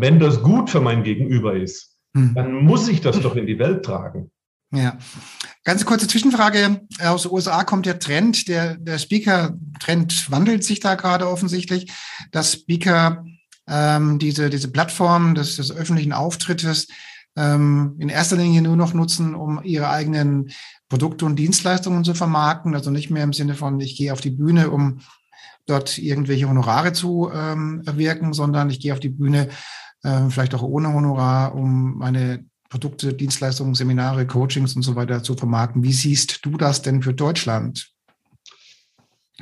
wenn 0.00 0.20
das 0.20 0.42
gut 0.42 0.70
für 0.70 0.80
mein 0.80 1.02
Gegenüber 1.02 1.56
ist, 1.56 1.96
hm. 2.14 2.34
dann 2.34 2.52
muss 2.64 2.88
ich 2.88 3.00
das 3.00 3.20
doch 3.20 3.36
in 3.36 3.46
die 3.46 3.58
Welt 3.58 3.84
tragen. 3.84 4.30
Ja. 4.70 4.98
Ganz 5.64 5.84
kurze 5.84 6.08
Zwischenfrage. 6.08 6.82
Aus 7.02 7.22
den 7.22 7.32
USA 7.32 7.64
kommt 7.64 7.86
der 7.86 7.98
Trend, 7.98 8.48
der, 8.48 8.76
der 8.76 8.98
Speaker-Trend 8.98 10.30
wandelt 10.30 10.62
sich 10.62 10.80
da 10.80 10.94
gerade 10.94 11.28
offensichtlich, 11.28 11.90
dass 12.32 12.52
Speaker 12.52 13.24
ähm, 13.66 14.18
diese, 14.18 14.50
diese 14.50 14.70
Plattform 14.70 15.34
des, 15.34 15.56
des 15.56 15.72
öffentlichen 15.72 16.12
Auftrittes 16.12 16.88
ähm, 17.36 17.96
in 17.98 18.08
erster 18.08 18.36
Linie 18.36 18.62
nur 18.62 18.76
noch 18.76 18.94
nutzen, 18.94 19.34
um 19.34 19.62
ihre 19.62 19.88
eigenen 19.88 20.50
Produkte 20.88 21.24
und 21.24 21.36
Dienstleistungen 21.36 22.04
zu 22.04 22.14
vermarkten. 22.14 22.74
Also 22.74 22.90
nicht 22.90 23.10
mehr 23.10 23.24
im 23.24 23.32
Sinne 23.32 23.54
von, 23.54 23.80
ich 23.80 23.96
gehe 23.96 24.12
auf 24.12 24.20
die 24.20 24.30
Bühne, 24.30 24.70
um 24.70 25.00
dort 25.66 25.98
irgendwelche 25.98 26.48
Honorare 26.48 26.92
zu 26.92 27.30
ähm, 27.32 27.82
erwirken, 27.86 28.32
sondern 28.32 28.70
ich 28.70 28.80
gehe 28.80 28.92
auf 28.92 29.00
die 29.00 29.10
Bühne, 29.10 29.48
äh, 30.02 30.28
vielleicht 30.30 30.54
auch 30.54 30.62
ohne 30.62 30.92
Honorar, 30.92 31.54
um 31.54 31.98
meine 31.98 32.44
Produkte, 32.68 33.14
Dienstleistungen, 33.14 33.74
Seminare, 33.74 34.26
Coachings 34.26 34.76
und 34.76 34.82
so 34.82 34.94
weiter 34.94 35.22
zu 35.22 35.34
vermarkten. 35.34 35.82
Wie 35.82 35.92
siehst 35.92 36.44
du 36.44 36.56
das 36.56 36.82
denn 36.82 37.02
für 37.02 37.14
Deutschland? 37.14 37.92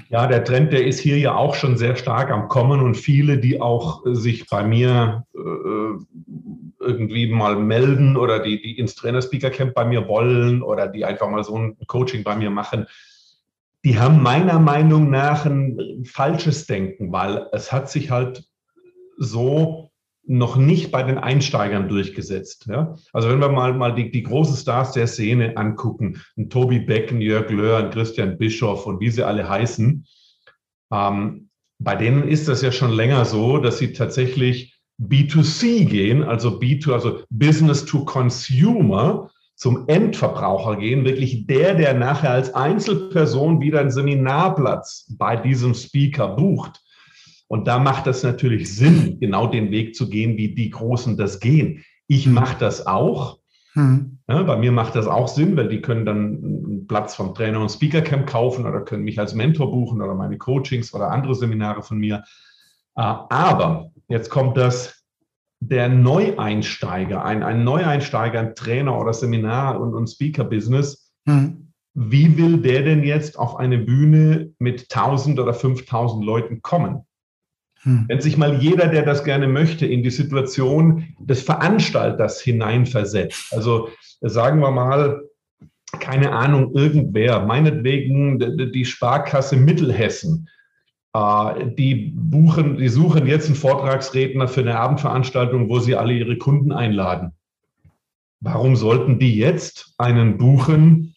Ja, 0.09 0.27
der 0.27 0.45
Trend, 0.45 0.73
der 0.73 0.87
ist 0.87 1.01
hier 1.01 1.19
ja 1.19 1.35
auch 1.35 1.55
schon 1.55 1.79
sehr 1.79 1.97
stark 1.97 2.31
am 2.31 2.49
Kommen 2.49 2.81
und 2.81 2.97
viele, 2.97 3.39
die 3.39 3.61
auch 3.61 4.05
äh, 4.07 4.15
sich 4.15 4.47
bei 4.49 4.63
mir 4.63 5.25
äh, 5.35 6.39
irgendwie 6.81 7.27
mal 7.27 7.57
melden 7.57 8.17
oder 8.17 8.39
die, 8.41 8.61
die 8.61 8.79
ins 8.79 8.95
Trainer-Speaker-Camp 8.95 9.75
bei 9.75 9.85
mir 9.85 10.07
wollen 10.07 10.63
oder 10.63 10.87
die 10.87 11.05
einfach 11.05 11.29
mal 11.29 11.43
so 11.43 11.59
ein 11.59 11.77
Coaching 11.87 12.23
bei 12.23 12.37
mir 12.37 12.51
machen, 12.51 12.87
die 13.85 13.99
haben 13.99 14.23
meiner 14.23 14.59
Meinung 14.59 15.11
nach 15.11 15.47
ein 15.47 16.05
falsches 16.05 16.67
Denken, 16.67 17.13
weil 17.13 17.47
es 17.53 17.73
hat 17.73 17.91
sich 17.91 18.11
halt 18.11 18.45
so 19.17 19.86
noch 20.27 20.57
nicht 20.57 20.91
bei 20.91 21.03
den 21.03 21.19
Einsteigern 21.19 21.89
durchgesetzt. 21.89 22.67
Ja? 22.69 22.97
Also 23.13 23.29
wenn 23.29 23.39
wir 23.39 23.49
mal, 23.49 23.75
mal 23.75 23.95
die, 23.95 24.11
die 24.11 24.23
großen 24.23 24.57
Stars 24.57 24.93
der 24.93 25.07
Szene 25.07 25.57
angucken, 25.57 26.21
ein 26.37 26.51
Tobi 26.51 26.81
Becken, 26.81 27.21
Jörg 27.21 27.51
Löhr, 27.51 27.79
ein 27.79 27.91
Christian 27.91 28.37
Bischoff 28.37 28.87
und 28.87 29.01
wie 29.01 29.11
sie 29.11 29.23
alle 29.23 29.49
heißen, 29.49 30.07
ähm, 30.93 31.49
bei 31.79 31.95
denen 31.95 32.27
ist 32.27 32.49
das 32.49 32.63
ja 32.63 32.73
schon 32.73 32.93
länger 32.93 33.25
so, 33.25 33.59
dass 33.59 33.79
sie 33.79 33.93
tatsächlich 33.93 34.75
B2C 35.01 35.85
gehen, 35.85 36.23
also 36.25 36.59
B2, 36.59 36.93
also 36.93 37.21
Business 37.29 37.85
to 37.85 38.05
Consumer, 38.05 39.31
zum 39.57 39.89
Endverbraucher 39.89 40.77
gehen, 40.77 41.05
wirklich 41.05 41.47
der, 41.47 41.75
der 41.75 41.95
nachher 41.95 42.31
als 42.31 42.55
Einzelperson 42.55 43.61
wieder 43.61 43.81
einen 43.81 43.91
Seminarplatz 43.91 45.07
bei 45.19 45.35
diesem 45.35 45.73
Speaker 45.75 46.29
bucht. 46.29 46.83
Und 47.49 47.69
da 47.69 47.79
macht 47.79 48.07
das 48.07 48.23
natürlich 48.23 48.75
Sinn, 48.75 49.19
genau 49.21 49.47
den 49.47 49.71
Weg 49.71 49.95
zu 49.95 50.09
gehen, 50.09 50.37
wie 50.37 50.55
die 50.55 50.71
Großen 50.71 51.17
das 51.17 51.41
gehen. 51.41 51.85
Ich 52.09 52.27
mache 52.27 52.57
das 52.59 52.87
auch. 52.87 53.39
Hm. 53.75 54.19
Ja, 54.29 54.43
bei 54.43 54.57
mir 54.57 54.73
macht 54.73 54.97
das 54.97 55.07
auch 55.07 55.29
Sinn, 55.29 55.57
weil 55.57 55.69
die 55.69 55.81
können 55.81 56.07
dann 56.07 56.17
einen 56.17 56.87
Platz 56.87 57.15
vom 57.15 57.35
Trainer- 57.35 57.61
und 57.61 57.71
Speakercamp 57.71 58.27
kaufen 58.27 58.67
oder 58.67 58.81
können 58.81 59.05
mich 59.05 59.19
als 59.19 59.35
Mentor 59.35 59.71
buchen 59.71 60.03
oder 60.03 60.15
meine 60.15 60.39
Coachings 60.39 60.95
oder 60.95 61.11
andere 61.11 61.35
Seminare 61.35 61.83
von 61.83 61.99
mir. 61.99 62.25
Äh, 62.97 63.03
aber 63.03 63.91
jetzt 64.09 64.31
kommt 64.31 64.57
das, 64.57 65.05
der 65.61 65.89
Neueinsteiger, 65.89 67.25
ein, 67.25 67.43
ein 67.43 67.65
Neueinsteiger, 67.65 68.41
ein 68.41 68.55
Trainer 68.55 68.99
oder 68.99 69.13
Seminar- 69.13 69.81
und, 69.81 69.95
und 69.95 70.09
Speaker-Business, 70.09 71.13
hm. 71.27 71.73
wie 71.95 72.37
will 72.37 72.59
der 72.59 72.83
denn 72.83 73.05
jetzt 73.05 73.39
auf 73.39 73.57
eine 73.57 73.79
Bühne 73.79 74.53
mit 74.59 74.87
1000 74.95 75.39
oder 75.39 75.55
5000 75.55 76.25
Leuten 76.25 76.63
kommen? 76.63 77.06
Hm. 77.87 78.05
Wenn 78.09 78.21
sich 78.21 78.37
mal 78.37 78.61
jeder, 78.61 78.89
der 78.89 79.05
das 79.05 79.23
gerne 79.23 79.47
möchte, 79.47 79.87
in 79.87 80.03
die 80.03 80.11
Situation 80.11 81.15
des 81.21 81.43
Veranstalters 81.43 82.41
hineinversetzt, 82.41 83.53
also 83.53 83.89
sagen 84.21 84.61
wir 84.61 84.73
mal, 84.73 85.23
keine 86.01 86.33
Ahnung, 86.33 86.75
irgendwer, 86.75 87.47
meinetwegen 87.47 88.73
die 88.73 88.85
Sparkasse 88.85 89.57
Mittelhessen, 89.57 90.49
äh, 91.15 91.71
die 91.79 92.13
buchen, 92.17 92.77
die 92.77 92.89
suchen 92.89 93.29
jetzt 93.29 93.47
einen 93.47 93.55
Vortragsredner 93.55 94.49
für 94.49 94.63
eine 94.63 94.79
Abendveranstaltung, 94.79 95.69
wo 95.69 95.79
sie 95.79 95.95
alle 95.95 96.13
ihre 96.13 96.39
Kunden 96.39 96.73
einladen. 96.73 97.33
Warum 98.41 98.75
sollten 98.75 99.21
die 99.21 99.37
jetzt 99.37 99.95
einen 99.97 100.39
buchen, 100.39 101.15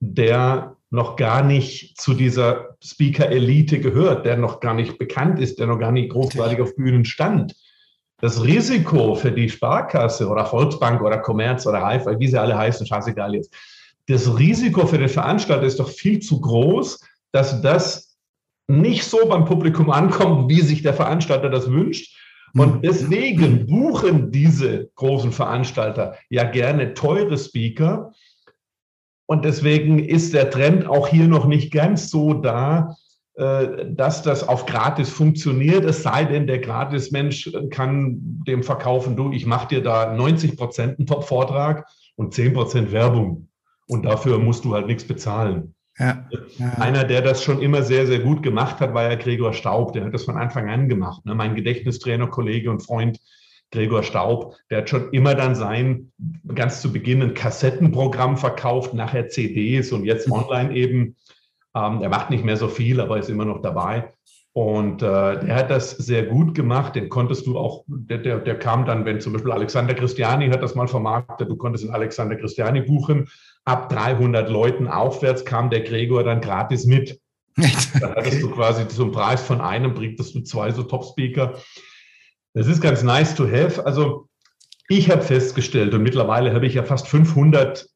der 0.00 0.76
noch 0.90 1.16
gar 1.16 1.44
nicht 1.44 2.00
zu 2.00 2.14
dieser 2.14 2.76
Speaker-Elite 2.82 3.80
gehört, 3.80 4.26
der 4.26 4.36
noch 4.36 4.60
gar 4.60 4.74
nicht 4.74 4.98
bekannt 4.98 5.38
ist, 5.38 5.58
der 5.58 5.68
noch 5.68 5.78
gar 5.78 5.92
nicht 5.92 6.10
großartig 6.10 6.60
auf 6.60 6.74
Bühnen 6.74 7.04
stand. 7.04 7.54
Das 8.20 8.44
Risiko 8.44 9.14
für 9.14 9.32
die 9.32 9.48
Sparkasse 9.48 10.28
oder 10.28 10.44
Volksbank 10.44 11.00
oder 11.00 11.18
Commerz 11.18 11.66
oder 11.66 11.80
Haifa, 11.80 12.18
wie 12.18 12.26
sie 12.26 12.38
alle 12.38 12.58
heißen, 12.58 12.86
scheißegal 12.86 13.34
jetzt. 13.34 13.54
Das 14.08 14.36
Risiko 14.36 14.86
für 14.86 14.98
den 14.98 15.08
Veranstalter 15.08 15.64
ist 15.64 15.78
doch 15.78 15.88
viel 15.88 16.18
zu 16.18 16.40
groß, 16.40 17.00
dass 17.32 17.62
das 17.62 18.18
nicht 18.66 19.04
so 19.04 19.26
beim 19.28 19.44
Publikum 19.44 19.90
ankommt, 19.90 20.50
wie 20.50 20.60
sich 20.60 20.82
der 20.82 20.94
Veranstalter 20.94 21.48
das 21.48 21.70
wünscht. 21.70 22.16
Und 22.54 22.76
mhm. 22.76 22.82
deswegen 22.82 23.66
buchen 23.66 24.32
diese 24.32 24.90
großen 24.96 25.32
Veranstalter 25.32 26.16
ja 26.28 26.44
gerne 26.44 26.94
teure 26.94 27.38
Speaker, 27.38 28.12
und 29.30 29.44
deswegen 29.44 30.00
ist 30.00 30.34
der 30.34 30.50
Trend 30.50 30.88
auch 30.88 31.06
hier 31.06 31.28
noch 31.28 31.46
nicht 31.46 31.72
ganz 31.72 32.10
so 32.10 32.34
da, 32.34 32.96
äh, 33.34 33.86
dass 33.88 34.24
das 34.24 34.48
auf 34.48 34.66
gratis 34.66 35.08
funktioniert, 35.08 35.84
es 35.84 36.02
sei 36.02 36.24
denn, 36.24 36.48
der 36.48 36.58
Gratis-Mensch 36.58 37.52
kann 37.70 38.16
dem 38.44 38.64
verkaufen, 38.64 39.14
du, 39.14 39.30
ich 39.30 39.46
mache 39.46 39.68
dir 39.68 39.84
da 39.84 40.12
90 40.12 40.56
Prozent 40.56 40.98
einen 40.98 41.06
Top-Vortrag 41.06 41.86
und 42.16 42.34
10 42.34 42.54
Prozent 42.54 42.90
Werbung. 42.90 43.46
Und 43.86 44.04
dafür 44.04 44.40
musst 44.40 44.64
du 44.64 44.74
halt 44.74 44.88
nichts 44.88 45.04
bezahlen. 45.04 45.76
Ja, 45.96 46.28
ja. 46.58 46.72
Einer, 46.78 47.04
der 47.04 47.22
das 47.22 47.44
schon 47.44 47.62
immer 47.62 47.84
sehr, 47.84 48.08
sehr 48.08 48.18
gut 48.18 48.42
gemacht 48.42 48.80
hat, 48.80 48.94
war 48.94 49.04
ja 49.04 49.14
Gregor 49.14 49.52
Staub. 49.52 49.92
Der 49.92 50.06
hat 50.06 50.12
das 50.12 50.24
von 50.24 50.38
Anfang 50.38 50.68
an 50.68 50.88
gemacht. 50.88 51.24
Ne? 51.24 51.36
Mein 51.36 51.54
Gedächtnistrainer, 51.54 52.26
Kollege 52.26 52.68
und 52.68 52.80
Freund, 52.80 53.20
Gregor 53.72 54.02
Staub, 54.02 54.56
der 54.68 54.78
hat 54.78 54.90
schon 54.90 55.10
immer 55.12 55.34
dann 55.34 55.54
sein, 55.54 56.12
ganz 56.54 56.80
zu 56.80 56.92
Beginn 56.92 57.22
ein 57.22 57.34
Kassettenprogramm 57.34 58.36
verkauft, 58.36 58.94
nachher 58.94 59.28
CDs 59.28 59.92
und 59.92 60.04
jetzt 60.04 60.30
online 60.30 60.74
eben. 60.74 61.16
Ähm, 61.74 62.02
er 62.02 62.08
macht 62.08 62.30
nicht 62.30 62.44
mehr 62.44 62.56
so 62.56 62.68
viel, 62.68 63.00
aber 63.00 63.18
ist 63.18 63.30
immer 63.30 63.44
noch 63.44 63.62
dabei. 63.62 64.12
Und 64.52 65.00
äh, 65.02 65.06
der 65.44 65.54
hat 65.54 65.70
das 65.70 65.92
sehr 65.92 66.24
gut 66.24 66.56
gemacht. 66.56 66.96
Den 66.96 67.08
konntest 67.08 67.46
du 67.46 67.56
auch, 67.56 67.84
der, 67.86 68.18
der, 68.18 68.38
der 68.40 68.58
kam 68.58 68.84
dann, 68.84 69.04
wenn 69.04 69.20
zum 69.20 69.32
Beispiel 69.32 69.52
Alexander 69.52 69.94
Christiani 69.94 70.48
hat 70.48 70.62
das 70.62 70.74
mal 70.74 70.88
vermarktet, 70.88 71.48
du 71.48 71.56
konntest 71.56 71.84
in 71.84 71.92
Alexander 71.92 72.34
Christiani 72.34 72.80
buchen. 72.80 73.28
Ab 73.64 73.88
300 73.90 74.50
Leuten 74.50 74.88
aufwärts 74.88 75.44
kam 75.44 75.70
der 75.70 75.82
Gregor 75.82 76.24
dann 76.24 76.40
gratis 76.40 76.84
mit. 76.86 77.20
Dann 78.00 78.14
hattest 78.14 78.42
du 78.42 78.50
quasi 78.50 78.86
zum 78.88 79.10
Preis 79.10 79.42
von 79.42 79.60
einem, 79.60 79.92
bringtest 79.92 80.34
du 80.34 80.40
zwei 80.40 80.70
so 80.70 80.84
Top-Speaker. 80.84 81.56
Das 82.54 82.66
ist 82.66 82.80
ganz 82.80 83.02
nice 83.02 83.34
to 83.34 83.46
have. 83.46 83.84
Also 83.84 84.28
ich 84.88 85.10
habe 85.10 85.22
festgestellt 85.22 85.94
und 85.94 86.02
mittlerweile 86.02 86.52
habe 86.52 86.66
ich 86.66 86.74
ja 86.74 86.82
fast 86.82 87.06
500 87.06 87.86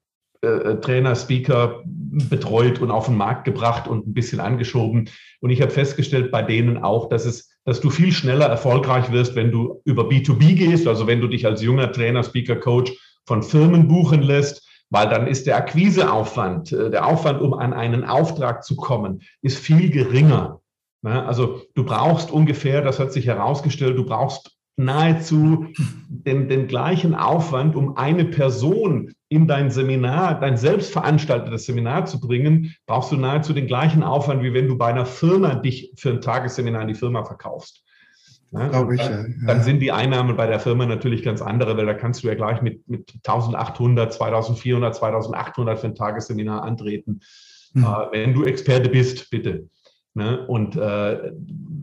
äh, 0.43 0.77
Trainer, 0.77 1.17
Speaker 1.17 1.83
betreut 1.85 2.81
und 2.81 2.91
auf 2.91 3.07
den 3.07 3.17
Markt 3.17 3.45
gebracht 3.45 3.89
und 3.89 4.07
ein 4.07 4.15
bisschen 4.15 4.41
angeschoben. 4.41 5.11
Und 5.41 5.51
ich 5.51 5.61
habe 5.61 5.73
festgestellt 5.73 6.31
bei 6.31 6.43
denen 6.43 6.79
auch, 6.83 7.09
dass 7.09 7.25
es, 7.25 7.51
dass 7.65 7.81
du 7.81 7.91
viel 7.91 8.13
schneller 8.13 8.47
erfolgreich 8.47 9.11
wirst, 9.11 9.35
wenn 9.35 9.51
du 9.51 9.81
über 9.85 10.05
B2B 10.05 10.55
gehst, 10.55 10.87
also 10.87 11.07
wenn 11.07 11.21
du 11.21 11.29
dich 11.29 11.47
als 11.47 11.63
junger 11.63 11.91
Trainer, 11.91 12.23
Speaker, 12.23 12.57
Coach 12.57 12.93
von 13.27 13.43
Firmen 13.43 13.89
buchen 13.89 14.23
lässt, 14.23 14.65
weil 14.91 15.09
dann 15.09 15.27
ist 15.27 15.47
der 15.47 15.57
Akquiseaufwand, 15.57 16.73
äh, 16.73 16.91
der 16.91 17.07
Aufwand, 17.07 17.41
um 17.41 17.55
an 17.55 17.73
einen 17.73 18.05
Auftrag 18.05 18.63
zu 18.63 18.77
kommen, 18.77 19.23
ist 19.43 19.59
viel 19.59 19.91
geringer. 19.91 20.61
Also 21.05 21.63
du 21.75 21.85
brauchst 21.85 22.31
ungefähr, 22.31 22.83
das 22.83 22.99
hat 22.99 23.13
sich 23.13 23.27
herausgestellt, 23.27 23.99
du 23.99 24.05
brauchst 24.05 24.57
nahezu 24.77 25.67
den, 26.09 26.49
den 26.49 26.67
gleichen 26.67 27.15
Aufwand, 27.15 27.77
um 27.77 27.97
eine 27.97 28.25
Person 28.25 29.13
in 29.29 29.47
dein 29.47 29.71
Seminar, 29.71 30.41
dein 30.41 30.57
selbstveranstaltetes 30.57 31.67
Seminar 31.67 32.07
zu 32.07 32.21
bringen, 32.21 32.75
brauchst 32.87 33.13
du 33.13 33.17
nahezu 33.17 33.53
den 33.53 33.67
gleichen 33.67 34.03
Aufwand, 34.03 34.43
wie 34.43 34.55
wenn 34.55 34.69
du 34.69 34.77
bei 34.77 34.87
einer 34.87 35.07
Firma 35.07 35.55
dich 35.55 35.93
für 35.97 36.11
ein 36.11 36.21
Tagesseminar 36.21 36.83
in 36.83 36.89
die 36.89 36.95
Firma 36.95 37.25
verkaufst. 37.25 37.85
Ja, 38.53 38.69
Glaube 38.69 38.95
ich, 38.95 39.01
dann, 39.01 39.35
ja. 39.41 39.47
dann 39.47 39.63
sind 39.63 39.81
die 39.81 39.91
Einnahmen 39.91 40.37
bei 40.37 40.47
der 40.47 40.61
Firma 40.61 40.87
natürlich 40.87 41.25
ganz 41.25 41.43
andere, 41.43 41.77
weil 41.77 41.87
da 41.87 41.95
kannst 41.95 42.23
du 42.23 42.29
ja 42.29 42.35
gleich 42.35 42.63
mit, 42.63 42.89
mit 42.89 43.13
1800, 43.27 44.13
2400, 44.13 44.95
2800 44.95 45.79
für 45.81 45.87
ein 45.89 45.95
Tagesseminar 45.97 46.63
antreten. 46.63 47.21
Hm. 47.73 47.83
Äh, 47.83 47.87
wenn 48.13 48.35
du 48.35 48.45
Experte 48.45 48.89
bist, 48.89 49.29
bitte. 49.31 49.69
Ne? 50.15 50.47
Und 50.47 50.77
äh, 50.77 51.33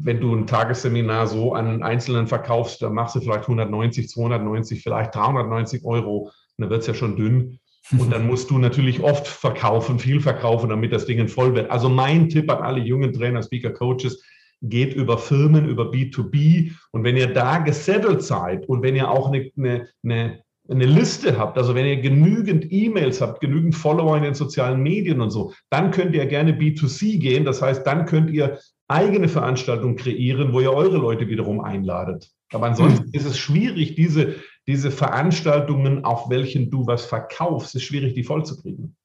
wenn 0.04 0.20
du 0.20 0.34
ein 0.34 0.48
Tagesseminar 0.48 1.28
so 1.28 1.54
an 1.54 1.84
Einzelnen 1.84 2.28
verkaufst, 2.28 2.82
dann 2.82 2.94
machst 2.94 3.16
du 3.16 3.20
vielleicht 3.20 3.44
190, 3.44 4.10
290, 4.10 4.82
vielleicht 4.82 5.14
390 5.16 5.86
Euro. 5.86 6.32
dann 6.58 6.70
wird 6.70 6.82
es 6.82 6.88
ja 6.88 6.94
schon 6.94 7.16
dünn. 7.16 7.60
Und 7.98 8.12
dann 8.12 8.28
musst 8.28 8.50
du 8.50 8.58
natürlich 8.58 9.02
oft 9.02 9.28
verkaufen, 9.28 10.00
viel 10.00 10.22
verkaufen, 10.22 10.70
damit 10.70 10.94
das 10.94 11.06
Ding 11.06 11.28
voll 11.28 11.56
wird. 11.56 11.70
Also 11.70 11.90
mein 11.90 12.30
Tipp 12.30 12.50
an 12.50 12.64
alle 12.64 12.80
jungen 12.80 13.12
Trainer, 13.12 13.44
Speaker, 13.44 13.72
Coaches, 13.72 14.24
geht 14.62 14.94
über 14.94 15.18
Firmen, 15.18 15.68
über 15.68 15.92
B2B. 15.92 16.72
Und 16.92 17.04
wenn 17.04 17.18
ihr 17.18 17.34
da 17.34 17.58
gesettelt 17.58 18.24
seid 18.24 18.68
und 18.70 18.82
wenn 18.82 18.96
ihr 18.96 19.10
auch 19.10 19.28
eine, 19.28 19.52
eine, 19.58 19.90
eine 20.04 20.44
eine 20.72 20.86
Liste 20.86 21.38
habt, 21.38 21.58
also 21.58 21.76
wenn 21.76 21.86
ihr 21.86 22.00
genügend 22.00 22.72
E-Mails 22.72 23.20
habt, 23.20 23.42
genügend 23.42 23.76
Follower 23.76 24.16
in 24.16 24.24
den 24.24 24.34
sozialen 24.34 24.82
Medien 24.82 25.20
und 25.20 25.30
so, 25.30 25.54
dann 25.70 25.92
könnt 25.92 26.16
ihr 26.16 26.26
gerne 26.26 26.54
B2C 26.54 27.20
gehen. 27.20 27.44
Das 27.44 27.62
heißt, 27.62 27.86
dann 27.86 28.06
könnt 28.06 28.32
ihr 28.32 28.60
eigene 28.88 29.28
Veranstaltungen 29.28 29.96
kreieren, 29.96 30.54
wo 30.54 30.62
ihr 30.62 30.72
eure 30.72 30.98
Leute 30.98 31.28
wiederum 31.28 31.62
einladet. 31.62 32.30
Aber 32.54 32.68
ansonsten 32.68 33.08
mhm. 33.08 33.14
ist 33.14 33.26
es 33.26 33.38
schwierig, 33.38 33.96
diese, 33.96 34.36
diese 34.68 34.92
Veranstaltungen, 34.92 36.06
auf 36.06 36.30
welchen 36.30 36.70
du 36.70 36.88
was 36.88 37.06
verkaufst, 37.06 37.76
ist 37.76 37.84
schwierig, 37.84 38.14
die 38.14 38.24
vollzukriegen. 38.24 38.96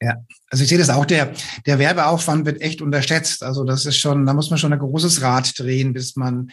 Ja, 0.00 0.14
also 0.50 0.62
ich 0.62 0.68
sehe 0.68 0.78
das 0.78 0.90
auch, 0.90 1.06
der, 1.06 1.32
der 1.66 1.78
Werbeaufwand 1.78 2.44
wird 2.44 2.60
echt 2.60 2.82
unterschätzt. 2.82 3.42
Also 3.42 3.64
das 3.64 3.86
ist 3.86 3.98
schon, 3.98 4.26
da 4.26 4.34
muss 4.34 4.50
man 4.50 4.58
schon 4.58 4.72
ein 4.72 4.78
großes 4.78 5.22
Rad 5.22 5.58
drehen, 5.58 5.92
bis 5.92 6.16
man 6.16 6.50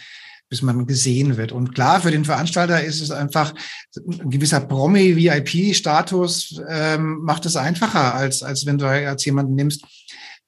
bis 0.50 0.62
man 0.62 0.86
gesehen 0.86 1.38
wird. 1.38 1.52
Und 1.52 1.74
klar, 1.74 2.02
für 2.02 2.12
den 2.12 2.26
Veranstalter 2.26 2.84
ist 2.84 3.02
es 3.02 3.12
einfach 3.12 3.54
ein 3.96 4.30
gewisser 4.30 4.62
Promi-VIP-Status 4.62 6.62
ähm, 6.70 7.20
macht 7.24 7.46
es 7.46 7.56
einfacher, 7.56 8.16
als, 8.16 8.44
als 8.44 8.66
wenn 8.66 8.78
du 8.78 8.88
als 8.88 9.26
jemanden 9.26 9.56
nimmst, 9.56 9.84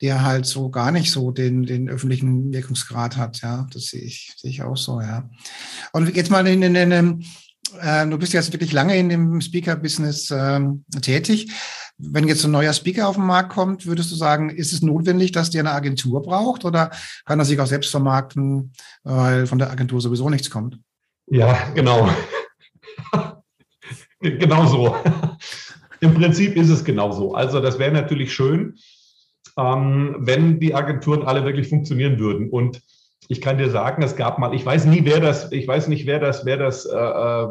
der 0.01 0.23
halt 0.23 0.45
so 0.45 0.69
gar 0.69 0.91
nicht 0.91 1.12
so 1.12 1.31
den, 1.31 1.63
den 1.63 1.89
öffentlichen 1.89 2.53
Wirkungsgrad 2.53 3.17
hat. 3.17 3.41
Ja, 3.41 3.67
das 3.73 3.88
sehe 3.88 4.01
ich, 4.01 4.33
sehe 4.38 4.51
ich 4.51 4.62
auch 4.62 4.77
so, 4.77 5.01
ja. 5.01 5.29
Und 5.91 6.15
jetzt 6.15 6.31
mal 6.31 6.47
in, 6.47 6.62
in, 6.62 6.75
in 6.75 7.25
du 7.77 8.17
bist 8.17 8.34
jetzt 8.34 8.53
wirklich 8.53 8.71
lange 8.71 8.97
in 8.97 9.10
dem 9.10 9.41
Speaker-Business 9.41 10.32
ähm, 10.32 10.86
tätig. 11.01 11.51
Wenn 11.97 12.27
jetzt 12.27 12.45
ein 12.45 12.51
neuer 12.51 12.73
Speaker 12.73 13.10
auf 13.10 13.15
den 13.15 13.25
Markt 13.25 13.51
kommt, 13.51 13.86
würdest 13.86 14.12
du 14.12 14.15
sagen, 14.15 14.49
ist 14.49 14.71
es 14.71 14.82
notwendig, 14.82 15.32
dass 15.32 15.49
der 15.49 15.62
eine 15.62 15.71
Agentur 15.71 16.21
braucht 16.21 16.63
oder 16.63 16.91
kann 17.25 17.39
er 17.39 17.45
sich 17.45 17.60
auch 17.60 17.67
selbst 17.67 17.91
vermarkten, 17.91 18.71
weil 19.03 19.47
von 19.47 19.60
der 19.60 19.69
Agentur 19.69 19.99
sowieso 19.99 20.29
nichts 20.29 20.49
kommt? 20.49 20.79
Ja, 21.27 21.69
genau. 21.75 22.10
genau 24.19 24.65
so. 24.65 24.95
Im 25.99 26.13
Prinzip 26.13 26.55
ist 26.55 26.69
es 26.69 26.84
genau 26.84 27.12
so. 27.12 27.34
Also 27.34 27.60
das 27.60 27.77
wäre 27.77 27.91
natürlich 27.91 28.34
schön, 28.34 28.77
ähm, 29.58 30.15
wenn 30.19 30.60
die 30.60 30.73
Agenturen 30.73 31.23
alle 31.23 31.43
wirklich 31.43 31.67
funktionieren 31.67 32.19
würden. 32.19 32.49
Und 32.49 32.82
ich 33.29 33.41
kann 33.41 33.59
dir 33.59 33.69
sagen, 33.69 34.01
es 34.01 34.15
gab 34.15 34.39
mal, 34.39 34.53
ich 34.53 34.65
weiß 34.65 34.85
nie, 34.85 35.05
wer 35.05 35.19
das, 35.19 35.51
ich 35.51 35.67
weiß 35.67 35.87
nicht, 35.87 36.05
wer 36.07 36.19
das, 36.19 36.45
wer 36.45 36.57
das 36.57 36.85
äh, 36.85 36.97
äh 36.97 37.47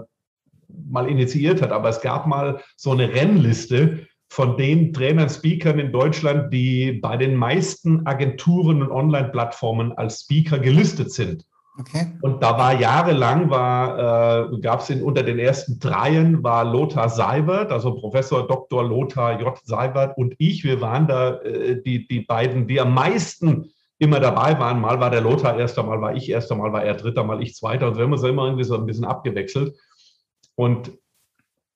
mal 0.91 1.09
initiiert 1.09 1.63
hat, 1.63 1.73
aber 1.73 1.89
es 1.89 2.03
gab 2.03 2.27
mal 2.27 2.61
so 2.77 2.91
eine 2.91 3.11
Rennliste 3.15 4.07
von 4.29 4.59
den 4.59 4.93
Trainern, 4.93 5.31
Speakern 5.31 5.79
in 5.79 5.93
Deutschland, 5.93 6.53
die 6.53 6.93
bei 6.93 7.17
den 7.17 7.35
meisten 7.35 8.07
Agenturen 8.07 8.83
und 8.83 8.91
Online-Plattformen 8.91 9.93
als 9.97 10.21
Speaker 10.21 10.59
gelistet 10.59 11.11
sind. 11.11 11.45
Okay. 11.79 12.13
Und 12.23 12.43
da 12.43 12.59
war 12.59 12.79
jahrelang, 12.79 13.49
war, 13.49 14.51
äh, 14.53 14.61
gab 14.61 14.81
es 14.81 14.91
unter 15.01 15.23
den 15.23 15.39
ersten 15.39 15.79
dreien, 15.79 16.43
war 16.43 16.65
Lothar 16.65 17.09
Seibert, 17.09 17.71
also 17.71 17.95
Professor 17.95 18.47
Dr. 18.47 18.85
Lothar 18.85 19.41
J. 19.41 19.57
Seibert 19.65 20.19
und 20.19 20.35
ich. 20.39 20.65
Wir 20.65 20.81
waren 20.81 21.07
da 21.07 21.37
äh, 21.37 21.81
die, 21.81 22.07
die 22.09 22.21
beiden, 22.21 22.67
die 22.67 22.81
am 22.81 22.93
meisten 22.93 23.71
immer 23.99 24.21
dabei 24.21 24.59
waren. 24.59 24.81
Mal 24.81 25.01
war 25.01 25.11
der 25.11 25.21
Lothar 25.21 25.59
erster, 25.59 25.83
mal 25.83 26.01
war 26.01 26.15
ich 26.15 26.29
erster, 26.29 26.55
mal 26.55 26.73
war 26.73 26.85
er 26.85 26.95
dritter, 26.95 27.25
mal 27.25 27.43
ich 27.43 27.55
zweiter. 27.55 27.89
Und 27.89 27.97
wir 27.97 28.05
haben 28.05 28.13
uns 28.13 28.23
immer 28.23 28.45
irgendwie 28.45 28.65
so 28.65 28.77
ein 28.77 28.87
bisschen 28.87 29.05
abgewechselt. 29.05 29.77
Und 30.55 30.93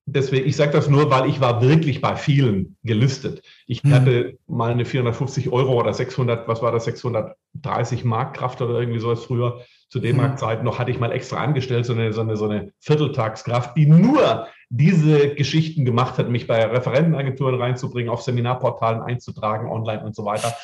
deswegen, 0.06 0.46
ich 0.48 0.56
sage 0.56 0.72
das 0.72 0.88
nur, 0.88 1.10
weil 1.10 1.28
ich 1.28 1.40
war 1.40 1.62
wirklich 1.62 2.00
bei 2.00 2.16
vielen 2.16 2.76
gelistet. 2.82 3.42
Ich 3.66 3.82
mhm. 3.82 3.94
hatte 3.94 4.38
mal 4.46 4.70
eine 4.70 4.84
450 4.84 5.50
Euro 5.50 5.78
oder 5.80 5.92
600, 5.92 6.48
was 6.48 6.62
war 6.62 6.72
das, 6.72 6.84
630 6.84 8.04
Mark 8.04 8.36
Kraft 8.36 8.60
oder 8.62 8.78
irgendwie 8.78 9.00
sowas 9.00 9.24
früher. 9.24 9.60
Zu 9.88 10.00
dem 10.00 10.16
mhm. 10.16 10.38
Zeit 10.38 10.64
noch 10.64 10.78
hatte 10.78 10.90
ich 10.90 10.98
mal 10.98 11.12
extra 11.12 11.36
angestellt, 11.36 11.84
so 11.84 11.92
eine, 11.92 12.12
so, 12.14 12.22
eine, 12.22 12.36
so 12.36 12.46
eine 12.46 12.72
Vierteltagskraft, 12.80 13.76
die 13.76 13.86
nur 13.86 14.46
diese 14.70 15.34
Geschichten 15.34 15.84
gemacht 15.84 16.16
hat, 16.16 16.30
mich 16.30 16.46
bei 16.46 16.64
Referentenagenturen 16.64 17.60
reinzubringen, 17.60 18.10
auf 18.10 18.22
Seminarportalen 18.22 19.02
einzutragen, 19.02 19.68
online 19.68 20.02
und 20.02 20.16
so 20.16 20.24
weiter. 20.24 20.54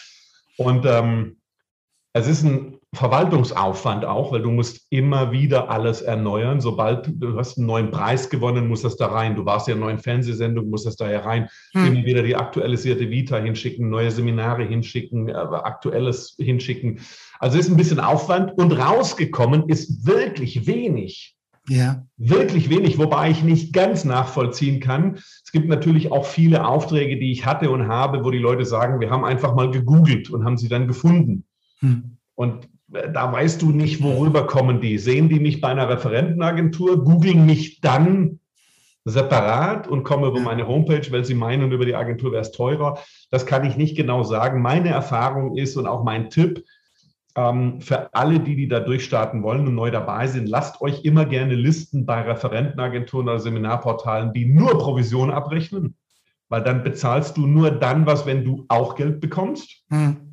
Und 0.57 0.87
ähm, 0.87 1.37
es 2.19 2.29
ist 2.29 2.43
ein 2.43 2.79
Verwaltungsaufwand 2.95 4.07
auch, 4.07 4.33
weil 4.33 4.41
du 4.41 4.51
musst 4.51 4.87
immer 4.91 5.31
wieder 5.31 5.71
alles 5.71 6.01
erneuern. 6.01 6.61
Sobald 6.61 7.11
du 7.21 7.37
hast 7.37 7.59
einen 7.59 7.67
neuen 7.67 7.91
Preis 7.91 8.31
gewonnen, 8.31 8.67
muss 8.67 8.83
das 8.83 8.97
da 8.97 9.09
rein. 9.09 9.37
Du 9.37 9.45
warst 9.45 9.69
ja 9.69 9.75
in 9.75 9.81
neuen 9.81 9.99
Fernsehsendungen, 9.99 10.71
muss 10.71 10.85
das 10.85 10.97
da 10.97 11.11
ja 11.11 11.21
rein. 11.21 11.49
Hm. 11.73 11.87
Immer 11.87 12.07
wieder 12.07 12.23
die 12.23 12.35
aktualisierte 12.35 13.11
Vita 13.11 13.37
hinschicken, 13.37 13.91
neue 13.91 14.11
Seminare 14.11 14.65
hinschicken, 14.65 15.31
aktuelles 15.31 16.35
hinschicken. 16.39 17.01
Also 17.39 17.59
ist 17.59 17.69
ein 17.69 17.77
bisschen 17.77 18.01
Aufwand 18.01 18.57
und 18.57 18.73
rausgekommen 18.73 19.69
ist 19.69 20.07
wirklich 20.07 20.67
wenig. 20.67 21.37
Ja. 21.69 22.07
Wirklich 22.17 22.71
wenig, 22.71 22.99
wobei 22.99 23.31
ich 23.31 23.43
nicht 23.43 23.75
ganz 23.75 24.07
nachvollziehen 24.07 24.81
kann. 24.81 25.17
Es 25.17 25.53
gibt 25.53 25.69
natürlich 25.69 26.11
auch 26.11 26.25
viele 26.25 26.67
Aufträge, 26.67 27.19
die 27.19 27.31
ich 27.31 27.45
hatte 27.45 27.71
und 27.71 27.89
habe, 27.89 28.25
wo 28.25 28.31
die 28.31 28.39
Leute 28.39 28.65
sagen, 28.65 29.01
wir 29.01 29.11
haben 29.11 29.25
einfach 29.25 29.55
mal 29.55 29.71
gegoogelt 29.71 30.31
und 30.31 30.47
haben 30.47 30.57
sie 30.57 30.69
dann 30.69 30.89
gefunden. 30.89 31.45
Hm. 31.81 32.17
Und 32.35 32.69
äh, 32.93 33.11
da 33.13 33.33
weißt 33.33 33.63
du 33.63 33.71
nicht, 33.71 34.03
worüber 34.03 34.47
kommen 34.47 34.81
die. 34.81 34.99
Sehen 34.99 35.29
die 35.29 35.41
mich 35.41 35.61
bei 35.61 35.69
einer 35.69 35.89
Referentenagentur, 35.89 37.05
googeln 37.05 37.47
mich 37.47 37.81
dann 37.81 38.41
separat 39.05 39.89
und 39.89 40.05
kommen 40.05 40.29
über 40.29 40.41
meine 40.41 40.67
Homepage, 40.67 41.11
weil 41.11 41.25
sie 41.25 41.35
meinen, 41.35 41.73
über 41.73 41.87
die 41.87 41.95
Agentur 41.95 42.33
wäre 42.33 42.43
es 42.43 42.53
teurer. 42.53 42.99
Das 43.31 43.47
kann 43.47 43.65
ich 43.65 43.77
nicht 43.77 43.97
genau 43.97 44.23
sagen. 44.23 44.61
Meine 44.61 44.91
Erfahrung 44.91 45.57
ist 45.57 45.77
und 45.77 45.87
auch 45.87 46.05
mein 46.05 46.31
Tipp 46.31 46.65
ähm, 47.35 47.81
für 47.81 48.13
alle, 48.15 48.41
die, 48.41 48.57
die 48.57 48.69
da 48.69 48.81
durchstarten 48.81 49.43
wollen 49.43 49.67
und 49.67 49.75
neu 49.75 49.91
dabei 49.91 50.27
sind, 50.27 50.49
lasst 50.49 50.81
euch 50.81 51.05
immer 51.05 51.25
gerne 51.25 51.55
Listen 51.55 52.05
bei 52.05 52.21
Referentenagenturen 52.21 53.29
oder 53.29 53.39
Seminarportalen, 53.39 54.33
die 54.33 54.47
nur 54.47 54.79
Provision 54.79 55.31
abrechnen, 55.31 55.97
weil 56.49 56.63
dann 56.63 56.83
bezahlst 56.83 57.37
du 57.37 57.47
nur 57.47 57.71
dann 57.71 58.07
was, 58.07 58.27
wenn 58.27 58.45
du 58.45 58.67
auch 58.69 58.95
Geld 58.95 59.21
bekommst. 59.21 59.85
Hm 59.89 60.28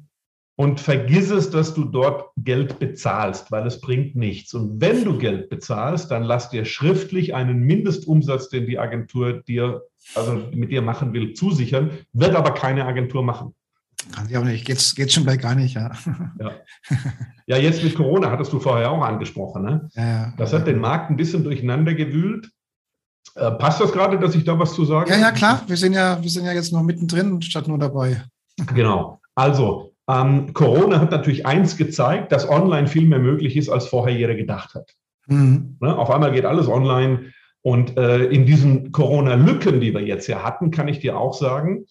und 0.57 0.79
vergiss 0.79 1.31
es, 1.31 1.49
dass 1.49 1.73
du 1.73 1.83
dort 1.83 2.29
Geld 2.37 2.79
bezahlst, 2.79 3.51
weil 3.51 3.67
es 3.67 3.81
bringt 3.81 4.15
nichts. 4.15 4.53
Und 4.53 4.79
wenn 4.79 5.03
du 5.03 5.17
Geld 5.17 5.49
bezahlst, 5.49 6.11
dann 6.11 6.23
lass 6.23 6.49
dir 6.49 6.63
schriftlich 6.63 7.35
einen 7.35 7.61
Mindestumsatz, 7.61 8.49
den 8.49 8.65
die 8.65 8.79
Agentur 8.79 9.41
dir, 9.43 9.81
also 10.13 10.41
mit 10.53 10.71
dir 10.71 10.81
machen 10.81 11.11
will, 11.13 11.33
zusichern, 11.33 11.91
wird 12.13 12.35
aber 12.35 12.53
keine 12.53 12.85
Agentur 12.85 13.23
machen. 13.23 13.53
Kann 14.13 14.29
ich 14.29 14.37
auch 14.37 14.43
nicht. 14.43 14.65
Geht's, 14.65 14.95
geht's 14.95 15.13
schon 15.13 15.25
bald 15.25 15.41
gar 15.41 15.55
nicht, 15.55 15.75
ja. 15.75 15.91
ja. 16.39 16.51
Ja, 17.47 17.57
jetzt 17.57 17.83
mit 17.83 17.95
Corona 17.95 18.31
hattest 18.31 18.53
du 18.53 18.59
vorher 18.59 18.91
auch 18.91 19.03
angesprochen. 19.03 19.63
Ne? 19.63 19.89
Ja, 19.93 20.33
das 20.37 20.53
hat 20.53 20.67
den 20.67 20.79
Markt 20.79 21.09
ein 21.09 21.17
bisschen 21.17 21.43
durcheinander 21.43 21.93
gewühlt. 21.93 22.49
Äh, 23.35 23.51
passt 23.51 23.81
das 23.81 23.91
gerade, 23.91 24.17
dass 24.19 24.35
ich 24.35 24.43
da 24.45 24.57
was 24.57 24.73
zu 24.73 24.85
sagen 24.85 25.09
Ja, 25.09 25.17
ja, 25.17 25.31
klar. 25.31 25.61
Wir 25.67 25.77
sind 25.77 25.93
ja, 25.93 26.21
wir 26.21 26.29
sind 26.29 26.45
ja 26.45 26.53
jetzt 26.53 26.71
noch 26.71 26.83
mittendrin 26.83 27.41
statt 27.41 27.67
nur 27.67 27.77
dabei. 27.77 28.23
Genau. 28.73 29.19
Also, 29.35 29.94
ähm, 30.09 30.53
Corona 30.53 30.99
hat 30.99 31.11
natürlich 31.11 31.45
eins 31.45 31.77
gezeigt, 31.77 32.31
dass 32.31 32.47
online 32.47 32.87
viel 32.87 33.05
mehr 33.05 33.19
möglich 33.19 33.57
ist, 33.57 33.69
als 33.69 33.87
vorher 33.87 34.15
jeder 34.15 34.35
gedacht 34.35 34.75
hat. 34.75 34.91
Mhm. 35.27 35.77
Ne? 35.79 35.97
Auf 35.97 36.11
einmal 36.11 36.31
geht 36.31 36.45
alles 36.45 36.67
online. 36.67 37.31
Und 37.61 37.97
äh, 37.97 38.25
in 38.25 38.45
diesen 38.45 38.91
Corona-Lücken, 38.91 39.79
die 39.79 39.93
wir 39.93 40.01
jetzt 40.01 40.27
ja 40.27 40.43
hatten, 40.43 40.69
kann 40.69 40.87
ich 40.87 40.99
dir 40.99 41.17
auch 41.17 41.33
sagen, 41.33 41.85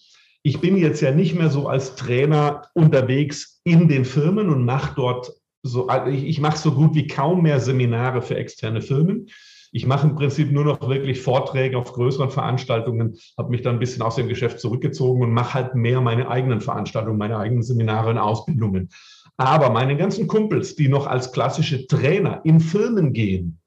ich 0.44 0.61
bin 0.61 0.77
jetzt 0.77 1.00
ja 1.00 1.11
nicht 1.11 1.35
mehr 1.35 1.50
so 1.50 1.66
als 1.66 1.96
Trainer 1.96 2.68
unterwegs 2.74 3.61
in 3.64 3.88
den 3.88 4.05
Firmen 4.05 4.50
und 4.50 4.64
mache 4.64 4.94
dort 4.94 5.33
so, 5.64 5.88
also 5.88 6.12
ich, 6.12 6.24
ich 6.24 6.40
mache 6.40 6.59
so 6.59 6.72
gut 6.72 6.94
wie 6.94 7.07
kaum 7.07 7.42
mehr 7.42 7.59
Seminare 7.59 8.22
für 8.22 8.37
externe 8.37 8.83
Firmen. 8.83 9.29
Ich 9.75 9.87
mache 9.87 10.07
im 10.07 10.15
Prinzip 10.15 10.53
nur 10.53 10.65
noch 10.65 10.89
wirklich 10.89 11.21
Vorträge 11.21 11.77
auf 11.77 11.93
größeren 11.93 12.31
Veranstaltungen, 12.31 13.17
habe 13.37 13.51
mich 13.51 13.63
dann 13.63 13.75
ein 13.75 13.81
bisschen 13.81 14.03
aus 14.03 14.15
dem 14.15 14.29
Geschäft 14.29 14.61
zurückgezogen 14.61 15.21
und 15.21 15.33
mache 15.33 15.55
halt 15.55 15.75
mehr 15.75 16.01
meine 16.01 16.29
eigenen 16.29 16.61
Veranstaltungen, 16.61 17.19
meine 17.19 17.39
eigenen 17.39 17.65
Seminare 17.65 18.11
und 18.11 18.19
Ausbildungen. 18.19 18.91
Aber 19.37 19.71
meine 19.71 19.97
ganzen 19.97 20.29
Kumpels, 20.29 20.77
die 20.77 20.87
noch 20.87 21.09
als 21.09 21.33
klassische 21.33 21.89
Trainer 21.89 22.41
in 22.45 22.61
Firmen 22.61 23.13
gehen, 23.13 23.59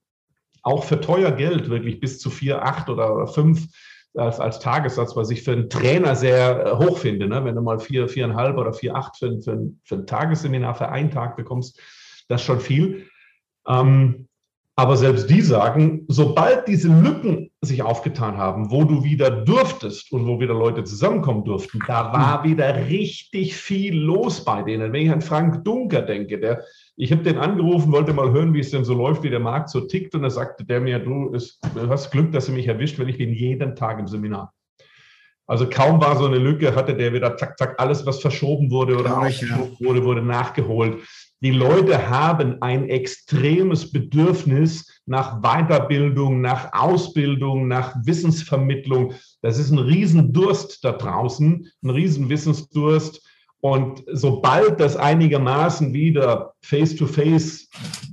auch 0.63 0.85
für 0.85 1.01
teuer 1.01 1.33
Geld, 1.33 1.69
wirklich 1.69 1.99
bis 1.99 2.19
zu 2.19 2.29
vier, 2.29 2.63
acht 2.63 2.89
oder 2.89 3.27
fünf 3.27 3.67
als, 4.15 4.39
als 4.39 4.59
Tagessatz, 4.59 5.13
was 5.17 5.29
ich 5.29 5.43
für 5.43 5.51
einen 5.51 5.69
Trainer 5.69 6.15
sehr 6.15 6.67
äh, 6.67 6.75
hoch 6.77 6.99
finde. 6.99 7.27
Ne? 7.27 7.43
Wenn 7.43 7.55
du 7.55 7.61
mal 7.61 7.79
vier, 7.79 8.07
viereinhalb 8.07 8.57
oder 8.57 8.71
vier, 8.71 8.95
acht 8.95 9.17
für, 9.17 9.41
für, 9.41 9.71
für 9.83 9.95
ein 9.95 10.07
Tagesseminar 10.07 10.73
für 10.75 10.87
einen 10.87 11.11
Tag 11.11 11.35
bekommst, 11.35 11.81
das 12.29 12.39
ist 12.39 12.47
schon 12.47 12.61
viel. 12.61 13.09
Ähm, 13.67 14.29
aber 14.79 14.95
selbst 14.95 15.27
die 15.27 15.41
sagen, 15.41 16.05
sobald 16.07 16.67
diese 16.67 16.87
Lücken 16.87 17.49
sich 17.61 17.81
aufgetan 17.81 18.37
haben, 18.37 18.69
wo 18.69 18.83
du 18.83 19.03
wieder 19.03 19.31
durftest 19.31 20.11
und 20.11 20.27
wo 20.27 20.39
wieder 20.39 20.53
Leute 20.53 20.83
zusammenkommen 20.83 21.43
durften, 21.43 21.79
da 21.87 22.13
war 22.13 22.43
hm. 22.43 22.51
wieder 22.51 22.87
richtig 22.87 23.55
viel 23.55 23.95
los 23.95 24.45
bei 24.45 24.61
denen. 24.61 24.93
Wenn 24.93 25.07
ich 25.07 25.11
an 25.11 25.21
Frank 25.21 25.65
Dunker 25.65 26.03
denke, 26.03 26.39
der, 26.39 26.63
ich 26.95 27.11
habe 27.11 27.23
den 27.23 27.39
angerufen, 27.39 27.91
wollte 27.91 28.13
mal 28.13 28.31
hören, 28.31 28.53
wie 28.53 28.59
es 28.59 28.69
denn 28.69 28.83
so 28.83 28.93
läuft, 28.93 29.23
wie 29.23 29.31
der 29.31 29.39
Markt 29.39 29.69
so 29.69 29.81
tickt. 29.81 30.13
Und 30.13 30.21
da 30.21 30.29
sagte 30.29 30.63
der 30.63 30.79
mir, 30.79 30.99
du, 30.99 31.29
ist, 31.29 31.59
du 31.73 31.89
hast 31.89 32.11
Glück, 32.11 32.31
dass 32.31 32.45
du 32.45 32.51
mich 32.51 32.67
erwischt, 32.67 32.99
weil 32.99 33.09
ich 33.09 33.17
bin 33.17 33.33
jeden 33.33 33.75
Tag 33.75 33.97
im 33.97 34.07
Seminar. 34.07 34.53
Also 35.47 35.69
kaum 35.69 36.01
war 36.01 36.17
so 36.17 36.25
eine 36.25 36.37
Lücke, 36.37 36.75
hatte 36.75 36.93
der 36.93 37.13
wieder 37.13 37.37
zack, 37.37 37.57
zack, 37.57 37.75
alles, 37.79 38.05
was 38.05 38.19
verschoben 38.19 38.69
wurde 38.69 38.97
oder 38.97 39.17
aufgeschoben 39.17 39.77
wurde, 39.79 40.03
wurde 40.03 40.21
nachgeholt. 40.21 40.97
Die 41.41 41.51
Leute 41.51 42.09
haben 42.09 42.61
ein 42.61 42.89
extremes 42.89 43.91
Bedürfnis 43.91 45.01
nach 45.05 45.41
Weiterbildung, 45.41 46.41
nach 46.41 46.73
Ausbildung, 46.73 47.67
nach 47.67 47.95
Wissensvermittlung. 48.03 49.13
Das 49.41 49.57
ist 49.57 49.71
ein 49.71 49.77
Riesendurst 49.77 50.83
da 50.83 50.91
draußen, 50.91 51.71
ein 51.83 51.89
Riesenwissensdurst. 51.89 53.21
Und 53.61 54.03
sobald 54.11 54.79
das 54.79 54.97
einigermaßen 54.97 55.93
wieder 55.93 56.53
face-to-face 56.61 57.69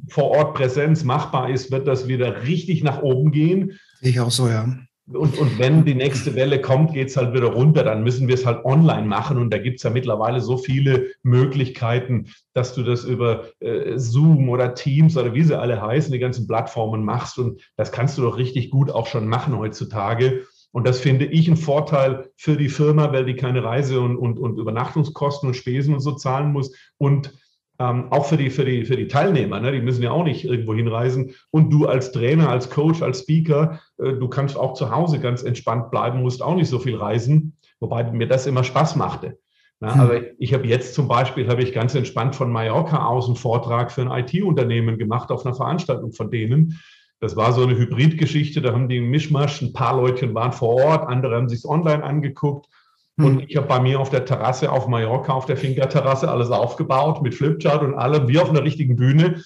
vor 0.09 0.31
Ort 0.31 0.55
Präsenz 0.55 1.03
machbar 1.03 1.51
ist, 1.51 1.71
wird 1.71 1.89
das 1.89 2.07
wieder 2.07 2.45
richtig 2.45 2.85
nach 2.85 3.03
oben 3.03 3.33
gehen. 3.33 3.79
Ich 4.01 4.21
auch 4.21 4.31
so, 4.31 4.49
ja. 4.49 4.69
Und, 5.07 5.37
und 5.39 5.59
wenn 5.59 5.85
die 5.85 5.95
nächste 5.95 6.35
Welle 6.35 6.63
kommt, 6.63 6.95
geht 6.95 7.09
es 7.09 7.17
halt 7.17 7.35
wieder 7.35 7.49
runter, 7.49 7.85
dann 7.85 8.03
müssen 8.03 8.27
wir 8.27 8.35
es 8.35 8.47
halt 8.47 8.65
online 8.65 9.07
machen. 9.07 9.37
Und 9.37 9.51
da 9.53 9.59
gibt 9.59 9.77
es 9.77 9.83
ja 9.83 9.91
mittlerweile 9.91 10.41
so 10.41 10.57
viele 10.57 11.11
Möglichkeiten, 11.23 12.29
dass 12.55 12.75
du 12.75 12.83
das 12.83 13.05
über 13.05 13.45
äh, 13.61 13.99
Zoom 13.99 14.49
oder 14.49 14.75
Teams 14.75 15.17
oder 15.19 15.35
wie 15.35 15.43
sie 15.43 15.59
alle 15.59 15.83
heißen, 15.83 16.11
die 16.11 16.19
ganzen 16.19 16.47
Plattformen 16.47 17.05
machst. 17.05 17.39
Und 17.39 17.61
das 17.77 17.93
kannst 17.93 18.17
du 18.17 18.23
doch 18.23 18.39
richtig 18.39 18.71
gut 18.71 18.91
auch 18.91 19.07
schon 19.07 19.29
machen 19.29 19.59
heutzutage. 19.59 20.47
Und 20.73 20.87
das 20.87 21.01
finde 21.01 21.27
ich 21.27 21.49
ein 21.49 21.59
Vorteil 21.59 22.31
für 22.37 22.57
die 22.57 22.71
Firma, 22.71 23.13
weil 23.13 23.27
die 23.27 23.37
keine 23.37 23.63
Reise- 23.63 24.01
und, 24.01 24.17
und, 24.17 24.39
und 24.39 24.59
Übernachtungskosten 24.59 25.49
und 25.49 25.55
Spesen 25.55 25.95
und 25.95 26.01
so 26.01 26.13
zahlen 26.13 26.51
muss. 26.51 26.75
Und 26.97 27.33
ähm, 27.79 28.13
auch 28.13 28.27
für 28.27 28.37
die, 28.37 28.51
für 28.51 28.65
die, 28.65 28.85
für 28.85 28.97
die 28.97 29.09
Teilnehmer, 29.09 29.61
ne? 29.61 29.73
die 29.73 29.81
müssen 29.81 30.03
ja 30.03 30.13
auch 30.13 30.25
nicht 30.25 30.45
irgendwo 30.45 30.75
hinreisen. 30.75 31.35
Und 31.51 31.71
du 31.71 31.87
als 31.87 32.13
Trainer, 32.13 32.49
als 32.49 32.71
Coach, 32.71 33.03
als 33.03 33.21
Speaker, 33.21 33.81
äh, 33.99 34.13
du 34.13 34.29
kannst 34.29 34.57
auch 34.57 34.75
zu 34.75 34.91
Hause 34.91 35.19
ganz 35.19 35.43
entspannt 35.43 35.91
bleiben, 35.91 36.23
musst 36.23 36.43
auch 36.43 36.55
nicht 36.55 36.69
so 36.69 36.79
viel 36.79 36.97
reisen, 36.97 37.57
wobei 37.81 38.05
mir 38.05 38.29
das 38.29 38.47
immer 38.47 38.63
Spaß 38.63 38.97
machte. 38.97 39.39
Ja, 39.81 39.95
hm. 39.95 40.01
aber 40.01 40.21
ich 40.39 40.55
habe 40.55 40.67
jetzt 40.69 40.95
zum 40.95 41.09
Beispiel, 41.09 41.49
habe 41.49 41.63
ich 41.63 41.73
ganz 41.73 41.95
entspannt 41.97 42.37
von 42.37 42.53
Mallorca 42.53 43.07
aus 43.07 43.27
einen 43.27 43.37
Vortrag 43.37 43.91
für 43.91 44.03
ein 44.03 44.25
IT-Unternehmen 44.25 44.97
gemacht 44.97 45.31
auf 45.31 45.45
einer 45.45 45.55
Veranstaltung 45.55 46.13
von 46.13 46.31
denen. 46.31 46.81
Das 47.19 47.37
war 47.37 47.53
so 47.53 47.63
eine 47.63 47.77
Hybridgeschichte, 47.77 48.61
da 48.61 48.73
haben 48.73 48.89
die 48.89 48.99
einen 48.99 49.09
Mischmasch, 49.09 49.63
ein 49.63 49.73
paar 49.73 49.97
Leute 49.97 50.33
waren 50.35 50.53
vor 50.53 50.75
Ort, 50.75 51.09
andere 51.09 51.37
haben 51.37 51.49
sich 51.49 51.65
online 51.65 52.05
angeguckt 52.05 52.69
und 53.17 53.41
hm. 53.41 53.45
ich 53.49 53.57
habe 53.57 53.69
bei 53.69 53.81
mir 53.81 54.01
auf 54.01 54.11
der 54.11 54.25
Terrasse 54.25 54.71
auf 54.71 54.89
Mallorca, 54.89 55.33
auf 55.33 55.47
der 55.47 55.57
Finca-Terrasse 55.57 56.31
alles 56.31 56.51
aufgebaut 56.51 57.23
mit 57.23 57.35
Flipchart 57.35 57.83
und 57.83 57.95
allem, 57.95 58.29
wie 58.29 58.39
auf 58.39 58.51
einer 58.51 58.65
richtigen 58.65 58.97
Bühne. 58.97 59.43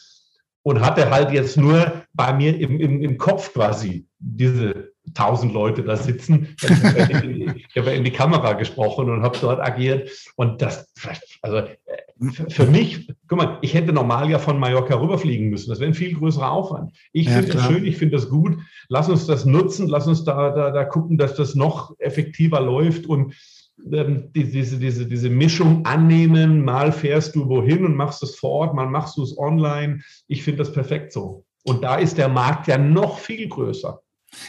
Und 0.63 0.81
hatte 0.81 1.11
halt 1.11 1.31
jetzt 1.31 1.57
nur 1.57 2.03
bei 2.13 2.33
mir 2.35 2.59
im, 2.59 2.79
im, 2.81 3.01
im 3.01 3.17
Kopf 3.17 3.55
quasi 3.55 4.07
diese 4.19 4.93
tausend 5.15 5.55
Leute 5.55 5.83
da 5.83 5.97
sitzen. 5.97 6.57
Ich 6.61 7.77
habe 7.77 7.93
in 7.93 8.05
die 8.05 8.11
Kamera 8.11 8.55
gesprochen 8.55 9.09
und 9.09 9.23
habe 9.23 9.39
dort 9.41 9.61
agiert. 9.61 10.11
Und 10.37 10.61
das, 10.61 10.93
also 11.41 11.63
für 12.49 12.67
mich, 12.67 13.09
guck 13.29 13.39
mal, 13.39 13.59
ich 13.63 13.75
hätte 13.75 13.93
normal 13.93 14.29
ja 14.31 14.39
von 14.39 14.59
Mallorca 14.59 15.01
rüberfliegen 15.01 15.49
müssen. 15.49 15.71
Das 15.71 15.79
wäre 15.79 15.91
ein 15.91 15.95
viel 15.95 16.15
größerer 16.15 16.51
Aufwand. 16.51 16.93
Ich 17.13 17.27
ja, 17.27 17.35
finde 17.35 17.53
das 17.53 17.67
schön, 17.67 17.87
ich 17.87 17.97
finde 17.97 18.17
das 18.17 18.29
gut. 18.29 18.59
Lass 18.89 19.09
uns 19.09 19.27
das 19.27 19.45
nutzen, 19.45 19.89
lass 19.89 20.07
uns 20.07 20.25
da, 20.25 20.51
da, 20.51 20.71
da 20.71 20.85
gucken, 20.85 21.17
dass 21.17 21.35
das 21.35 21.55
noch 21.55 21.99
effektiver 21.99 22.61
läuft 22.61 23.07
und 23.07 23.35
ähm, 23.93 24.31
diese, 24.35 24.79
diese, 24.79 25.07
diese 25.07 25.31
Mischung 25.31 25.85
annehmen, 25.85 26.65
mal 26.65 26.93
fährst 26.93 27.35
du 27.35 27.49
wohin 27.49 27.85
und 27.85 27.95
machst 27.95 28.23
es 28.23 28.37
vor 28.37 28.51
Ort, 28.51 28.75
mal 28.75 28.89
machst 28.89 29.17
du 29.17 29.23
es 29.23 29.37
online. 29.39 30.01
Ich 30.27 30.43
finde 30.43 30.59
das 30.59 30.73
perfekt 30.73 31.13
so. 31.13 31.45
Und 31.65 31.83
da 31.83 31.97
ist 31.97 32.19
der 32.19 32.29
Markt 32.29 32.67
ja 32.67 32.79
noch 32.79 33.19
viel 33.19 33.49
größer. 33.49 34.01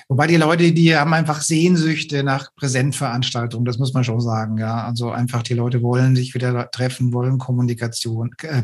Wobei 0.08 0.28
die 0.28 0.36
Leute, 0.36 0.72
die 0.72 0.96
haben 0.96 1.14
einfach 1.14 1.42
Sehnsüchte 1.42 2.24
nach 2.24 2.54
Präsentveranstaltungen, 2.56 3.66
das 3.66 3.78
muss 3.78 3.94
man 3.94 4.04
schon 4.04 4.20
sagen, 4.20 4.58
ja. 4.58 4.84
Also 4.84 5.10
einfach 5.10 5.42
die 5.42 5.54
Leute 5.54 5.82
wollen 5.82 6.16
sich 6.16 6.34
wieder 6.34 6.70
treffen, 6.72 7.14
wollen 7.14 7.38
Kommunikation, 7.38 8.32
äh, 8.42 8.64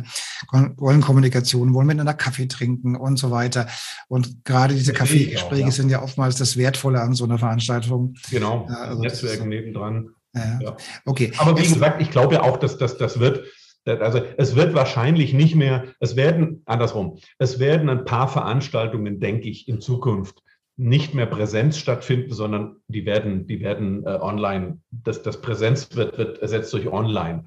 wollen 0.75 1.01
Kommunikation, 1.01 1.73
wollen 1.73 1.88
miteinander 1.88 2.13
Kaffee 2.13 2.47
trinken 2.47 2.95
und 2.95 3.17
so 3.17 3.32
weiter. 3.32 3.67
Und 4.08 4.43
gerade 4.43 4.75
diese 4.75 4.93
Kaffeegespräche 4.93 5.65
ja. 5.65 5.71
sind 5.71 5.89
ja 5.89 6.01
oftmals 6.01 6.36
das 6.36 6.58
Wertvolle 6.58 7.01
an 7.01 7.13
so 7.13 7.23
einer 7.23 7.38
Veranstaltung. 7.38 8.15
Genau, 8.30 8.65
also 8.65 9.01
Netzwerken 9.01 9.47
nebendran. 9.47 10.14
Ja. 10.36 10.60
ja. 10.62 10.78
Okay. 11.06 11.32
Aber 11.38 11.58
wie 11.58 11.62
Jetzt, 11.62 11.74
gesagt, 11.74 12.02
ich 12.02 12.12
glaube 12.12 12.43
auch, 12.43 12.58
dass 12.58 12.78
das, 12.78 12.98
das 12.98 13.19
wird, 13.19 13.45
also 13.86 14.21
es 14.38 14.56
wird 14.56 14.74
wahrscheinlich 14.74 15.34
nicht 15.34 15.56
mehr, 15.56 15.86
es 16.00 16.15
werden, 16.15 16.62
andersrum, 16.65 17.19
es 17.38 17.60
werden 17.60 17.89
ein 17.89 18.06
paar 18.06 18.28
Veranstaltungen, 18.28 19.19
denke 19.19 19.50
ich, 19.50 19.67
in 19.67 19.82
Zukunft 19.82 20.41
nicht 20.78 21.13
mehr 21.13 21.26
Präsenz 21.26 21.78
stattfinden, 21.78 22.34
sondern 22.34 22.78
die 22.88 23.06
werden, 23.06 23.48
die 23.48 23.62
werden 23.62 24.06
äh, 24.06 24.10
online, 24.10 24.80
das, 24.91 25.21
das 25.21 25.41
Präsenz 25.41 25.95
wird, 25.95 26.17
wird 26.17 26.39
ersetzt 26.39 26.74
durch 26.74 26.88
online. 26.88 27.45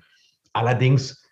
Allerdings, 0.55 1.23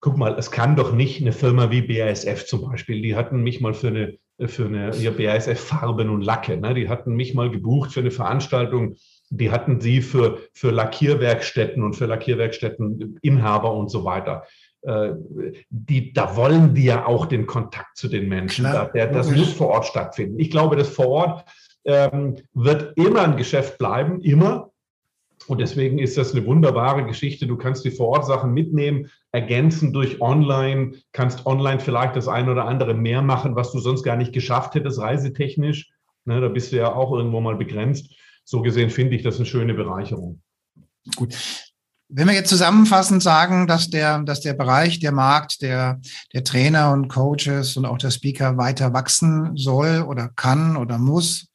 guck 0.00 0.16
mal, 0.16 0.38
es 0.38 0.50
kann 0.50 0.76
doch 0.76 0.92
nicht 0.92 1.20
eine 1.20 1.32
Firma 1.32 1.70
wie 1.70 1.82
BASF 1.82 2.46
zum 2.46 2.70
Beispiel, 2.70 3.02
die 3.02 3.16
hatten 3.16 3.42
mich 3.42 3.60
mal 3.60 3.74
für 3.74 3.88
eine, 3.88 4.18
für 4.46 4.66
eine 4.66 4.94
ja, 4.96 5.10
BASF 5.10 5.58
Farben 5.58 6.08
und 6.08 6.22
Lacke, 6.22 6.56
ne? 6.56 6.72
die 6.74 6.88
hatten 6.88 7.14
mich 7.14 7.34
mal 7.34 7.50
gebucht 7.50 7.92
für 7.92 8.00
eine 8.00 8.12
Veranstaltung, 8.12 8.94
die 9.36 9.50
hatten 9.50 9.80
sie 9.80 10.00
für, 10.02 10.38
für 10.52 10.70
Lackierwerkstätten 10.70 11.82
und 11.82 11.94
für 11.94 12.06
Lackierwerkstätten 12.06 13.18
Inhaber 13.22 13.72
und 13.72 13.90
so 13.90 14.04
weiter. 14.04 14.44
Äh, 14.82 15.12
die, 15.70 16.12
da 16.12 16.36
wollen 16.36 16.74
die 16.74 16.84
ja 16.84 17.06
auch 17.06 17.26
den 17.26 17.46
Kontakt 17.46 17.96
zu 17.96 18.08
den 18.08 18.28
Menschen. 18.28 18.64
Klar, 18.64 18.90
der, 18.92 19.08
das 19.08 19.30
muss 19.30 19.52
vor 19.52 19.68
Ort 19.68 19.86
stattfinden. 19.86 20.38
Ich 20.38 20.50
glaube, 20.50 20.76
das 20.76 20.88
vor 20.88 21.08
Ort 21.08 21.44
ähm, 21.84 22.36
wird 22.52 22.96
immer 22.96 23.22
ein 23.22 23.36
Geschäft 23.36 23.78
bleiben, 23.78 24.20
immer. 24.20 24.70
Und 25.46 25.60
deswegen 25.60 25.98
ist 25.98 26.16
das 26.16 26.34
eine 26.34 26.46
wunderbare 26.46 27.04
Geschichte. 27.04 27.46
Du 27.46 27.56
kannst 27.56 27.84
die 27.84 27.90
Vorortsachen 27.90 28.52
mitnehmen, 28.52 29.10
ergänzen 29.32 29.92
durch 29.92 30.20
Online, 30.22 30.92
kannst 31.12 31.44
online 31.44 31.80
vielleicht 31.80 32.16
das 32.16 32.28
eine 32.28 32.52
oder 32.52 32.64
andere 32.64 32.94
mehr 32.94 33.20
machen, 33.20 33.56
was 33.56 33.72
du 33.72 33.78
sonst 33.78 34.04
gar 34.04 34.16
nicht 34.16 34.32
geschafft 34.32 34.74
hättest, 34.74 35.00
reisetechnisch. 35.00 35.90
Ne, 36.24 36.40
da 36.40 36.48
bist 36.48 36.72
du 36.72 36.76
ja 36.76 36.94
auch 36.94 37.12
irgendwo 37.12 37.40
mal 37.40 37.56
begrenzt. 37.56 38.14
So 38.44 38.62
gesehen 38.62 38.90
finde 38.90 39.16
ich 39.16 39.22
das 39.22 39.36
eine 39.36 39.46
schöne 39.46 39.74
Bereicherung. 39.74 40.40
Gut. 41.16 41.36
Wenn 42.08 42.28
wir 42.28 42.34
jetzt 42.34 42.50
zusammenfassend 42.50 43.22
sagen, 43.22 43.66
dass 43.66 43.88
der, 43.88 44.20
dass 44.20 44.40
der 44.40 44.52
Bereich, 44.52 45.00
der 45.00 45.12
Markt, 45.12 45.62
der, 45.62 46.00
der 46.32 46.44
Trainer 46.44 46.92
und 46.92 47.08
Coaches 47.08 47.76
und 47.76 47.86
auch 47.86 47.98
der 47.98 48.10
Speaker 48.10 48.56
weiter 48.56 48.92
wachsen 48.92 49.56
soll 49.56 50.02
oder 50.02 50.28
kann 50.36 50.76
oder 50.76 50.98
muss, 50.98 51.48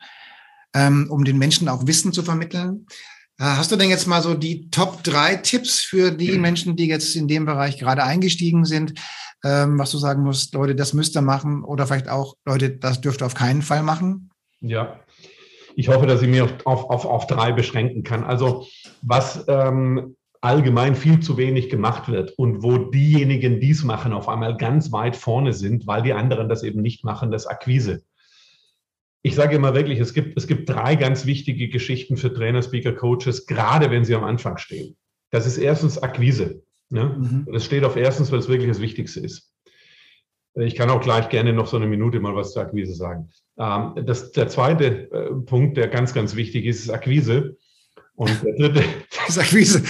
ähm, 0.74 1.08
um 1.10 1.24
den 1.24 1.38
Menschen 1.38 1.70
auch 1.70 1.86
Wissen 1.86 2.12
zu 2.14 2.24
vermitteln. 2.24 2.88
Äh, 3.38 3.44
hast 3.44 3.72
du 3.72 3.76
denn 3.76 3.90
jetzt 3.90 4.08
mal 4.08 4.22
so 4.22 4.34
die 4.34 4.70
Top 4.70 5.04
drei 5.04 5.36
Tipps 5.36 5.80
für 5.80 6.12
die 6.12 6.38
Menschen, 6.38 6.76
die 6.76 6.88
jetzt 6.88 7.16
in 7.16 7.28
dem 7.28 7.46
Bereich 7.46 7.78
gerade 7.78 8.04
eingestiegen 8.04 8.66
sind, 8.66 9.00
ähm, 9.44 9.80
was 9.80 9.92
du 9.92 9.98
sagen 9.98 10.24
musst, 10.24 10.54
Leute, 10.56 10.76
das 10.76 10.94
müsst 10.94 11.16
ihr 11.16 11.22
machen 11.22 11.64
oder 11.64 11.88
vielleicht 11.88 12.10
auch, 12.10 12.36
Leute, 12.46 12.72
das 12.72 13.02
dürft 13.02 13.22
ihr 13.22 13.28
auf 13.28 13.36
keinen 13.36 13.62
Fall 13.62 13.84
machen? 13.84 14.30
Ja, 14.62 15.00
ich 15.76 15.90
hoffe, 15.90 16.08
dass 16.08 16.22
ich 16.22 16.28
mich 16.28 16.42
auf, 16.42 16.66
auf, 16.66 17.06
auf 17.06 17.28
drei 17.28 17.52
beschränken 17.52 18.04
kann. 18.04 18.24
Also 18.24 18.68
was 19.02 19.46
ähm, 19.48 20.16
allgemein 20.42 20.96
viel 20.96 21.20
zu 21.20 21.38
wenig 21.38 21.70
gemacht 21.70 22.10
wird 22.10 22.32
und 22.38 22.64
wo 22.64 22.78
diejenigen, 22.78 23.60
die 23.60 23.72
es 23.72 23.84
machen, 23.84 24.14
auf 24.14 24.30
einmal 24.30 24.56
ganz 24.58 24.92
weit 24.92 25.16
vorne 25.16 25.54
sind, 25.54 25.86
weil 25.88 26.02
die 26.02 26.14
anderen 26.14 26.48
das 26.48 26.64
eben 26.64 26.82
nicht 26.82 27.04
machen, 27.04 27.32
das 27.32 27.46
Akquise. 27.46 28.04
Ich 29.22 29.36
sage 29.36 29.56
immer 29.56 29.74
wirklich, 29.74 30.00
es 30.00 30.14
gibt, 30.14 30.38
es 30.38 30.48
gibt 30.48 30.70
drei 30.70 30.96
ganz 30.96 31.26
wichtige 31.26 31.68
Geschichten 31.68 32.16
für 32.16 32.34
Trainer, 32.34 32.62
Speaker, 32.62 32.94
Coaches, 32.94 33.46
gerade 33.48 33.92
wenn 33.92 34.06
sie 34.06 34.16
am 34.16 34.24
Anfang 34.24 34.58
stehen. 34.58 34.96
Das 35.30 35.46
ist 35.46 35.58
erstens 35.58 36.02
Akquise. 36.02 36.64
Ne? 36.90 37.18
Mhm. 37.20 37.48
Das 37.52 37.66
steht 37.66 37.84
auf 37.84 37.98
erstens, 37.98 38.32
weil 38.32 38.40
es 38.40 38.48
wirklich 38.48 38.70
das 38.70 38.82
Wichtigste 38.82 39.20
ist. 39.20 39.54
Ich 40.56 40.76
kann 40.76 40.90
auch 40.90 41.02
gleich 41.02 41.30
gerne 41.30 41.54
noch 41.54 41.68
so 41.68 41.78
eine 41.78 41.86
Minute 41.86 42.20
mal 42.20 42.36
was 42.36 42.54
zur 42.54 42.64
Akquise 42.64 42.94
sagen. 42.94 43.30
Ähm, 43.60 44.06
das, 44.06 44.32
der 44.32 44.48
zweite 44.48 45.12
äh, 45.12 45.32
Punkt, 45.46 45.78
der 45.78 45.90
ganz, 45.90 46.14
ganz 46.14 46.36
wichtig 46.36 46.66
ist, 46.66 46.86
ist 46.86 46.90
Akquise. 46.90 47.58
Und 48.16 48.44
der 48.44 48.56
dritte. 48.56 48.84
Das 49.28 49.38
ist 49.38 49.44
Akquise. 49.44 49.84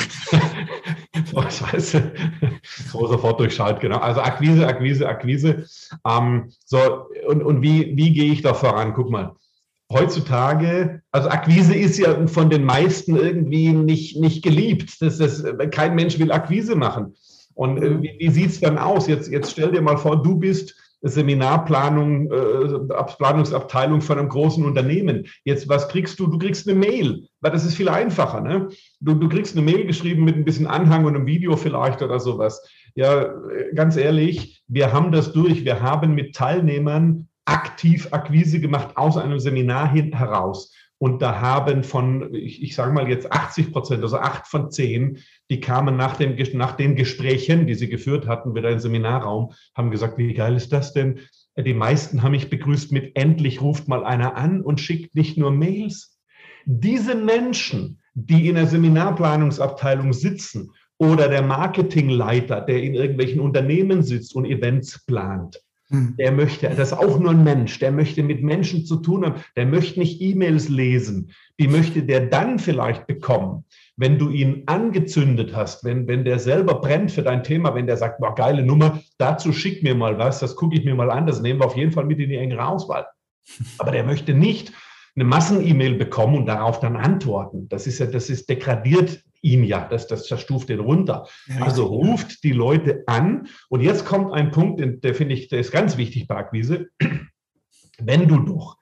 oh, 1.34 1.44
scheiße. 1.50 2.12
So 2.92 3.08
sofort 3.08 3.40
durchschalt, 3.40 3.80
genau. 3.80 4.00
Also 4.00 4.22
Akquise, 4.22 4.68
Akquise, 4.68 5.08
Akquise. 5.08 5.66
Ähm, 6.06 6.52
so, 6.66 7.08
und, 7.28 7.42
und 7.44 7.62
wie, 7.62 7.96
wie 7.96 8.12
gehe 8.12 8.34
ich 8.34 8.42
da 8.42 8.54
voran? 8.54 8.94
Guck 8.94 9.10
mal. 9.10 9.36
Heutzutage, 9.92 11.02
also 11.12 11.30
Akquise 11.30 11.74
ist 11.74 11.98
ja 11.98 12.28
von 12.28 12.50
den 12.50 12.64
meisten 12.64 13.16
irgendwie 13.16 13.70
nicht, 13.70 14.18
nicht 14.18 14.44
geliebt. 14.44 15.02
Das 15.02 15.20
ist, 15.20 15.46
kein 15.72 15.96
Mensch 15.96 16.20
will 16.20 16.32
Akquise 16.32 16.76
machen. 16.76 17.16
Und 17.54 17.82
äh, 17.82 18.02
wie, 18.02 18.16
wie 18.20 18.30
sieht 18.30 18.50
es 18.52 18.60
dann 18.60 18.78
aus? 18.78 19.08
Jetzt, 19.08 19.32
jetzt 19.32 19.52
stell 19.52 19.72
dir 19.72 19.82
mal 19.82 19.98
vor, 19.98 20.22
du 20.22 20.36
bist 20.36 20.76
Seminarplanung, 21.02 22.32
äh, 22.32 23.04
Planungsabteilung 23.18 24.02
von 24.02 24.20
einem 24.20 24.30
großen 24.30 24.66
Unternehmen. 24.66 25.26
Jetzt, 25.44 25.70
was 25.70 25.88
kriegst 25.88 26.20
du? 26.20 26.28
Du 26.28 26.38
kriegst 26.38 26.68
eine 26.68 26.78
Mail, 26.78 27.28
weil 27.42 27.52
das 27.52 27.66
ist 27.66 27.76
viel 27.76 27.90
einfacher. 27.90 28.42
Ne? 28.42 28.70
Du, 29.00 29.14
du 29.14 29.30
kriegst 29.30 29.56
eine 29.56 29.66
Mail 29.66 29.86
geschrieben 29.86 30.26
mit 30.26 30.36
ein 30.36 30.46
bisschen 30.46 30.68
Anhang 30.68 31.06
und 31.06 31.16
einem 31.16 31.26
Video 31.26 31.56
vielleicht 31.56 32.02
oder 32.02 32.20
sowas. 32.20 32.62
Ja, 32.96 33.34
ganz 33.74 33.96
ehrlich, 33.96 34.62
wir 34.68 34.92
haben 34.92 35.12
das 35.12 35.32
durch. 35.32 35.64
Wir 35.64 35.82
haben 35.82 36.16
mit 36.16 36.36
Teilnehmern 36.36 37.28
aktiv 37.46 38.10
Akquise 38.12 38.60
gemacht 38.60 38.96
aus 38.96 39.18
einem 39.18 39.40
Seminar 39.40 39.92
hin, 39.92 40.14
heraus. 40.14 40.74
Und 41.00 41.22
da 41.22 41.40
haben 41.40 41.84
von, 41.84 42.34
ich, 42.34 42.62
ich 42.62 42.76
sage 42.76 42.92
mal 42.92 43.10
jetzt 43.10 43.32
80 43.32 43.72
Prozent, 43.72 44.04
also 44.04 44.18
acht 44.18 44.48
von 44.48 44.70
zehn, 44.70 45.20
die 45.50 45.62
kamen 45.62 45.96
nach, 45.96 46.18
dem, 46.18 46.36
nach 46.58 46.74
den 46.74 46.96
Gesprächen, 46.96 47.68
die 47.68 47.76
sie 47.76 47.88
geführt 47.88 48.28
hatten, 48.28 48.54
wieder 48.54 48.70
im 48.70 48.80
Seminarraum, 48.80 49.54
haben 49.76 49.92
gesagt, 49.92 50.18
wie 50.18 50.34
geil 50.34 50.56
ist 50.56 50.74
das 50.74 50.92
denn? 50.92 51.20
Die 51.58 51.74
meisten 51.74 52.22
haben 52.22 52.32
mich 52.32 52.50
begrüßt 52.50 52.92
mit, 52.92 53.16
endlich 53.16 53.62
ruft 53.62 53.88
mal 53.88 54.04
einer 54.04 54.36
an 54.36 54.62
und 54.62 54.82
schickt 54.82 55.16
nicht 55.16 55.38
nur 55.38 55.52
Mails. 55.52 56.20
Diese 56.66 57.16
Menschen, 57.16 58.02
die 58.14 58.50
in 58.50 58.56
der 58.56 58.68
Seminarplanungsabteilung 58.68 60.12
sitzen 60.12 60.72
oder 60.98 61.30
der 61.30 61.44
Marketingleiter, 61.44 62.60
der 62.60 62.84
in 62.84 62.94
irgendwelchen 62.94 63.40
Unternehmen 63.40 64.04
sitzt 64.04 64.36
und 64.36 64.44
Events 64.44 65.06
plant, 65.06 65.62
hm. 65.92 66.16
Der 66.18 66.32
möchte, 66.32 66.70
das 66.70 66.92
ist 66.92 66.98
auch 66.98 67.20
nur 67.20 67.32
ein 67.32 67.44
Mensch, 67.44 67.80
der 67.80 67.92
möchte 67.92 68.22
mit 68.22 68.44
Menschen 68.44 68.86
zu 68.86 68.98
tun 68.98 69.26
haben, 69.26 69.42
der 69.56 69.66
möchte 69.66 70.00
nicht 70.00 70.22
E-Mails 70.22 70.70
lesen, 70.70 71.32
die 71.60 71.68
möchte 71.68 72.04
der 72.04 72.28
dann 72.28 72.60
vielleicht 72.60 73.08
bekommen, 73.08 73.66
wenn 73.98 74.20
du 74.20 74.30
ihn 74.30 74.64
angezündet 74.68 75.56
hast, 75.56 75.84
wenn, 75.84 76.08
wenn 76.08 76.26
der 76.26 76.38
selber 76.38 76.76
brennt 76.76 77.12
für 77.12 77.24
dein 77.24 77.44
Thema, 77.44 77.74
wenn 77.74 77.88
der 77.88 77.98
sagt, 77.98 78.20
boah, 78.20 78.36
geile 78.36 78.64
Nummer, 78.64 79.00
dazu 79.18 79.52
schick 79.52 79.82
mir 79.82 79.96
mal 79.96 80.20
was, 80.20 80.40
das 80.40 80.56
gucke 80.56 80.78
ich 80.78 80.86
mir 80.86 80.94
mal 80.94 81.10
an, 81.10 81.26
das 81.26 81.42
nehmen 81.42 81.60
wir 81.60 81.66
auf 81.66 81.76
jeden 81.76 81.92
Fall 81.92 82.06
mit 82.06 82.20
in 82.20 82.30
die 82.30 82.38
engere 82.38 82.68
Auswahl. 82.68 83.08
Aber 83.80 83.92
der 83.92 84.04
möchte 84.04 84.36
nicht 84.36 84.72
eine 85.16 85.26
Massen-E-Mail 85.26 85.96
bekommen 85.96 86.38
und 86.38 86.46
darauf 86.46 86.80
dann 86.80 86.98
antworten. 86.98 87.68
Das 87.68 87.88
ist 87.88 87.98
ja, 87.98 88.06
das 88.06 88.30
ist 88.30 88.48
degradiert 88.48 89.24
ihn 89.42 89.64
ja, 89.64 89.88
das, 89.88 90.08
das, 90.08 90.28
das 90.28 90.42
stuft 90.42 90.70
den 90.70 90.80
runter. 90.80 91.28
Ja, 91.48 91.64
also 91.66 91.86
ruft 91.86 92.44
die 92.44 92.52
Leute 92.52 93.04
an. 93.08 93.48
Und 93.70 93.82
jetzt 93.82 94.06
kommt 94.06 94.34
ein 94.34 94.52
Punkt, 94.52 95.04
der 95.04 95.16
finde 95.16 95.36
ich, 95.36 95.48
der 95.48 95.60
ist 95.60 95.72
ganz 95.72 95.98
wichtig 95.98 96.28
bei 96.28 96.36
Akquise. 96.36 96.90
Wenn 98.00 98.28
du 98.28 98.40
doch, 98.40 98.78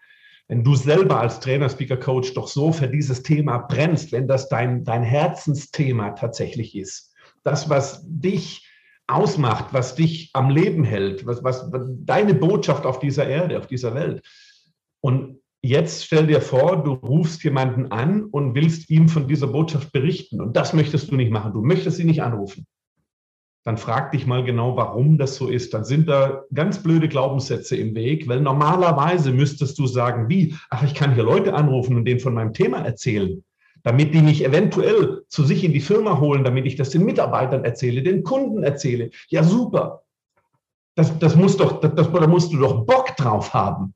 wenn 0.47 0.63
du 0.63 0.75
selber 0.75 1.19
als 1.19 1.39
Trainer, 1.39 1.69
Speaker, 1.69 1.97
Coach 1.97 2.33
doch 2.33 2.47
so 2.47 2.71
für 2.71 2.87
dieses 2.87 3.23
Thema 3.23 3.57
brennst, 3.57 4.11
wenn 4.11 4.27
das 4.27 4.47
dein, 4.47 4.83
dein 4.85 5.03
Herzensthema 5.03 6.11
tatsächlich 6.11 6.75
ist, 6.75 7.13
das, 7.43 7.69
was 7.69 8.03
dich 8.05 8.65
ausmacht, 9.07 9.73
was 9.73 9.95
dich 9.95 10.29
am 10.33 10.49
Leben 10.49 10.83
hält, 10.83 11.25
was, 11.25 11.43
was 11.43 11.69
deine 11.71 12.33
Botschaft 12.33 12.85
auf 12.85 12.99
dieser 12.99 13.27
Erde, 13.27 13.57
auf 13.57 13.67
dieser 13.67 13.93
Welt. 13.93 14.25
Und 15.01 15.41
jetzt 15.67 16.05
stell 16.05 16.27
dir 16.27 16.41
vor, 16.41 16.83
du 16.83 16.93
rufst 16.93 17.43
jemanden 17.43 17.91
an 17.91 18.23
und 18.23 18.55
willst 18.55 18.89
ihm 18.89 19.09
von 19.09 19.27
dieser 19.27 19.47
Botschaft 19.47 19.91
berichten. 19.91 20.41
Und 20.41 20.55
das 20.55 20.73
möchtest 20.73 21.11
du 21.11 21.15
nicht 21.15 21.31
machen. 21.31 21.53
Du 21.53 21.61
möchtest 21.61 21.99
ihn 21.99 22.07
nicht 22.07 22.23
anrufen. 22.23 22.65
Dann 23.63 23.77
frag 23.77 24.11
dich 24.13 24.25
mal 24.25 24.45
genau, 24.45 24.77
warum 24.77 25.17
das 25.17 25.35
so 25.35 25.47
ist. 25.47 25.73
Dann 25.73 25.83
sind 25.83 26.07
da 26.07 26.43
ganz 26.53 26.81
blöde 26.81 27.09
Glaubenssätze 27.09 27.75
im 27.75 27.95
Weg, 27.95 28.27
weil 28.29 28.39
normalerweise 28.39 29.33
müsstest 29.33 29.77
du 29.77 29.87
sagen, 29.87 30.29
wie, 30.29 30.55
ach, 30.69 30.83
ich 30.83 30.93
kann 30.93 31.13
hier 31.13 31.23
Leute 31.23 31.53
anrufen 31.53 31.97
und 31.97 32.05
denen 32.05 32.21
von 32.21 32.33
meinem 32.33 32.53
Thema 32.53 32.77
erzählen, 32.79 33.43
damit 33.83 34.13
die 34.13 34.21
mich 34.21 34.45
eventuell 34.45 35.23
zu 35.27 35.43
sich 35.43 35.65
in 35.65 35.73
die 35.73 35.81
Firma 35.81 36.21
holen, 36.21 36.45
damit 36.45 36.65
ich 36.65 36.77
das 36.77 36.91
den 36.91 37.03
Mitarbeitern 37.03 37.65
erzähle, 37.65 38.03
den 38.03 38.23
Kunden 38.23 38.63
erzähle. 38.63 39.09
Ja, 39.27 39.43
super. 39.43 40.03
Das, 40.95 41.19
das 41.19 41.35
muss 41.35 41.57
doch, 41.57 41.81
das, 41.81 42.09
da 42.09 42.27
musst 42.27 42.53
du 42.53 42.59
doch 42.59 42.85
Bock 42.85 43.17
drauf 43.17 43.53
haben. 43.53 43.93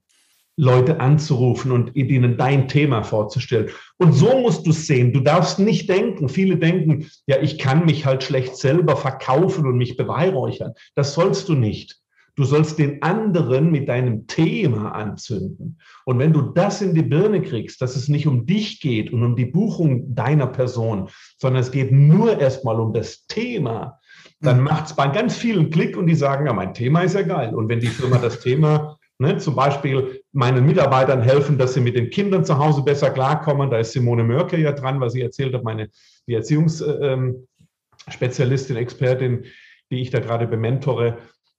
Leute 0.57 0.99
anzurufen 0.99 1.71
und 1.71 1.95
ihnen 1.95 2.37
dein 2.37 2.67
Thema 2.67 3.03
vorzustellen. 3.03 3.69
Und 3.97 4.13
so 4.13 4.39
musst 4.39 4.65
du 4.65 4.71
es 4.71 4.85
sehen. 4.85 5.13
Du 5.13 5.21
darfst 5.21 5.59
nicht 5.59 5.89
denken, 5.89 6.29
viele 6.29 6.57
denken, 6.57 7.07
ja, 7.25 7.37
ich 7.41 7.57
kann 7.57 7.85
mich 7.85 8.05
halt 8.05 8.23
schlecht 8.23 8.57
selber 8.57 8.97
verkaufen 8.97 9.65
und 9.65 9.77
mich 9.77 9.95
beweihräuchern. 9.95 10.73
Das 10.95 11.13
sollst 11.13 11.47
du 11.49 11.55
nicht. 11.55 11.97
Du 12.35 12.43
sollst 12.45 12.79
den 12.79 13.01
anderen 13.01 13.71
mit 13.71 13.89
deinem 13.89 14.25
Thema 14.27 14.91
anzünden. 14.93 15.79
Und 16.05 16.19
wenn 16.19 16.31
du 16.31 16.41
das 16.41 16.81
in 16.81 16.93
die 16.93 17.01
Birne 17.01 17.41
kriegst, 17.41 17.81
dass 17.81 17.95
es 17.95 18.07
nicht 18.07 18.25
um 18.25 18.45
dich 18.45 18.79
geht 18.79 19.11
und 19.11 19.23
um 19.23 19.35
die 19.35 19.45
Buchung 19.45 20.15
deiner 20.15 20.47
Person, 20.47 21.09
sondern 21.37 21.61
es 21.61 21.71
geht 21.71 21.91
nur 21.91 22.39
erstmal 22.39 22.79
um 22.79 22.93
das 22.93 23.25
Thema, 23.27 23.99
dann 24.39 24.59
mhm. 24.59 24.63
macht 24.63 24.87
es 24.87 24.95
bei 24.95 25.07
ganz 25.07 25.35
vielen 25.35 25.69
Klick 25.69 25.97
und 25.97 26.07
die 26.07 26.15
sagen, 26.15 26.45
ja, 26.45 26.53
mein 26.53 26.73
Thema 26.73 27.01
ist 27.01 27.15
ja 27.15 27.21
geil. 27.21 27.53
Und 27.53 27.67
wenn 27.67 27.79
die 27.79 27.87
Firma 27.87 28.17
das 28.17 28.39
Thema 28.39 28.97
Ne, 29.21 29.37
zum 29.37 29.53
Beispiel 29.53 30.20
meinen 30.33 30.65
Mitarbeitern 30.65 31.21
helfen, 31.21 31.57
dass 31.57 31.73
sie 31.73 31.81
mit 31.81 31.95
den 31.95 32.09
Kindern 32.09 32.45
zu 32.45 32.57
Hause 32.57 32.83
besser 32.83 33.09
klarkommen. 33.09 33.69
Da 33.69 33.79
ist 33.79 33.91
Simone 33.91 34.23
Mörke 34.23 34.57
ja 34.57 34.71
dran, 34.71 35.01
was 35.01 35.11
sie 35.13 35.21
erzählt 35.21 35.53
hat, 35.53 35.63
meine 35.63 35.89
die 36.27 36.35
Erziehungsspezialistin, 36.35 38.77
Expertin, 38.77 39.45
die 39.91 40.01
ich 40.01 40.09
da 40.09 40.19
gerade 40.19 40.47
bementore. 40.47 41.17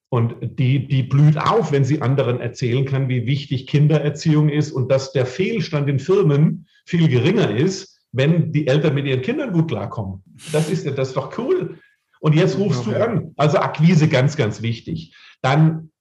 Und 0.09 0.35
die, 0.41 0.89
die 0.89 1.03
blüht 1.03 1.39
auf, 1.39 1.73
wenn 1.73 1.85
sie 1.85 2.03
anderen 2.03 2.41
erzählen 2.41 2.85
kann, 2.85 3.09
wie 3.09 3.27
wichtig 3.27 3.66
Kindererziehung 3.66 4.51
ist 4.51 4.73
und 4.73 4.91
dass 4.91 5.12
der 5.12 5.27
Fehlstand 5.27 5.89
in 5.89 5.99
Firmen 5.99 6.66
viel 6.85 7.09
geringer 7.09 7.55
ist, 7.55 8.01
wenn 8.12 8.53
die 8.53 8.66
Eltern 8.66 8.95
mit 8.95 9.07
ihren 9.07 9.23
Kindern 9.23 9.53
gut 9.53 9.68
klarkommen. 9.68 10.23
Das 10.53 10.68
ist, 10.68 10.87
das 10.87 11.09
ist 11.09 11.16
doch 11.16 11.39
cool. 11.39 11.79
Und 12.20 12.35
jetzt 12.35 12.59
rufst 12.59 12.87
du 12.87 12.95
an. 12.95 13.33
Also 13.37 13.59
Akquise 13.59 14.09
ganz, 14.09 14.37
ganz 14.37 14.61
wichtig. 14.61 15.16
Dann 15.41 15.91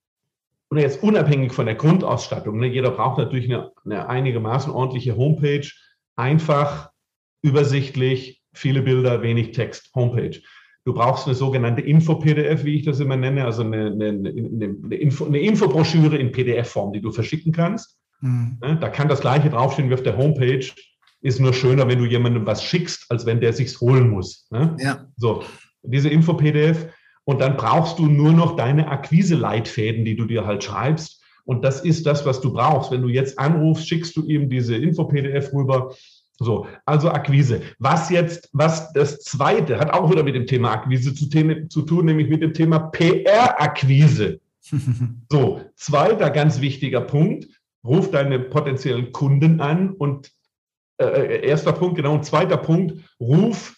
oder 0.72 0.82
jetzt 0.82 1.04
unabhängig 1.04 1.52
von 1.52 1.66
der 1.66 1.76
Grundausstattung, 1.76 2.58
ne, 2.58 2.68
jeder 2.68 2.92
braucht 2.92 3.18
natürlich 3.18 3.46
eine, 3.46 3.72
eine 3.84 4.08
einigermaßen 4.08 4.72
ordentliche 4.72 5.18
Homepage, 5.18 5.70
einfach, 6.16 6.92
übersichtlich, 7.44 8.42
viele 8.54 8.82
Bilder, 8.82 9.22
wenig 9.22 9.52
Text, 9.52 9.92
Homepage. 9.96 10.40
Du 10.86 10.94
brauchst 10.94 11.28
eine 11.28 11.36
sogenannte 11.36 11.82
Info-PDF, 11.82 12.64
wie 12.64 12.76
ich 12.76 12.86
das 12.86 13.00
immer 13.00 13.18
nenne, 13.18 13.46
also 13.46 13.64
eine, 13.64 13.88
eine, 13.88 14.10
eine, 14.10 14.96
Info, 14.96 15.26
eine 15.26 15.40
Infobroschüre 15.40 16.18
in 16.18 16.32
PDF-Form, 16.32 16.94
die 16.94 17.02
du 17.02 17.12
verschicken 17.12 17.52
kannst. 17.52 17.98
Mhm. 18.22 18.58
Ne, 18.62 18.78
da 18.80 18.90
kann 18.90 19.10
das 19.10 19.22
gleiche 19.22 19.50
draufstehen 19.50 19.90
wie 19.90 19.94
auf 19.94 20.04
der 20.04 20.18
Homepage. 20.18 20.66
Ist 21.22 21.40
nur 21.40 21.54
schöner, 21.54 21.88
wenn 21.88 22.00
du 22.00 22.06
jemandem 22.06 22.46
was 22.48 22.64
schickst, 22.64 23.12
als 23.12 23.26
wenn 23.26 23.42
der 23.42 23.54
sich's 23.54 23.80
holen 23.80 24.10
muss. 24.10 24.48
Ne? 24.50 24.76
Ja. 24.80 25.06
So, 25.18 25.44
diese 25.84 26.10
Info-PDF 26.10 26.88
und 27.26 27.40
dann 27.40 27.56
brauchst 27.56 28.00
du 28.00 28.08
nur 28.08 28.32
noch 28.32 28.56
deine 28.56 28.88
Akquise-Leitfäden, 28.88 30.06
die 30.06 30.16
du 30.16 30.26
dir 30.26 30.46
halt 30.46 30.64
schreibst. 30.64 31.22
Und 31.44 31.64
das 31.64 31.82
ist 31.82 32.06
das, 32.06 32.26
was 32.26 32.42
du 32.42 32.54
brauchst. 32.54 32.92
Wenn 32.92 33.02
du 33.02 33.10
jetzt 33.10 33.38
anrufst, 33.38 33.88
schickst 33.88 34.16
du 34.16 34.26
ihm 34.26 34.50
diese 34.50 34.76
Info-PDF 34.76 35.54
rüber. 35.54 35.94
So, 36.40 36.66
also 36.86 37.12
Akquise. 37.12 37.62
Was 37.78 38.10
jetzt, 38.10 38.50
was 38.54 38.92
das 38.94 39.20
zweite 39.20 39.80
hat 39.80 39.94
auch 39.94 40.10
wieder 40.10 40.24
mit 40.24 40.36
dem 40.36 40.48
Thema 40.48 40.72
Akquise 40.72 41.14
zu, 41.14 41.30
zu 41.68 41.82
tun, 41.84 42.06
nämlich 42.06 42.30
mit 42.30 42.42
dem 42.42 42.54
Thema 42.54 42.80
PR-Akquise. 42.80 44.40
so, 45.32 45.62
zweiter 45.76 46.30
ganz 46.32 46.62
wichtiger 46.62 47.02
Punkt. 47.02 47.48
Ruf 47.84 48.12
deine 48.12 48.40
potenziellen 48.40 49.12
Kunden 49.12 49.60
an 49.60 49.92
und 49.92 50.32
äh, 50.98 51.06
äh 51.06 51.48
erster 51.48 51.74
Punkt, 51.74 51.96
genau, 51.96 52.14
und 52.14 52.26
zweiter 52.26 52.58
Punkt, 52.58 53.04
ruf 53.20 53.76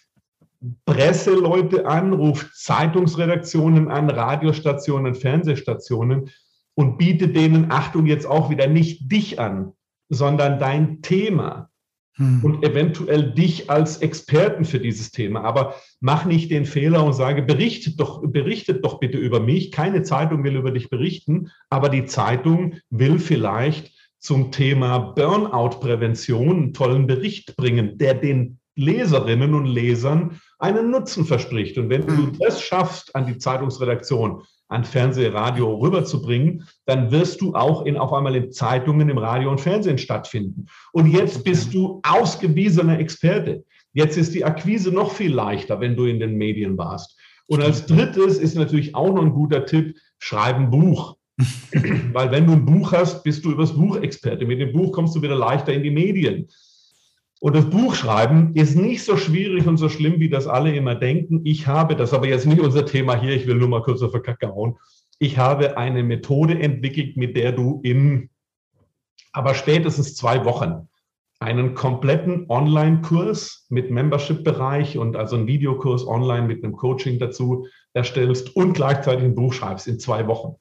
Presseleute 0.86 1.86
an, 1.86 2.12
ruft 2.12 2.54
Zeitungsredaktionen 2.54 3.90
an, 3.90 4.10
Radiostationen, 4.10 5.14
Fernsehstationen 5.14 6.30
und 6.74 6.98
bietet 6.98 7.36
denen, 7.36 7.70
Achtung, 7.70 8.06
jetzt 8.06 8.26
auch 8.26 8.50
wieder 8.50 8.66
nicht 8.66 9.10
dich 9.10 9.40
an, 9.40 9.72
sondern 10.08 10.58
dein 10.58 11.02
Thema 11.02 11.70
hm. 12.16 12.44
und 12.44 12.64
eventuell 12.64 13.32
dich 13.32 13.70
als 13.70 13.98
Experten 13.98 14.64
für 14.64 14.80
dieses 14.80 15.10
Thema. 15.10 15.42
Aber 15.42 15.74
mach 16.00 16.24
nicht 16.24 16.50
den 16.50 16.66
Fehler 16.66 17.04
und 17.04 17.12
sage, 17.12 17.42
berichtet 17.42 18.00
doch, 18.00 18.22
berichtet 18.22 18.84
doch 18.84 19.00
bitte 19.00 19.18
über 19.18 19.40
mich. 19.40 19.72
Keine 19.72 20.02
Zeitung 20.02 20.44
will 20.44 20.56
über 20.56 20.70
dich 20.70 20.90
berichten, 20.90 21.50
aber 21.70 21.88
die 21.88 22.04
Zeitung 22.04 22.76
will 22.90 23.18
vielleicht 23.18 23.92
zum 24.18 24.52
Thema 24.52 24.98
Burnout-Prävention 24.98 26.56
einen 26.56 26.72
tollen 26.72 27.06
Bericht 27.06 27.56
bringen, 27.56 27.98
der 27.98 28.14
den 28.14 28.58
Leserinnen 28.76 29.54
und 29.54 29.66
Lesern 29.66 30.40
einen 30.58 30.90
Nutzen 30.90 31.24
verspricht. 31.24 31.78
Und 31.78 31.90
wenn 31.90 32.06
du 32.06 32.16
hm. 32.16 32.38
das 32.40 32.62
schaffst, 32.62 33.14
an 33.14 33.26
die 33.26 33.38
Zeitungsredaktion, 33.38 34.42
an 34.68 34.84
Fernseh, 34.84 35.28
Radio 35.28 35.74
rüberzubringen, 35.76 36.66
dann 36.86 37.10
wirst 37.10 37.40
du 37.40 37.54
auch 37.54 37.84
in, 37.84 37.96
auf 37.96 38.12
einmal 38.12 38.34
in 38.34 38.50
Zeitungen, 38.50 39.08
im 39.08 39.18
Radio 39.18 39.50
und 39.50 39.60
Fernsehen 39.60 39.98
stattfinden. 39.98 40.66
Und 40.92 41.06
jetzt 41.10 41.44
bist 41.44 41.74
du 41.74 42.00
ausgewiesener 42.02 42.98
Experte. 42.98 43.64
Jetzt 43.92 44.16
ist 44.16 44.34
die 44.34 44.44
Akquise 44.44 44.90
noch 44.90 45.12
viel 45.12 45.32
leichter, 45.32 45.80
wenn 45.80 45.96
du 45.96 46.06
in 46.06 46.18
den 46.18 46.34
Medien 46.34 46.76
warst. 46.76 47.16
Und 47.46 47.62
als 47.62 47.86
drittes 47.86 48.38
ist 48.38 48.56
natürlich 48.56 48.94
auch 48.94 49.14
noch 49.14 49.22
ein 49.22 49.32
guter 49.32 49.66
Tipp, 49.66 49.96
schreib 50.18 50.56
ein 50.56 50.70
Buch. 50.70 51.16
Weil 52.12 52.30
wenn 52.30 52.46
du 52.46 52.52
ein 52.54 52.64
Buch 52.64 52.92
hast, 52.92 53.22
bist 53.22 53.44
du 53.44 53.52
übers 53.52 53.74
Buch 53.74 53.96
Experte. 53.96 54.46
Mit 54.46 54.60
dem 54.60 54.72
Buch 54.72 54.92
kommst 54.92 55.14
du 55.14 55.22
wieder 55.22 55.34
leichter 55.34 55.72
in 55.72 55.82
die 55.82 55.90
Medien. 55.90 56.48
Und 57.40 57.56
das 57.56 57.68
Buchschreiben 57.68 58.54
ist 58.54 58.76
nicht 58.76 59.04
so 59.04 59.16
schwierig 59.16 59.66
und 59.66 59.76
so 59.76 59.88
schlimm, 59.88 60.18
wie 60.18 60.30
das 60.30 60.46
alle 60.46 60.74
immer 60.74 60.94
denken. 60.94 61.40
Ich 61.44 61.66
habe, 61.66 61.96
das 61.96 62.10
ist 62.10 62.14
aber 62.14 62.26
jetzt 62.26 62.46
nicht 62.46 62.60
unser 62.60 62.86
Thema 62.86 63.20
hier, 63.20 63.34
ich 63.34 63.46
will 63.46 63.56
nur 63.56 63.68
mal 63.68 63.82
kurz 63.82 64.02
auf 64.02 64.12
der 64.12 64.22
Kacke 64.22 64.48
hauen. 64.48 64.76
Ich 65.18 65.38
habe 65.38 65.76
eine 65.76 66.02
Methode 66.02 66.58
entwickelt, 66.58 67.16
mit 67.16 67.36
der 67.36 67.52
du 67.52 67.80
in 67.82 68.30
aber 69.34 69.54
spätestens 69.54 70.14
zwei 70.14 70.44
Wochen 70.44 70.88
einen 71.40 71.74
kompletten 71.74 72.46
Online-Kurs 72.48 73.66
mit 73.68 73.90
Membership-Bereich 73.90 74.96
und 74.96 75.16
also 75.16 75.36
einen 75.36 75.48
Videokurs 75.48 76.06
online 76.06 76.46
mit 76.46 76.62
einem 76.62 76.74
Coaching 76.74 77.18
dazu 77.18 77.66
erstellst 77.92 78.54
und 78.56 78.72
gleichzeitig 78.72 79.24
ein 79.24 79.34
Buch 79.34 79.52
schreibst 79.52 79.88
in 79.88 79.98
zwei 79.98 80.26
Wochen. 80.26 80.54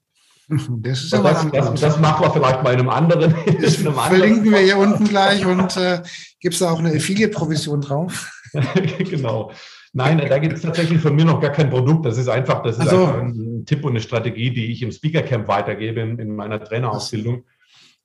Das, 0.81 1.03
ist 1.03 1.13
aber 1.13 1.29
das, 1.31 1.51
das, 1.51 1.81
das 1.81 1.99
machen 1.99 2.25
wir 2.25 2.31
vielleicht 2.31 2.63
bei 2.63 2.71
einem 2.71 2.89
anderen. 2.89 3.33
Das 3.61 3.79
einem 3.79 3.93
verlinken 3.93 4.37
anderen. 4.39 4.53
wir 4.53 4.59
hier 4.59 4.77
unten 4.77 5.05
gleich 5.05 5.45
und 5.45 5.77
äh, 5.77 6.01
gibt 6.39 6.53
es 6.53 6.59
da 6.59 6.71
auch 6.71 6.79
eine 6.79 6.89
Affiliate-Provision 6.89 7.81
drauf? 7.81 8.31
genau. 9.09 9.51
Nein, 9.93 10.17
da 10.17 10.39
gibt 10.39 10.55
es 10.55 10.61
tatsächlich 10.61 10.99
von 10.99 11.15
mir 11.15 11.25
noch 11.25 11.39
gar 11.39 11.51
kein 11.51 11.69
Produkt. 11.69 12.05
Das 12.05 12.17
ist 12.17 12.27
einfach, 12.27 12.63
das 12.63 12.77
ist 12.77 12.81
also, 12.81 13.05
einfach 13.05 13.21
ein 13.21 13.63
Tipp 13.65 13.83
und 13.83 13.91
eine 13.91 14.01
Strategie, 14.01 14.51
die 14.51 14.71
ich 14.71 14.81
im 14.81 14.91
Speaker 14.91 15.21
Camp 15.21 15.47
weitergebe 15.47 16.01
in, 16.01 16.17
in 16.17 16.35
meiner 16.35 16.63
Trainerausbildung. 16.63 17.43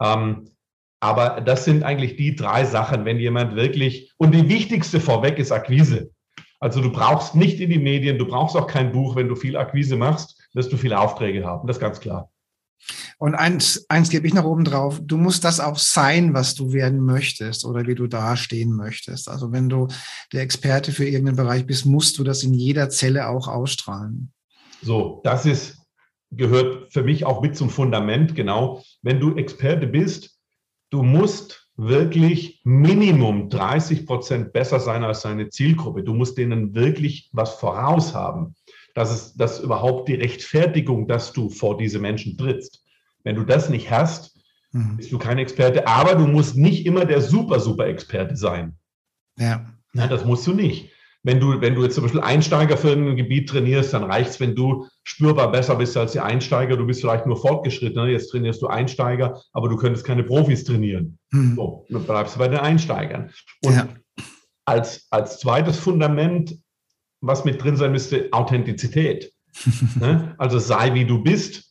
Ähm, 0.03 0.51
aber 1.01 1.41
das 1.41 1.65
sind 1.65 1.85
eigentlich 1.85 2.17
die 2.17 2.37
drei 2.37 2.65
Sachen, 2.65 3.05
wenn 3.05 3.19
jemand 3.19 3.57
wirklich, 3.57 4.13
und 4.19 4.35
die 4.35 4.49
wichtigste 4.49 5.01
vorweg 5.01 5.39
ist 5.39 5.53
Akquise. 5.53 6.11
Also 6.61 6.81
du 6.83 6.91
brauchst 6.91 7.35
nicht 7.35 7.61
in 7.61 7.71
die 7.71 7.79
Medien, 7.79 8.19
du 8.19 8.27
brauchst 8.27 8.57
auch 8.57 8.67
kein 8.67 8.93
Buch, 8.93 9.15
wenn 9.17 9.29
du 9.29 9.37
viel 9.37 9.57
Akquise 9.57 9.97
machst 9.97 10.39
wirst 10.55 10.73
du 10.73 10.77
viele 10.77 10.99
Aufträge 10.99 11.45
haben. 11.45 11.67
Das 11.67 11.77
ist 11.77 11.81
ganz 11.81 12.01
klar. 12.01 12.31
Und 13.19 13.35
eins, 13.35 13.85
eins 13.89 14.11
gebe 14.11 14.29
ich 14.29 14.35
noch 14.35 14.45
oben 14.45 14.65
drauf. 14.65 15.01
Du 15.03 15.17
musst 15.17 15.43
das 15.43 15.59
auch 15.59 15.77
sein, 15.77 16.35
was 16.35 16.55
du 16.55 16.73
werden 16.73 17.05
möchtest 17.05 17.65
oder 17.65 17.87
wie 17.89 17.97
du 17.97 18.07
dastehen 18.07 18.75
möchtest. 18.75 19.29
Also 19.29 19.51
wenn 19.51 19.69
du 19.69 19.89
der 20.33 20.43
Experte 20.43 20.93
für 20.93 21.05
irgendeinen 21.05 21.37
Bereich 21.37 21.67
bist, 21.67 21.85
musst 21.85 22.17
du 22.19 22.25
das 22.25 22.45
in 22.45 22.55
jeder 22.55 22.91
Zelle 22.91 23.29
auch 23.29 23.49
ausstrahlen. 23.49 24.33
So, 24.83 25.21
das 25.25 25.47
ist, 25.47 25.79
gehört 26.31 26.93
für 26.93 27.03
mich 27.03 27.25
auch 27.27 27.43
mit 27.43 27.57
zum 27.57 27.71
Fundament, 27.71 28.37
genau. 28.37 28.85
Wenn 29.03 29.19
du 29.19 29.37
Experte 29.37 29.89
bist, 29.89 30.39
du 30.91 31.03
musst 31.03 31.69
wirklich 31.75 32.61
Minimum 32.63 33.51
30 33.51 34.07
Prozent 34.07 34.53
besser 34.53 34.79
sein 34.79 35.03
als 35.03 35.23
deine 35.23 35.49
Zielgruppe. 35.49 36.05
Du 36.05 36.15
musst 36.15 36.39
denen 36.39 36.75
wirklich 36.77 37.31
was 37.33 37.55
voraus 37.55 38.15
haben. 38.15 38.55
Das 38.95 39.13
ist 39.13 39.37
das 39.37 39.59
überhaupt 39.59 40.09
die 40.09 40.15
Rechtfertigung, 40.15 41.09
dass 41.09 41.33
du 41.33 41.51
vor 41.51 41.77
diese 41.77 41.99
Menschen 41.99 42.37
trittst. 42.37 42.85
Wenn 43.29 43.37
du 43.37 43.45
das 43.45 43.69
nicht 43.69 43.91
hast, 43.91 44.41
mhm. 44.73 44.97
bist 44.97 45.13
du 45.13 45.19
kein 45.19 45.37
Experte. 45.37 45.87
Aber 45.87 46.15
du 46.15 46.27
musst 46.27 46.57
nicht 46.57 46.87
immer 46.87 47.05
der 47.05 47.21
super, 47.21 47.61
super 47.61 47.87
Experte 47.87 48.37
sein. 48.37 48.79
Ja. 49.39 49.67
Nein, 49.93 50.09
das 50.09 50.25
musst 50.25 50.47
du 50.47 50.55
nicht. 50.55 50.91
Wenn 51.23 51.39
du, 51.39 51.61
wenn 51.61 51.75
du 51.75 51.83
jetzt 51.83 51.97
zum 51.97 52.05
Beispiel 52.05 52.23
Einsteiger 52.23 52.79
für 52.79 52.91
ein 52.91 53.17
Gebiet 53.17 53.51
trainierst, 53.51 53.93
dann 53.93 54.05
reicht 54.05 54.31
es, 54.31 54.41
wenn 54.41 54.55
du 54.55 54.87
spürbar 55.05 55.53
besser 55.53 55.77
bist 55.77 55.95
als 55.99 56.13
die 56.13 56.21
Einsteiger. 56.21 56.79
Du 56.79 56.87
bist 56.87 57.03
vielleicht 57.03 57.27
nur 57.27 57.37
fortgeschrittener. 57.37 58.07
Jetzt 58.07 58.31
trainierst 58.31 58.63
du 58.63 58.69
Einsteiger, 58.69 59.43
aber 59.53 59.69
du 59.69 59.77
könntest 59.77 60.07
keine 60.07 60.25
Profis 60.25 60.65
trainieren. 60.65 61.19
Mhm. 61.31 61.55
So, 61.55 61.85
dann 61.91 62.05
bleibst 62.05 62.35
du 62.35 62.39
bei 62.39 62.49
den 62.49 62.61
Einsteigern. 62.61 63.31
Und 63.63 63.75
ja. 63.75 63.89
als, 64.65 65.07
als 65.11 65.39
zweites 65.39 65.79
Fundament, 65.79 66.57
was 67.21 67.45
mit 67.45 67.63
drin 67.63 67.77
sein 67.77 67.93
müsste, 67.93 68.31
Authentizität. 68.33 69.35
ne? 70.01 70.35
Also 70.39 70.59
sei 70.59 70.95
wie 70.95 71.05
du 71.05 71.23
bist. 71.23 71.68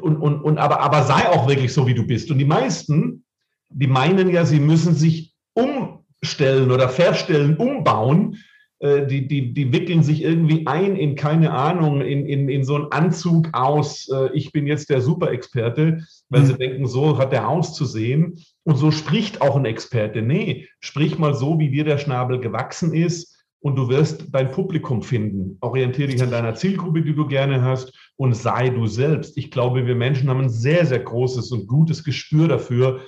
Und, 0.00 0.16
und, 0.16 0.40
und 0.42 0.58
aber, 0.58 0.80
aber 0.80 1.02
sei 1.02 1.28
auch 1.28 1.48
wirklich 1.48 1.72
so, 1.72 1.86
wie 1.86 1.94
du 1.94 2.06
bist. 2.06 2.30
Und 2.30 2.38
die 2.38 2.44
meisten, 2.44 3.24
die 3.68 3.86
meinen 3.86 4.30
ja, 4.30 4.44
sie 4.44 4.60
müssen 4.60 4.94
sich 4.94 5.34
umstellen 5.54 6.70
oder 6.70 6.88
verstellen, 6.88 7.56
umbauen, 7.56 8.38
äh, 8.80 9.06
die, 9.06 9.26
die, 9.26 9.52
die 9.52 9.72
wickeln 9.72 10.02
sich 10.02 10.22
irgendwie 10.22 10.66
ein 10.66 10.94
in, 10.94 11.16
keine 11.16 11.52
Ahnung, 11.52 12.00
in, 12.00 12.26
in, 12.26 12.48
in 12.48 12.64
so 12.64 12.76
einen 12.76 12.92
Anzug 12.92 13.48
aus, 13.52 14.08
äh, 14.08 14.30
ich 14.34 14.52
bin 14.52 14.66
jetzt 14.66 14.88
der 14.90 15.00
Superexperte, 15.00 16.04
weil 16.28 16.42
mhm. 16.42 16.46
sie 16.46 16.54
denken, 16.54 16.86
so 16.86 17.18
hat 17.18 17.32
der 17.32 17.48
auszusehen. 17.48 18.38
Und 18.64 18.76
so 18.76 18.90
spricht 18.90 19.42
auch 19.42 19.56
ein 19.56 19.64
Experte. 19.64 20.22
Nee, 20.22 20.68
sprich 20.80 21.18
mal 21.18 21.34
so, 21.34 21.58
wie 21.58 21.70
dir 21.70 21.84
der 21.84 21.98
Schnabel 21.98 22.38
gewachsen 22.38 22.94
ist 22.94 23.37
und 23.60 23.76
du 23.76 23.88
wirst 23.88 24.26
dein 24.32 24.50
Publikum 24.50 25.02
finden. 25.02 25.58
Orientiere 25.60 26.08
dich 26.08 26.22
an 26.22 26.30
deiner 26.30 26.54
Zielgruppe, 26.54 27.02
die 27.02 27.14
du 27.14 27.26
gerne 27.26 27.62
hast 27.62 27.92
und 28.16 28.34
sei 28.34 28.68
du 28.70 28.86
selbst. 28.86 29.36
Ich 29.36 29.50
glaube, 29.50 29.86
wir 29.86 29.94
Menschen 29.94 30.28
haben 30.28 30.42
ein 30.42 30.48
sehr, 30.48 30.86
sehr 30.86 31.00
großes 31.00 31.50
und 31.52 31.66
gutes 31.66 32.04
Gespür 32.04 32.48
dafür, 32.48 33.00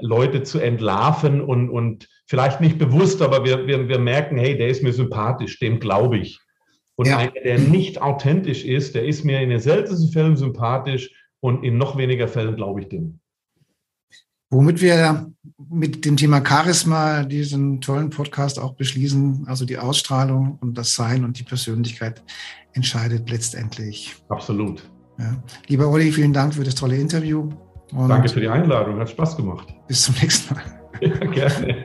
Leute 0.00 0.42
zu 0.42 0.60
entlarven 0.60 1.40
und, 1.40 1.68
und 1.70 2.08
vielleicht 2.26 2.60
nicht 2.60 2.78
bewusst, 2.78 3.20
aber 3.20 3.44
wir, 3.44 3.66
wir, 3.66 3.88
wir 3.88 3.98
merken, 3.98 4.38
hey, 4.38 4.56
der 4.56 4.68
ist 4.68 4.82
mir 4.82 4.92
sympathisch, 4.92 5.58
dem 5.58 5.80
glaube 5.80 6.18
ich. 6.18 6.40
Und 6.94 7.08
ja. 7.08 7.18
einer, 7.18 7.32
der 7.32 7.58
nicht 7.58 8.00
authentisch 8.00 8.64
ist, 8.64 8.94
der 8.94 9.04
ist 9.04 9.24
mir 9.24 9.40
in 9.40 9.50
den 9.50 9.60
seltensten 9.60 10.10
Fällen 10.10 10.36
sympathisch 10.36 11.12
und 11.40 11.64
in 11.64 11.78
noch 11.78 11.96
weniger 11.96 12.28
Fällen 12.28 12.56
glaube 12.56 12.80
ich 12.80 12.88
dem. 12.88 13.20
Womit 14.50 14.80
wir 14.80 15.30
mit 15.70 16.04
dem 16.04 16.16
Thema 16.16 16.42
Charisma 16.46 17.24
diesen 17.24 17.80
tollen 17.80 18.10
Podcast 18.10 18.58
auch 18.58 18.74
beschließen, 18.74 19.44
also 19.46 19.66
die 19.66 19.76
Ausstrahlung 19.78 20.58
und 20.60 20.78
das 20.78 20.94
Sein 20.94 21.24
und 21.24 21.38
die 21.38 21.42
Persönlichkeit 21.42 22.22
entscheidet 22.72 23.28
letztendlich. 23.28 24.16
Absolut. 24.28 24.82
Ja. 25.18 25.36
Lieber 25.66 25.88
Olli, 25.88 26.12
vielen 26.12 26.32
Dank 26.32 26.54
für 26.54 26.64
das 26.64 26.76
tolle 26.76 26.96
Interview. 26.96 27.50
Danke 27.92 28.28
für 28.28 28.40
die 28.40 28.48
Einladung, 28.48 28.98
hat 28.98 29.10
Spaß 29.10 29.36
gemacht. 29.36 29.74
Bis 29.86 30.02
zum 30.02 30.14
nächsten 30.20 30.54
Mal. 30.54 30.64
Ja, 31.00 31.14
gerne. 31.14 31.84